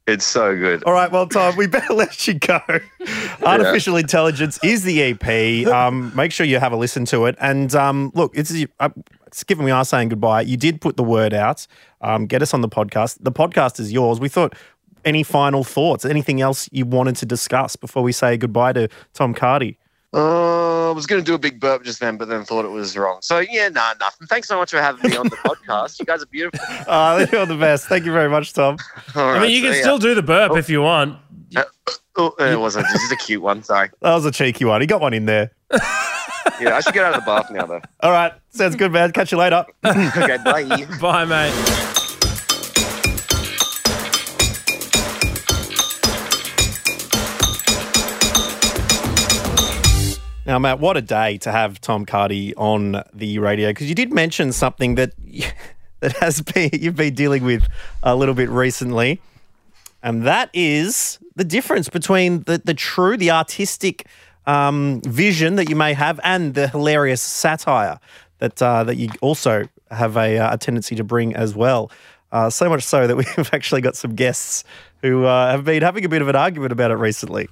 It's 0.07 0.25
so 0.25 0.57
good. 0.57 0.83
All 0.85 0.93
right, 0.93 1.11
well, 1.11 1.27
Tom, 1.29 1.57
we 1.57 1.67
better 1.69 1.95
let 1.95 2.27
you 2.27 2.35
go. 2.35 2.61
Artificial 3.43 3.97
Intelligence 3.97 4.59
is 4.65 4.83
the 4.83 5.03
EP. 5.03 5.67
Um, 5.69 6.13
make 6.17 6.33
sure 6.33 6.45
you 6.45 6.59
have 6.59 6.73
a 6.73 6.77
listen 6.77 7.05
to 7.07 7.27
it. 7.27 7.37
And 7.41 7.75
um, 7.75 8.11
look, 8.15 8.33
it's, 8.35 8.53
uh, 8.81 8.89
it's 9.27 9.45
given 9.45 9.65
we 9.65 9.71
are 9.71 9.85
saying 9.85 10.09
goodbye. 10.09 10.43
You 10.43 10.57
did 10.57 10.81
put 10.81 10.97
the 10.97 11.05
word 11.05 11.33
out. 11.33 11.67
Um, 12.01 12.27
get 12.27 12.43
us 12.43 12.53
on 12.53 12.63
the 12.63 12.69
podcast. 12.69 13.19
The 13.21 13.33
podcast 13.33 13.79
is 13.79 13.93
yours. 13.93 14.19
We 14.19 14.29
thought, 14.29 14.55
any 15.05 15.23
final 15.23 15.65
thoughts? 15.65 16.05
Anything 16.05 16.41
else 16.41 16.69
you 16.73 16.87
wanted 16.87 17.17
to 17.17 17.27
discuss 17.27 17.77
before 17.77 18.03
we 18.03 18.13
say 18.13 18.37
goodbye 18.37 18.73
to 18.75 18.89
Tom 19.15 19.35
Cardy? 19.35 19.77
Uh, 20.15 20.91
I 20.91 20.93
was 20.93 21.07
going 21.07 21.23
to 21.23 21.27
do 21.27 21.35
a 21.35 21.39
big 21.39 21.59
burp 21.59 21.85
just 21.85 22.01
then, 22.01 22.19
but 22.19 22.29
then 22.29 22.45
thought 22.45 22.65
it 22.65 22.71
was 22.71 22.97
wrong. 22.97 23.19
So 23.23 23.39
yeah, 23.39 23.69
nah, 23.69 23.95
nothing. 23.99 24.27
Thanks 24.27 24.49
so 24.49 24.57
much 24.59 24.71
for 24.71 24.81
having 24.81 25.11
me 25.11 25.17
on 25.17 25.29
the 25.29 25.37
podcast. 25.37 25.99
You 25.99 26.05
guys 26.05 26.23
are 26.23 26.27
beautiful. 26.27 26.61
Uh, 26.87 27.27
you're 27.33 27.47
the 27.47 27.57
best. 27.57 27.87
Thank 27.87 28.05
you 28.05 28.13
very 28.13 28.29
much, 28.29 28.53
Tom. 28.53 28.77
All 29.15 29.23
I 29.23 29.33
right, 29.35 29.43
mean, 29.43 29.51
you 29.53 29.61
so 29.61 29.67
can 29.69 29.75
yeah. 29.77 29.81
still 29.81 29.99
do 29.99 30.15
the 30.15 30.23
burp 30.23 30.57
if 30.57 30.69
you 30.69 30.83
want. 30.83 31.17
Uh, 31.57 31.65
Oh, 32.17 32.35
it 32.39 32.59
wasn't. 32.59 32.87
This 32.93 33.03
is 33.03 33.13
a 33.13 33.17
cute 33.17 33.43
one. 33.43 33.63
Sorry. 33.63 33.89
That 34.01 34.15
was 34.15 34.27
a 34.27 34.31
cheeky 34.31 34.65
one. 34.65 34.81
He 34.81 34.87
got 34.87 35.01
one 35.01 35.15
in 35.15 35.27
there. 35.27 35.53
Yeah, 36.61 36.77
I 36.77 36.81
should 36.81 36.95
get 36.95 37.05
out 37.05 37.15
of 37.15 37.25
the 37.25 37.27
bath 37.27 37.51
now, 37.51 37.67
though. 37.67 37.81
All 38.01 38.13
right. 38.13 38.33
Sounds 38.51 38.77
good, 38.77 38.93
man. 38.93 39.11
Catch 39.11 39.33
you 39.33 39.39
later. 39.39 39.65
okay, 39.85 40.37
bye. 40.45 40.87
Bye, 41.01 41.25
mate. 41.25 41.89
Now, 50.45 50.59
Matt, 50.59 50.81
what 50.81 50.97
a 50.97 51.03
day 51.03 51.39
to 51.39 51.53
have 51.53 51.81
Tom 51.81 52.05
Cardy 52.05 52.53
on 52.57 53.03
the 53.15 53.39
radio 53.39 53.71
because 53.71 53.89
you 53.89 53.95
did 53.95 54.13
mention 54.13 54.51
something 54.53 54.97
that 54.97 55.13
that 56.01 56.13
has 56.17 56.41
been 56.43 56.71
you've 56.73 56.97
been 56.97 57.15
dealing 57.15 57.45
with 57.45 57.67
a 58.03 58.17
little 58.17 58.35
bit 58.35 58.49
recently, 58.49 59.21
and 60.03 60.25
that 60.25 60.51
is 60.53 61.21
the 61.37 61.45
difference 61.45 61.89
between 61.89 62.43
the 62.43 62.59
the 62.59 62.75
true, 62.75 63.17
the 63.17 63.31
artistic 63.31 64.07
um, 64.47 65.01
vision 65.05 65.55
that 65.57 65.69
you 65.69 65.77
may 65.77 65.93
have, 65.93 66.19
and 66.25 66.55
the 66.55 66.67
hilarious 66.67 67.23
satire 67.23 68.01
that 68.39 68.61
uh, 68.61 68.83
that 68.83 68.97
you 68.97 69.11
also 69.21 69.69
have 69.93 70.17
a, 70.17 70.39
uh, 70.39 70.55
a 70.55 70.59
tendency 70.59 70.97
to 70.97 71.05
bring 71.05 71.37
as 71.37 71.55
well. 71.55 71.91
Uh, 72.33 72.51
so 72.51 72.69
much 72.69 72.83
so 72.83 73.07
that 73.07 73.17
we've 73.37 73.51
actually 73.53 73.81
got 73.81 73.95
some 73.95 74.17
guests 74.17 74.65
who 75.03 75.25
uh, 75.25 75.53
have 75.53 75.65
been 75.65 75.83
having 75.83 76.05
a 76.05 76.09
bit 76.09 76.21
of 76.21 76.29
an 76.29 76.35
argument 76.35 76.73
about 76.73 76.91
it 76.91 76.97
recently. 76.97 77.49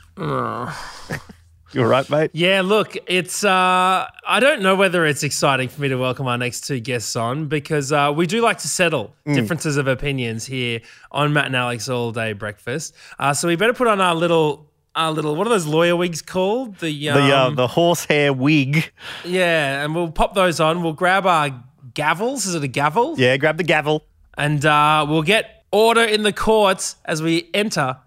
You 1.72 1.82
all 1.82 1.88
right, 1.88 2.08
mate? 2.10 2.30
Yeah, 2.34 2.62
look, 2.62 2.96
it's. 3.06 3.44
Uh, 3.44 4.06
I 4.26 4.40
don't 4.40 4.60
know 4.60 4.74
whether 4.74 5.06
it's 5.06 5.22
exciting 5.22 5.68
for 5.68 5.80
me 5.82 5.88
to 5.88 5.96
welcome 5.96 6.26
our 6.26 6.36
next 6.38 6.62
two 6.66 6.80
guests 6.80 7.14
on 7.14 7.46
because 7.46 7.92
uh, 7.92 8.12
we 8.14 8.26
do 8.26 8.40
like 8.42 8.58
to 8.58 8.68
settle 8.68 9.14
Mm. 9.26 9.34
differences 9.34 9.76
of 9.76 9.86
opinions 9.86 10.46
here 10.46 10.80
on 11.12 11.32
Matt 11.32 11.46
and 11.46 11.54
Alex 11.56 11.88
All 11.88 12.10
Day 12.10 12.32
Breakfast. 12.32 12.94
Uh, 13.18 13.32
so 13.34 13.46
we 13.46 13.54
better 13.56 13.72
put 13.74 13.86
on 13.86 14.00
our 14.00 14.14
little. 14.14 14.66
Our 14.96 15.12
little, 15.12 15.36
what 15.36 15.46
are 15.46 15.50
those 15.50 15.66
lawyer 15.66 15.94
wigs 15.94 16.20
called? 16.20 16.78
The 16.78 17.10
um, 17.10 17.16
the 17.28 17.32
uh, 17.36 17.50
the 17.50 17.66
horsehair 17.68 18.32
wig. 18.32 18.90
yeah, 19.24 19.84
and 19.84 19.94
we'll 19.94 20.10
pop 20.10 20.34
those 20.34 20.58
on. 20.58 20.82
We'll 20.82 20.94
grab 20.94 21.26
our 21.26 21.50
gavels. 21.94 22.38
Is 22.48 22.56
it 22.56 22.64
a 22.64 22.68
gavel? 22.68 23.14
Yeah, 23.16 23.36
grab 23.36 23.56
the 23.56 23.62
gavel. 23.62 24.04
And 24.36 24.66
uh, 24.66 25.06
we'll 25.08 25.22
get 25.22 25.64
order 25.70 26.02
in 26.02 26.24
the 26.24 26.32
courts 26.32 26.96
as 27.04 27.22
we 27.22 27.48
enter 27.54 27.98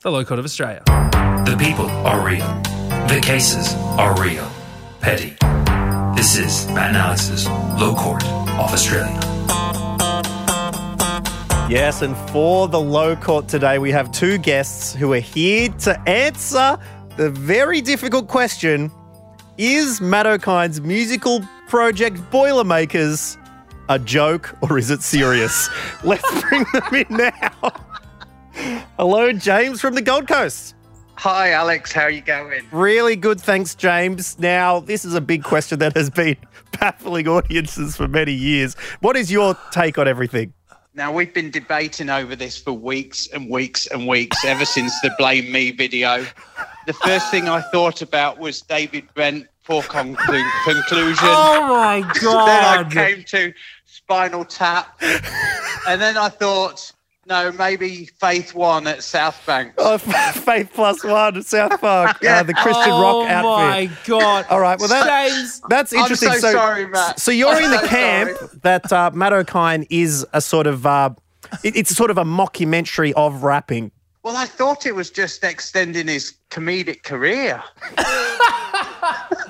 the 0.00 0.10
Low 0.10 0.24
Court 0.24 0.38
of 0.38 0.46
Australia. 0.46 0.82
The 0.86 1.56
people 1.60 1.86
are 1.90 2.24
real. 2.26 2.62
The 3.12 3.20
cases 3.20 3.74
are 3.98 4.18
real. 4.18 4.50
Petty. 5.02 5.36
This 6.16 6.38
is 6.38 6.66
Matt 6.68 6.88
and 6.88 6.96
Alex's 6.96 7.46
Low 7.46 7.94
Court 7.94 8.24
of 8.24 8.72
Australia. 8.72 9.20
Yes, 11.68 12.00
and 12.00 12.16
for 12.30 12.68
the 12.68 12.80
low 12.80 13.14
court 13.14 13.48
today, 13.48 13.76
we 13.76 13.90
have 13.90 14.10
two 14.12 14.38
guests 14.38 14.94
who 14.94 15.12
are 15.12 15.20
here 15.20 15.68
to 15.80 16.00
answer 16.08 16.78
the 17.18 17.28
very 17.28 17.82
difficult 17.82 18.28
question 18.28 18.90
Is 19.58 20.00
Matt 20.00 20.26
Okine's 20.26 20.80
musical 20.80 21.46
project 21.68 22.18
Boilermakers 22.30 23.36
a 23.90 23.98
joke 23.98 24.56
or 24.62 24.78
is 24.78 24.90
it 24.90 25.02
serious? 25.02 25.68
Let's 26.02 26.42
bring 26.44 26.64
them 26.72 26.94
in 26.94 27.06
now. 27.10 27.74
Hello, 28.96 29.34
James 29.34 29.82
from 29.82 29.96
the 29.96 30.02
Gold 30.02 30.26
Coast. 30.26 30.76
Hi, 31.16 31.52
Alex. 31.52 31.92
How 31.92 32.02
are 32.02 32.10
you 32.10 32.20
going? 32.20 32.66
Really 32.72 33.16
good, 33.16 33.40
thanks, 33.40 33.74
James. 33.74 34.38
Now, 34.38 34.80
this 34.80 35.04
is 35.04 35.14
a 35.14 35.20
big 35.20 35.44
question 35.44 35.78
that 35.78 35.96
has 35.96 36.10
been 36.10 36.36
baffling 36.80 37.28
audiences 37.28 37.96
for 37.96 38.08
many 38.08 38.32
years. 38.32 38.74
What 39.00 39.16
is 39.16 39.30
your 39.30 39.56
take 39.70 39.98
on 39.98 40.08
everything? 40.08 40.52
Now, 40.94 41.12
we've 41.12 41.32
been 41.32 41.50
debating 41.50 42.10
over 42.10 42.36
this 42.36 42.58
for 42.58 42.72
weeks 42.72 43.26
and 43.28 43.48
weeks 43.48 43.86
and 43.86 44.06
weeks, 44.06 44.44
ever 44.44 44.64
since 44.64 44.92
the 45.00 45.14
Blame 45.16 45.50
Me 45.50 45.70
video. 45.70 46.26
The 46.86 46.92
first 46.92 47.30
thing 47.30 47.48
I 47.48 47.60
thought 47.60 48.02
about 48.02 48.38
was 48.38 48.60
David 48.60 49.06
Brent 49.14 49.46
for 49.62 49.82
conclu- 49.82 50.64
conclusion. 50.64 51.18
Oh 51.22 51.68
my 51.68 52.00
God. 52.20 52.90
then 52.90 53.04
I 53.04 53.12
came 53.14 53.24
to 53.24 53.54
Spinal 53.86 54.44
Tap. 54.44 55.00
and 55.86 56.00
then 56.00 56.18
I 56.18 56.28
thought, 56.28 56.92
no, 57.26 57.52
maybe 57.52 58.06
Faith 58.20 58.54
One 58.54 58.86
at 58.86 59.02
South 59.02 59.40
Bank. 59.46 59.74
Oh, 59.78 59.98
Faith 59.98 60.70
Plus 60.74 61.02
One, 61.04 61.36
at 61.36 61.44
South 61.44 61.80
Park, 61.80 62.24
uh, 62.24 62.42
the 62.42 62.54
Christian 62.54 62.92
oh 62.92 63.02
rock 63.22 63.30
outfit. 63.30 63.44
Oh 63.44 63.56
my 63.56 63.90
God. 64.06 64.46
All 64.50 64.60
right, 64.60 64.78
well 64.78 64.88
that, 64.88 65.06
James. 65.28 65.60
that's 65.68 65.92
I'm 65.92 66.00
interesting. 66.00 66.32
so 66.32 66.52
sorry, 66.52 66.86
Matt. 66.86 67.18
So 67.20 67.30
you're 67.30 67.48
I'm 67.50 67.64
in 67.64 67.70
the 67.70 67.78
so 67.82 67.86
camp 67.88 68.30
sorry. 68.38 68.50
that 68.62 68.92
uh, 68.92 69.10
Matt 69.14 69.32
Okine 69.32 69.86
is 69.90 70.26
a 70.32 70.40
sort 70.40 70.66
of 70.66 70.84
uh, 70.86 71.10
it- 71.62 71.76
it's 71.76 71.94
sort 71.94 72.10
of 72.10 72.18
a 72.18 72.24
mockumentary 72.24 73.12
of 73.12 73.42
rapping. 73.44 73.92
Well, 74.22 74.36
I 74.36 74.44
thought 74.46 74.86
it 74.86 74.94
was 74.94 75.10
just 75.10 75.42
extending 75.42 76.06
his 76.06 76.34
comedic 76.50 77.02
career. 77.02 77.60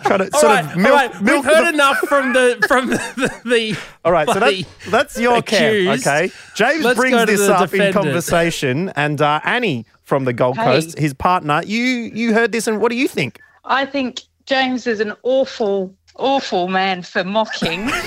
Trying 0.05 0.19
to 0.21 0.31
All 0.33 0.41
sort 0.41 0.45
right, 0.45 0.65
of 0.65 0.77
milk, 0.77 0.87
all 0.89 0.97
right. 0.97 1.23
milk 1.23 1.45
We've 1.45 1.55
heard 1.55 1.65
the- 1.67 1.75
enough 1.75 1.99
from 2.09 2.33
the 2.33 2.65
from 2.67 2.89
the. 2.89 2.97
the 3.45 3.77
All 4.05 4.13
right, 4.13 4.27
so 4.27 4.41
that, 4.41 4.65
that's 4.89 5.19
your 5.19 5.43
camp, 5.43 6.01
okay? 6.01 6.31
James 6.55 6.85
Let's 6.85 6.99
brings 6.99 7.27
this 7.27 7.41
the 7.47 7.55
up 7.55 7.73
in 7.75 7.93
conversation, 7.93 8.89
and 8.97 9.21
uh, 9.21 9.41
Annie 9.45 9.85
from 10.05 10.25
the 10.25 10.33
Gold 10.33 10.57
Hey. 10.57 10.65
Coast, 10.65 10.99
his 10.99 11.13
partner. 11.15 11.63
You 11.67 11.83
you 11.85 12.33
heard 12.33 12.51
this, 12.53 12.67
and 12.67 12.81
what 12.81 12.91
do 12.91 12.97
you 12.97 13.07
think? 13.09 13.41
I 13.65 13.85
think 13.85 14.23
James 14.47 14.87
is 14.87 15.01
an 15.01 15.13
awful, 15.23 15.95
awful 16.17 16.69
man 16.69 17.03
for 17.03 17.23
mocking. 17.25 17.91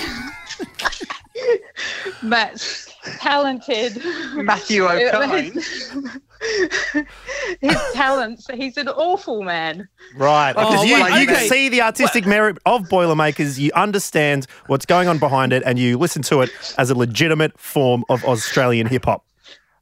Matt's 2.22 2.92
talented. 3.18 4.02
Matthew 4.34 4.82
Okine. 4.86 6.20
His 7.60 7.76
talents. 7.92 8.46
He's 8.54 8.76
an 8.76 8.88
awful 8.88 9.42
man. 9.42 9.88
Right, 10.16 10.54
Oh, 10.56 10.70
because 10.70 10.86
you, 10.86 11.02
wait, 11.02 11.20
you 11.20 11.26
can 11.26 11.48
see 11.48 11.68
the 11.68 11.82
artistic 11.82 12.26
merit 12.26 12.58
of 12.66 12.88
Boilermakers, 12.88 13.58
you 13.58 13.70
understand 13.74 14.46
what's 14.66 14.86
going 14.86 15.08
on 15.08 15.18
behind 15.18 15.52
it, 15.52 15.62
and 15.66 15.78
you 15.78 15.98
listen 15.98 16.22
to 16.22 16.42
it 16.42 16.50
as 16.78 16.90
a 16.90 16.94
legitimate 16.94 17.58
form 17.58 18.04
of 18.08 18.24
Australian 18.24 18.86
hip 18.86 19.04
hop. 19.04 19.24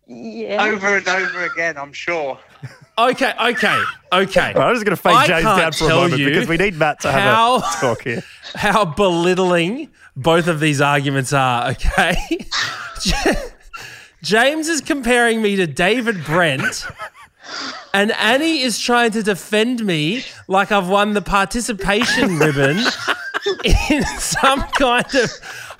Yeah. 0.06 0.62
Over 0.62 0.98
and 0.98 1.08
over 1.08 1.44
again, 1.46 1.78
I'm 1.78 1.92
sure. 1.92 2.38
Okay, 2.96 3.32
okay, 3.40 3.82
okay. 4.12 4.52
All 4.52 4.60
right, 4.60 4.68
I'm 4.68 4.74
just 4.74 4.84
going 4.84 4.96
to 4.96 4.96
fade 4.96 5.14
I 5.14 5.26
James 5.26 5.44
down 5.44 5.72
for 5.72 5.87
a 5.87 5.88
moment 5.88 6.16
because 6.24 6.46
we 6.46 6.56
need 6.56 6.74
Matt 6.76 7.00
to 7.00 7.10
how- 7.10 7.60
have 7.60 7.74
a 7.74 7.80
talk 7.80 8.02
here. 8.02 8.22
How 8.54 8.84
belittling 8.84 9.90
both 10.14 10.46
of 10.46 10.60
these 10.60 10.80
arguments 10.80 11.32
are. 11.32 11.70
Okay, 11.70 12.14
James 14.24 14.68
is 14.68 14.80
comparing 14.80 15.42
me 15.42 15.54
to 15.56 15.66
David 15.66 16.24
Brent. 16.24 16.87
And 17.92 18.10
Annie 18.12 18.62
is 18.62 18.80
trying 18.80 19.10
to 19.12 19.22
defend 19.22 19.84
me 19.84 20.24
like 20.48 20.72
I've 20.72 20.88
won 20.88 21.12
the 21.12 21.20
participation 21.20 22.38
ribbon 22.38 22.78
in 23.64 24.02
some 24.18 24.62
kind 24.62 25.14
of 25.14 25.30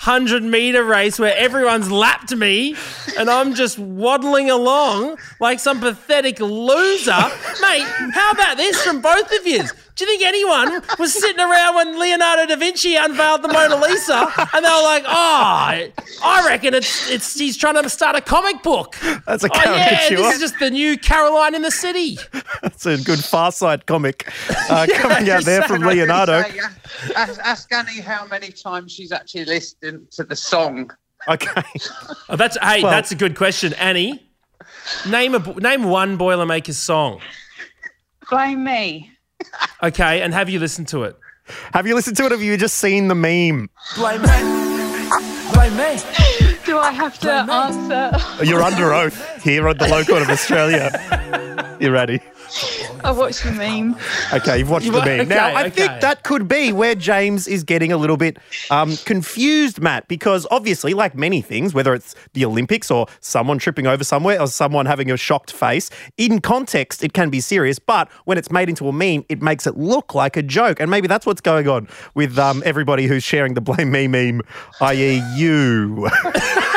100 0.05 0.43
meter 0.43 0.85
race 0.85 1.19
where 1.19 1.35
everyone's 1.35 1.91
lapped 1.91 2.37
me 2.37 2.77
and 3.19 3.31
I'm 3.31 3.55
just 3.55 3.79
waddling 3.79 4.51
along 4.51 5.17
like 5.41 5.59
some 5.59 5.81
pathetic 5.81 6.39
loser. 6.39 7.13
Mate, 7.63 7.87
how 8.13 8.31
about 8.33 8.59
this 8.59 8.81
from 8.85 9.01
both 9.01 9.33
of 9.41 9.47
you? 9.47 9.63
Do 9.97 10.05
you 10.05 10.11
think 10.11 10.23
anyone 10.27 10.83
was 10.99 11.13
sitting 11.15 11.39
around 11.39 11.77
when 11.77 11.99
Leonardo 12.01 12.47
da 12.47 12.57
Vinci 12.57 12.97
unveiled 12.97 13.43
the 13.43 13.49
Mona 13.49 13.77
Lisa 13.77 14.27
and 14.53 14.65
they 14.65 14.69
were 14.69 14.83
like, 14.83 15.05
oh, 15.07 15.89
I 16.25 16.45
reckon 16.49 16.75
it's, 16.75 17.09
it's 17.09 17.39
he's 17.39 17.57
trying 17.57 17.81
to 17.81 17.89
start 17.89 18.17
a 18.17 18.21
comic 18.21 18.61
book. 18.65 18.97
That's 19.25 19.45
a 19.45 19.49
Oh, 19.49 19.51
yeah, 19.55 19.89
caricature. 19.91 20.17
this 20.17 20.35
is 20.35 20.41
just 20.41 20.59
the 20.59 20.71
new 20.71 20.99
Caroline 20.99 21.55
in 21.55 21.63
the 21.63 21.71
City. 21.71 22.19
That's 22.61 22.85
a 22.87 22.99
good 22.99 23.23
Far 23.23 23.53
Side 23.53 23.87
comic 23.87 24.29
uh, 24.69 24.87
coming 24.95 25.31
out 25.31 25.45
there 25.45 25.63
from 25.63 25.83
Leonardo. 25.83 26.43
say, 26.43 26.59
uh, 26.59 26.69
ask, 27.17 27.41
ask 27.41 27.73
Annie 27.73 28.01
how 28.01 28.27
many 28.27 28.51
times 28.51 28.91
she's 28.91 29.13
actually 29.13 29.45
listened 29.45 30.11
to 30.11 30.25
the 30.25 30.35
song. 30.37 30.91
Okay. 31.29 31.63
Oh, 32.29 32.37
that's 32.37 32.57
hey, 32.61 32.83
Well- 32.83 32.91
that's 32.91 33.13
a 33.13 33.15
good 33.15 33.37
question, 33.37 33.75
Annie. 33.75 34.27
Name 35.09 35.35
a 35.37 35.39
name 35.61 35.85
one 35.85 36.17
Boilermakers 36.17 36.79
song. 36.79 37.21
Blame 38.31 38.65
me. 38.65 39.11
Okay, 39.83 40.23
and 40.23 40.33
have 40.33 40.49
you 40.49 40.59
listened 40.59 40.89
to 40.89 41.05
it? 41.05 41.17
Have 41.73 41.87
you 41.87 41.95
listened 41.95 42.17
to 42.17 42.25
it? 42.27 42.33
Have 42.33 42.43
you 42.43 42.57
just 42.57 42.77
seen 42.77 43.09
the 43.09 43.15
meme? 43.15 43.69
Blame 43.97 44.23
me. 44.23 44.29
Blame 45.53 45.77
me. 45.77 45.99
Do 46.65 46.79
I 46.79 46.91
have 46.91 47.19
to 47.19 47.31
answer? 47.31 48.45
You're 48.45 48.63
under 48.63 48.95
oath 48.95 49.43
here 49.43 49.69
at 49.69 49.79
the 49.79 49.87
Low 49.89 50.05
Court 50.05 50.23
of 50.23 50.31
Australia. 50.31 50.91
You 51.81 51.91
ready? 51.91 52.21
I 53.05 53.11
watched 53.11 53.45
the 53.45 53.53
meme. 53.53 53.97
Okay, 54.33 54.59
you've 54.59 54.71
watched 54.71 54.87
You 54.87 54.93
the 54.93 55.05
meme. 55.05 55.29
now, 55.29 55.49
okay, 55.49 55.57
I 55.57 55.71
think 55.71 56.01
that 56.01 56.23
could 56.23 56.49
be 56.49 56.73
where 56.73 56.95
James 56.95 57.47
is 57.47 57.63
getting 57.65 57.93
a 57.93 57.97
little 57.97 58.17
bit 58.17 58.39
um, 58.71 58.97
confused, 59.05 59.81
Matt, 59.81 60.09
because 60.09 60.47
obviously, 60.51 60.95
like 60.95 61.15
many 61.15 61.41
things, 61.43 61.75
whether 61.75 61.95
it's 61.95 62.15
the 62.33 62.45
Olympics 62.45 62.91
or 62.91 63.07
someone 63.21 63.59
tripping 63.59 63.87
over 63.87 64.05
somewhere 64.05 64.41
or 64.41 64.47
someone 64.47 64.87
having 64.87 65.11
a 65.11 65.17
shocked 65.17 65.53
face, 65.53 65.91
in 66.17 66.41
context, 66.41 67.05
it 67.05 67.13
can 67.13 67.29
be 67.31 67.41
serious. 67.41 67.79
But 67.79 68.11
when 68.25 68.39
it's 68.39 68.51
made 68.51 68.69
into 68.69 68.89
a 68.89 68.93
meme, 68.93 69.25
it 69.29 69.43
makes 69.43 69.67
it 69.67 69.77
look 69.77 70.15
like 70.15 70.37
a 70.37 70.43
joke. 70.43 70.81
And 70.81 70.91
maybe 70.91 71.09
that's 71.09 71.27
what's 71.27 71.41
going 71.41 71.69
on 71.69 71.89
with 72.15 72.39
um, 72.39 72.63
everybody 72.65 73.07
who's 73.07 73.25
sharing 73.25 73.55
the 73.55 73.61
Blame 73.61 73.91
Me 73.91 74.07
meme, 74.09 74.41
i.e., 74.81 75.23
you. 75.37 76.09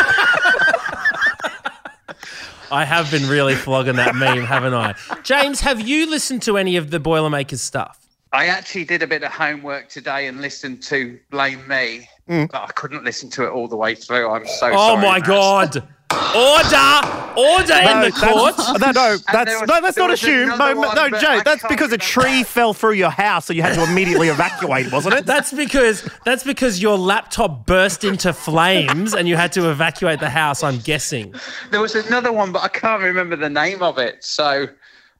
I 2.71 2.85
have 2.85 3.09
been 3.11 3.27
really 3.29 3.55
flogging 3.55 3.95
that 3.95 4.15
meme, 4.15 4.43
haven't 4.43 4.73
I? 4.73 4.95
James, 5.23 5.61
have 5.61 5.79
you 5.81 6.09
listened 6.09 6.41
to 6.43 6.57
any 6.57 6.75
of 6.75 6.89
the 6.91 6.99
Boilermakers 6.99 7.61
stuff? 7.61 8.07
I 8.33 8.47
actually 8.47 8.83
did 8.85 9.01
a 9.01 9.07
bit 9.07 9.23
of 9.23 9.31
homework 9.31 9.89
today 9.89 10.27
and 10.27 10.41
listened 10.41 10.83
to 10.83 11.19
Blame 11.31 11.65
Me, 11.67 12.09
Mm. 12.29 12.51
but 12.51 12.61
I 12.63 12.67
couldn't 12.73 13.05
listen 13.05 13.29
to 13.31 13.45
it 13.45 13.49
all 13.51 13.69
the 13.69 13.77
way 13.77 13.95
through. 13.95 14.29
I'm 14.29 14.45
so 14.45 14.67
Oh 14.73 14.75
sorry. 14.95 15.01
my 15.01 15.17
Matt. 15.19 15.27
God. 15.27 15.87
Order! 16.11 17.01
Order 17.35 17.73
in 17.73 17.99
the 18.01 18.11
that's- 18.15 18.19
court. 18.21 18.55
Uh, 18.57 18.77
no, 18.79 18.91
no, 18.91 19.17
that's 19.31 19.51
was- 19.59 19.67
no, 19.67 19.81
that's 19.81 19.95
there 19.95 20.03
not 20.05 20.11
was 20.11 20.23
assumed. 20.23 20.49
No, 20.49 20.73
no, 20.73 20.75
one, 20.79 20.95
no, 20.95 21.19
Jay, 21.19 21.41
that's 21.43 21.61
because 21.67 21.91
a 21.91 21.97
remember. 21.97 21.97
tree 21.97 22.43
fell 22.43 22.73
through 22.73 22.93
your 22.93 23.09
house, 23.11 23.45
so 23.45 23.53
you 23.53 23.61
had 23.61 23.75
to 23.75 23.83
immediately 23.83 24.29
evacuate, 24.29 24.91
wasn't 24.91 25.15
it? 25.15 25.25
That's 25.25 25.51
because 25.53 26.07
that's 26.25 26.43
because 26.43 26.81
your 26.81 26.97
laptop 26.97 27.65
burst 27.65 28.03
into 28.03 28.33
flames 28.33 29.13
and 29.13 29.27
you 29.27 29.35
had 29.35 29.51
to 29.53 29.69
evacuate 29.69 30.19
the 30.19 30.29
house, 30.29 30.63
I'm 30.63 30.79
guessing. 30.79 31.33
There 31.71 31.81
was 31.81 31.93
another 31.93 32.31
one, 32.31 32.51
but 32.51 32.63
I 32.63 32.69
can't 32.69 33.03
remember 33.03 33.35
the 33.35 33.49
name 33.49 33.83
of 33.83 33.97
it, 33.99 34.23
so 34.23 34.67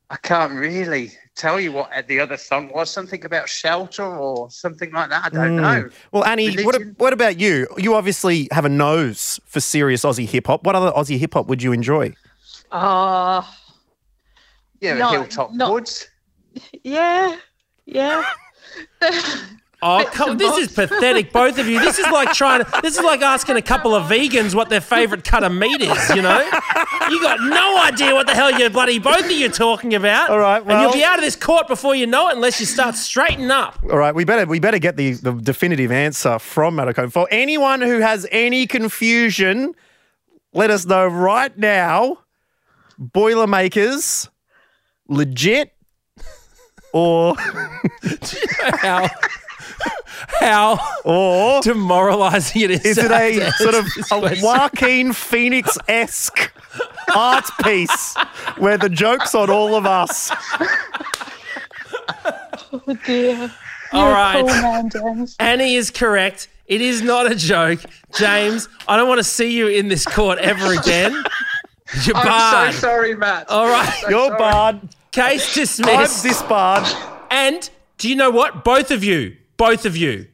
I 0.10 0.16
can't 0.18 0.54
really 0.54 1.12
tell 1.38 1.60
you 1.60 1.72
what 1.72 1.90
the 2.08 2.20
other 2.20 2.36
song 2.38 2.70
was. 2.74 2.90
Something 2.90 3.24
about 3.24 3.48
shelter 3.48 4.04
or 4.04 4.50
something 4.52 4.92
like 4.92 5.10
that. 5.10 5.26
I 5.26 5.30
don't 5.30 5.58
Mm. 5.58 5.62
know. 5.62 5.90
Well, 6.12 6.26
Annie, 6.26 6.50
what, 6.64 6.74
Religion? 6.76 6.96
what 6.98 7.14
about 7.14 7.40
you? 7.40 7.68
You 7.78 7.94
obviously 7.96 8.48
have 8.52 8.66
a 8.66 8.70
nose 8.70 9.40
for 9.46 9.60
serious 9.60 10.04
Aussie 10.04 10.28
hip 10.28 10.48
hop. 10.48 10.64
What 10.66 10.76
other 10.76 10.92
Aussie 10.92 11.18
hip 11.20 11.34
hop 11.36 11.48
would 11.48 11.62
you 11.64 11.72
enjoy? 11.72 12.14
Oh, 12.72 13.48
Yeah, 14.82 14.96
No, 14.98 15.10
Hilltop 15.10 15.54
not- 15.54 15.70
Hoods. 15.70 16.08
yeah, 16.84 17.38
yeah. 17.86 18.24
Oh, 19.80 20.04
come, 20.12 20.38
this 20.38 20.58
is 20.58 20.74
pathetic, 20.74 21.32
both 21.32 21.60
of 21.60 21.68
you. 21.68 21.80
This 21.80 22.00
is 22.00 22.06
like 22.08 22.34
trying 22.34 22.64
to. 22.64 22.82
This 22.82 22.98
is 22.98 23.04
like 23.04 23.22
asking 23.22 23.58
a 23.58 23.62
couple 23.62 23.94
of 23.94 24.10
vegans 24.10 24.56
what 24.56 24.70
their 24.70 24.82
favourite 24.82 25.24
cut 25.24 25.44
of 25.44 25.52
meat 25.52 25.82
is. 25.82 26.10
You 26.16 26.24
know, 26.24 26.40
you 27.12 27.22
got 27.22 27.40
no 27.42 27.84
idea 27.84 28.16
what 28.16 28.26
the 28.26 28.34
hell 28.34 28.52
you're 28.52 28.72
bloody 28.72 28.98
both 28.98 29.26
of 29.26 29.32
you 29.32 29.50
talking 29.50 29.94
about. 29.94 30.32
All 30.32 30.40
right, 30.40 30.64
and 30.66 30.82
you'll 30.82 30.94
be 30.94 31.04
out 31.04 31.20
of 31.20 31.24
this 31.24 31.36
court 31.36 31.68
before 31.68 31.94
you 31.94 32.08
know 32.08 32.28
it, 32.30 32.36
unless 32.36 32.60
you 32.60 32.66
start 32.66 32.96
straightening 32.96 33.52
up. 33.52 33.78
All 33.84 33.98
right, 33.98 34.16
we 34.16 34.24
better 34.26 34.48
we 34.48 34.60
better 34.60 34.80
get 34.80 34.98
the, 34.98 35.12
the 35.14 35.34
definitive 35.34 35.92
answer 35.92 36.40
from 36.40 36.78
Matt 36.78 36.88
Okine. 36.88 37.12
For 37.12 37.28
anyone 37.30 37.82
who 37.82 38.00
has 38.00 38.26
any 38.32 38.66
confusion, 38.66 39.76
let 40.54 40.72
us 40.72 40.88
know 40.88 41.06
right 41.06 41.56
now. 41.56 42.18
Boilermakers, 42.98 44.28
legit, 45.08 45.76
or 46.94 47.36
How 48.80 49.08
how 50.28 50.78
or 51.04 51.62
demoralising 51.64 52.62
it 52.64 52.72
is. 52.72 52.86
is 52.86 52.98
it 53.00 53.12
a 53.12 53.52
sort 53.54 53.76
of 53.76 53.86
a. 54.12 54.42
Joaquin 54.42 55.14
Phoenix 55.14 55.78
esque 55.88 56.52
art 57.16 57.46
piece 57.64 58.16
where 58.58 58.78
the 58.78 58.90
joke's 58.90 59.34
on 59.34 59.50
all 59.50 59.76
of 59.76 59.86
us? 59.86 60.32
Oh 62.74 62.82
dear. 63.06 63.52
All 63.94 64.10
You're 64.10 64.18
a 64.18 64.34
cool 64.42 64.62
man, 64.62 64.90
James. 64.90 65.36
Annie 65.40 65.76
is 65.76 65.90
correct. 65.92 66.50
It 66.68 66.82
is 66.82 67.02
not 67.02 67.32
a 67.32 67.36
joke. 67.36 67.80
James, 68.18 68.68
I 68.88 68.98
don't 68.98 69.08
want 69.08 69.20
to 69.20 69.24
see 69.24 69.56
you 69.58 69.68
in 69.68 69.88
this 69.88 70.06
court 70.06 70.38
ever 70.40 70.74
again. 70.78 71.14
You're 72.04 72.18
I'm 72.18 72.26
barred. 72.26 72.74
so 72.74 72.80
sorry, 72.82 73.16
Matt. 73.16 73.50
All 73.50 73.68
right. 73.70 73.90
So 74.02 74.10
You're 74.10 74.28
sorry. 74.28 74.38
barred. 74.40 74.80
Case 75.14 75.48
I'm 75.48 75.62
dismissed. 75.62 76.24
disbarred. 76.24 76.86
And 77.32 77.70
do 77.98 78.10
you 78.10 78.18
know 78.18 78.30
what? 78.30 78.66
Both 78.66 78.92
of 78.92 79.06
you, 79.06 79.38
both 79.58 79.86
of 79.86 79.98
you. 79.98 80.28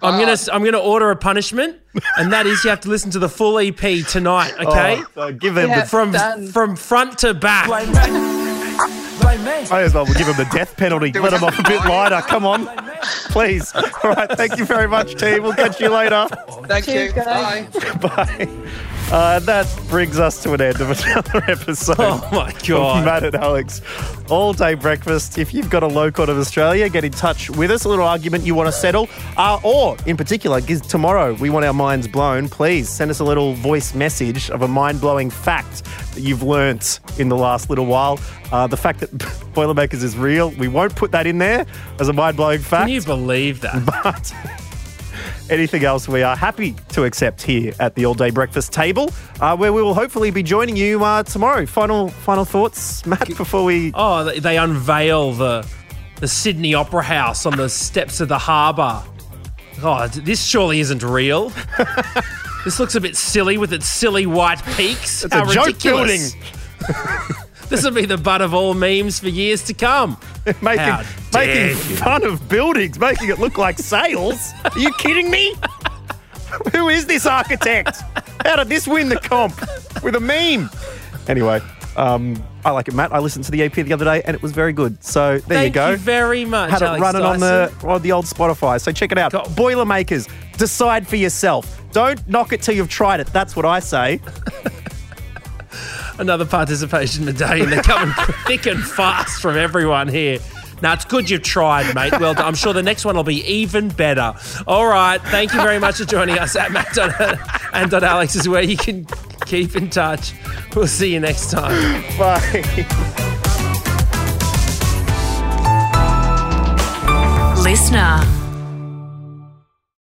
I'm 0.00 0.18
gonna 0.20 0.36
I'm 0.52 0.64
gonna 0.64 0.78
order 0.78 1.10
a 1.10 1.16
punishment, 1.16 1.76
and 2.16 2.32
that 2.32 2.46
is 2.46 2.62
you 2.62 2.70
have 2.70 2.80
to 2.82 2.88
listen 2.88 3.10
to 3.12 3.18
the 3.18 3.28
full 3.28 3.58
EP 3.58 3.76
tonight. 4.06 4.52
Oh, 4.60 4.68
okay, 4.70 4.98
Oh, 5.00 5.06
so 5.14 5.32
give 5.32 5.54
them 5.56 5.70
Yeah. 5.70 5.80
the 5.82 5.86
from 5.88 6.12
done. 6.12 6.46
from 6.52 6.76
front 6.76 7.18
to 7.18 7.34
back. 7.34 7.68
May 9.70 9.82
as 9.82 9.92
well 9.92 10.06
give 10.06 10.26
him 10.28 10.36
the 10.36 10.48
death 10.52 10.76
penalty. 10.76 11.10
Let 11.12 11.32
him 11.32 11.42
off 11.44 11.58
a 11.58 11.62
bit 11.64 11.80
lighter. 11.84 12.20
Come 12.28 12.46
on. 12.46 12.66
Please. 13.30 13.72
All 13.74 14.12
right. 14.14 14.30
Thank 14.30 14.56
you 14.56 14.64
very 14.64 14.86
much, 14.88 15.16
team. 15.16 15.42
We'll 15.42 15.52
catch 15.52 15.80
you 15.80 15.88
later. 15.90 16.26
Thank 16.66 16.84
Cheers, 16.86 17.14
you. 17.14 17.22
guys. 17.22 17.66
Bye. 18.00 18.48
Uh, 19.10 19.38
that 19.38 19.66
brings 19.88 20.18
us 20.18 20.42
to 20.42 20.52
an 20.52 20.60
end 20.60 20.78
of 20.82 20.90
another 21.06 21.42
episode. 21.48 21.96
Oh 21.98 22.28
my 22.30 22.52
god! 22.66 23.06
Matt 23.06 23.24
and 23.24 23.34
Alex, 23.36 23.80
all 24.28 24.52
day 24.52 24.74
breakfast. 24.74 25.38
If 25.38 25.54
you've 25.54 25.70
got 25.70 25.82
a 25.82 25.86
low 25.86 26.10
court 26.10 26.28
of 26.28 26.36
Australia, 26.36 26.90
get 26.90 27.04
in 27.04 27.12
touch 27.12 27.48
with 27.48 27.70
us. 27.70 27.84
A 27.84 27.88
little 27.88 28.04
argument 28.04 28.44
you 28.44 28.54
want 28.54 28.66
to 28.66 28.72
settle, 28.72 29.08
uh, 29.38 29.60
or 29.62 29.96
in 30.04 30.18
particular, 30.18 30.60
tomorrow 30.60 31.32
we 31.34 31.48
want 31.48 31.64
our 31.64 31.72
minds 31.72 32.06
blown. 32.06 32.50
Please 32.50 32.90
send 32.90 33.10
us 33.10 33.18
a 33.18 33.24
little 33.24 33.54
voice 33.54 33.94
message 33.94 34.50
of 34.50 34.60
a 34.60 34.68
mind 34.68 35.00
blowing 35.00 35.30
fact 35.30 35.84
that 36.12 36.20
you've 36.20 36.42
learnt 36.42 37.00
in 37.18 37.30
the 37.30 37.36
last 37.36 37.70
little 37.70 37.86
while. 37.86 38.20
Uh, 38.52 38.66
the 38.66 38.76
fact 38.76 39.00
that 39.00 39.10
Boilermakers 39.54 40.02
is 40.02 40.18
real, 40.18 40.50
we 40.50 40.68
won't 40.68 40.94
put 40.94 41.12
that 41.12 41.26
in 41.26 41.38
there 41.38 41.64
as 41.98 42.08
a 42.08 42.12
mind 42.12 42.36
blowing 42.36 42.60
fact. 42.60 42.82
Can 42.82 42.90
you 42.90 43.00
believe 43.00 43.62
that? 43.62 43.86
but 44.04 44.34
anything 45.50 45.84
else 45.84 46.08
we 46.08 46.22
are 46.22 46.36
happy 46.36 46.74
to 46.90 47.04
accept 47.04 47.42
here 47.42 47.72
at 47.80 47.94
the 47.94 48.04
all 48.06 48.14
day 48.14 48.30
breakfast 48.30 48.72
table 48.72 49.10
uh, 49.40 49.56
where 49.56 49.72
we 49.72 49.82
will 49.82 49.94
hopefully 49.94 50.30
be 50.30 50.42
joining 50.42 50.76
you 50.76 51.02
uh, 51.04 51.22
tomorrow 51.22 51.64
final 51.66 52.08
final 52.08 52.44
thoughts 52.44 53.04
matt 53.06 53.26
before 53.36 53.64
we 53.64 53.92
Oh, 53.94 54.24
they- 54.24 54.56
unveil 54.58 55.32
the 55.32 55.66
the 56.20 56.26
Sydney 56.28 56.74
Opera 56.74 57.02
House 57.02 57.46
on 57.46 57.56
the 57.56 57.68
steps 57.68 58.20
of 58.20 58.28
the 58.28 58.38
harbour. 58.38 59.00
God, 59.80 60.10
this 60.12 60.44
surely 60.44 60.80
isn't 60.80 61.04
real. 61.04 61.52
this 62.64 62.80
looks 62.80 62.96
a 62.96 63.00
bit 63.00 63.14
silly 63.16 63.56
with 63.56 63.72
its 63.72 63.88
silly 63.88 64.26
white 64.26 64.60
peaks. 64.76 65.24
It's 65.24 65.32
How 65.32 65.48
a 65.48 65.54
joke 65.54 65.66
ridiculous. 65.66 66.34
this 67.68 67.84
will 67.84 67.92
be 67.92 68.06
the 68.06 68.16
butt 68.18 68.40
of 68.40 68.54
all 68.54 68.74
memes 68.74 69.20
for 69.20 69.28
years 69.28 69.62
to 69.64 69.74
come. 69.74 70.18
making 70.62 71.06
making 71.32 71.76
fun 71.96 72.24
of 72.24 72.48
buildings 72.48 72.98
making 72.98 73.28
it 73.28 73.38
look 73.38 73.58
like 73.58 73.78
sails 73.78 74.52
are 74.64 74.78
you 74.78 74.90
kidding 74.94 75.30
me 75.30 75.54
who 76.72 76.88
is 76.88 77.04
this 77.04 77.26
architect 77.26 78.00
how 78.44 78.56
did 78.56 78.68
this 78.68 78.88
win 78.88 79.10
the 79.10 79.16
comp 79.16 79.54
with 80.02 80.14
a 80.14 80.20
meme 80.20 80.70
anyway 81.28 81.60
um, 81.96 82.40
I 82.64 82.70
like 82.70 82.86
it, 82.86 82.94
Matt. 82.94 83.12
I 83.12 83.18
listened 83.18 83.44
to 83.46 83.50
the 83.50 83.62
EP 83.64 83.72
the 83.72 83.92
other 83.92 84.04
day 84.04 84.22
and 84.22 84.36
it 84.36 84.40
was 84.40 84.52
very 84.52 84.72
good. 84.72 85.02
So 85.02 85.38
there 85.38 85.58
Thank 85.58 85.64
you 85.66 85.74
go. 85.74 85.86
Thank 85.88 85.98
you 85.98 86.04
very 86.04 86.44
much. 86.44 86.70
had 86.70 86.80
it 86.80 86.84
Alex 86.84 87.02
running 87.02 87.22
on 87.22 87.40
the 87.40 87.74
on 87.82 88.02
the 88.02 88.12
old 88.12 88.24
Spotify. 88.24 88.80
So 88.80 88.92
check 88.92 89.10
it 89.10 89.18
out. 89.18 89.32
Got- 89.32 89.56
Boilermakers, 89.56 90.28
decide 90.56 91.08
for 91.08 91.16
yourself. 91.16 91.82
Don't 91.90 92.26
knock 92.28 92.52
it 92.52 92.62
till 92.62 92.76
you've 92.76 92.88
tried 92.88 93.18
it. 93.18 93.26
That's 93.28 93.56
what 93.56 93.64
I 93.64 93.80
say. 93.80 94.20
another 96.18 96.44
participation 96.44 97.26
today, 97.26 97.60
and 97.60 97.72
they're 97.72 97.82
coming 97.82 98.14
thick 98.46 98.66
and 98.66 98.82
fast 98.82 99.40
from 99.40 99.56
everyone 99.56 100.08
here. 100.08 100.38
Now 100.82 100.92
it's 100.92 101.04
good 101.04 101.28
you've 101.28 101.42
tried, 101.42 101.92
mate. 101.94 102.12
Well 102.20 102.34
done. 102.34 102.44
I'm 102.44 102.54
sure 102.54 102.72
the 102.72 102.82
next 102.82 103.04
one 103.04 103.16
will 103.16 103.24
be 103.24 103.44
even 103.44 103.88
better. 103.88 104.34
All 104.66 104.86
right. 104.86 105.20
Thank 105.22 105.52
you 105.52 105.60
very 105.60 105.78
much 105.78 105.96
for 105.96 106.04
joining 106.04 106.38
us 106.38 106.54
at 106.54 106.70
Matt 106.70 106.96
and 107.72 107.92
Alex 107.92 108.36
is 108.36 108.48
where 108.48 108.62
you 108.62 108.76
can 108.76 109.04
keep 109.46 109.74
in 109.74 109.90
touch. 109.90 110.32
We'll 110.76 110.86
see 110.86 111.12
you 111.12 111.20
next 111.20 111.50
time. 111.50 112.02
Bye. 112.16 112.86
Listener. 117.62 118.37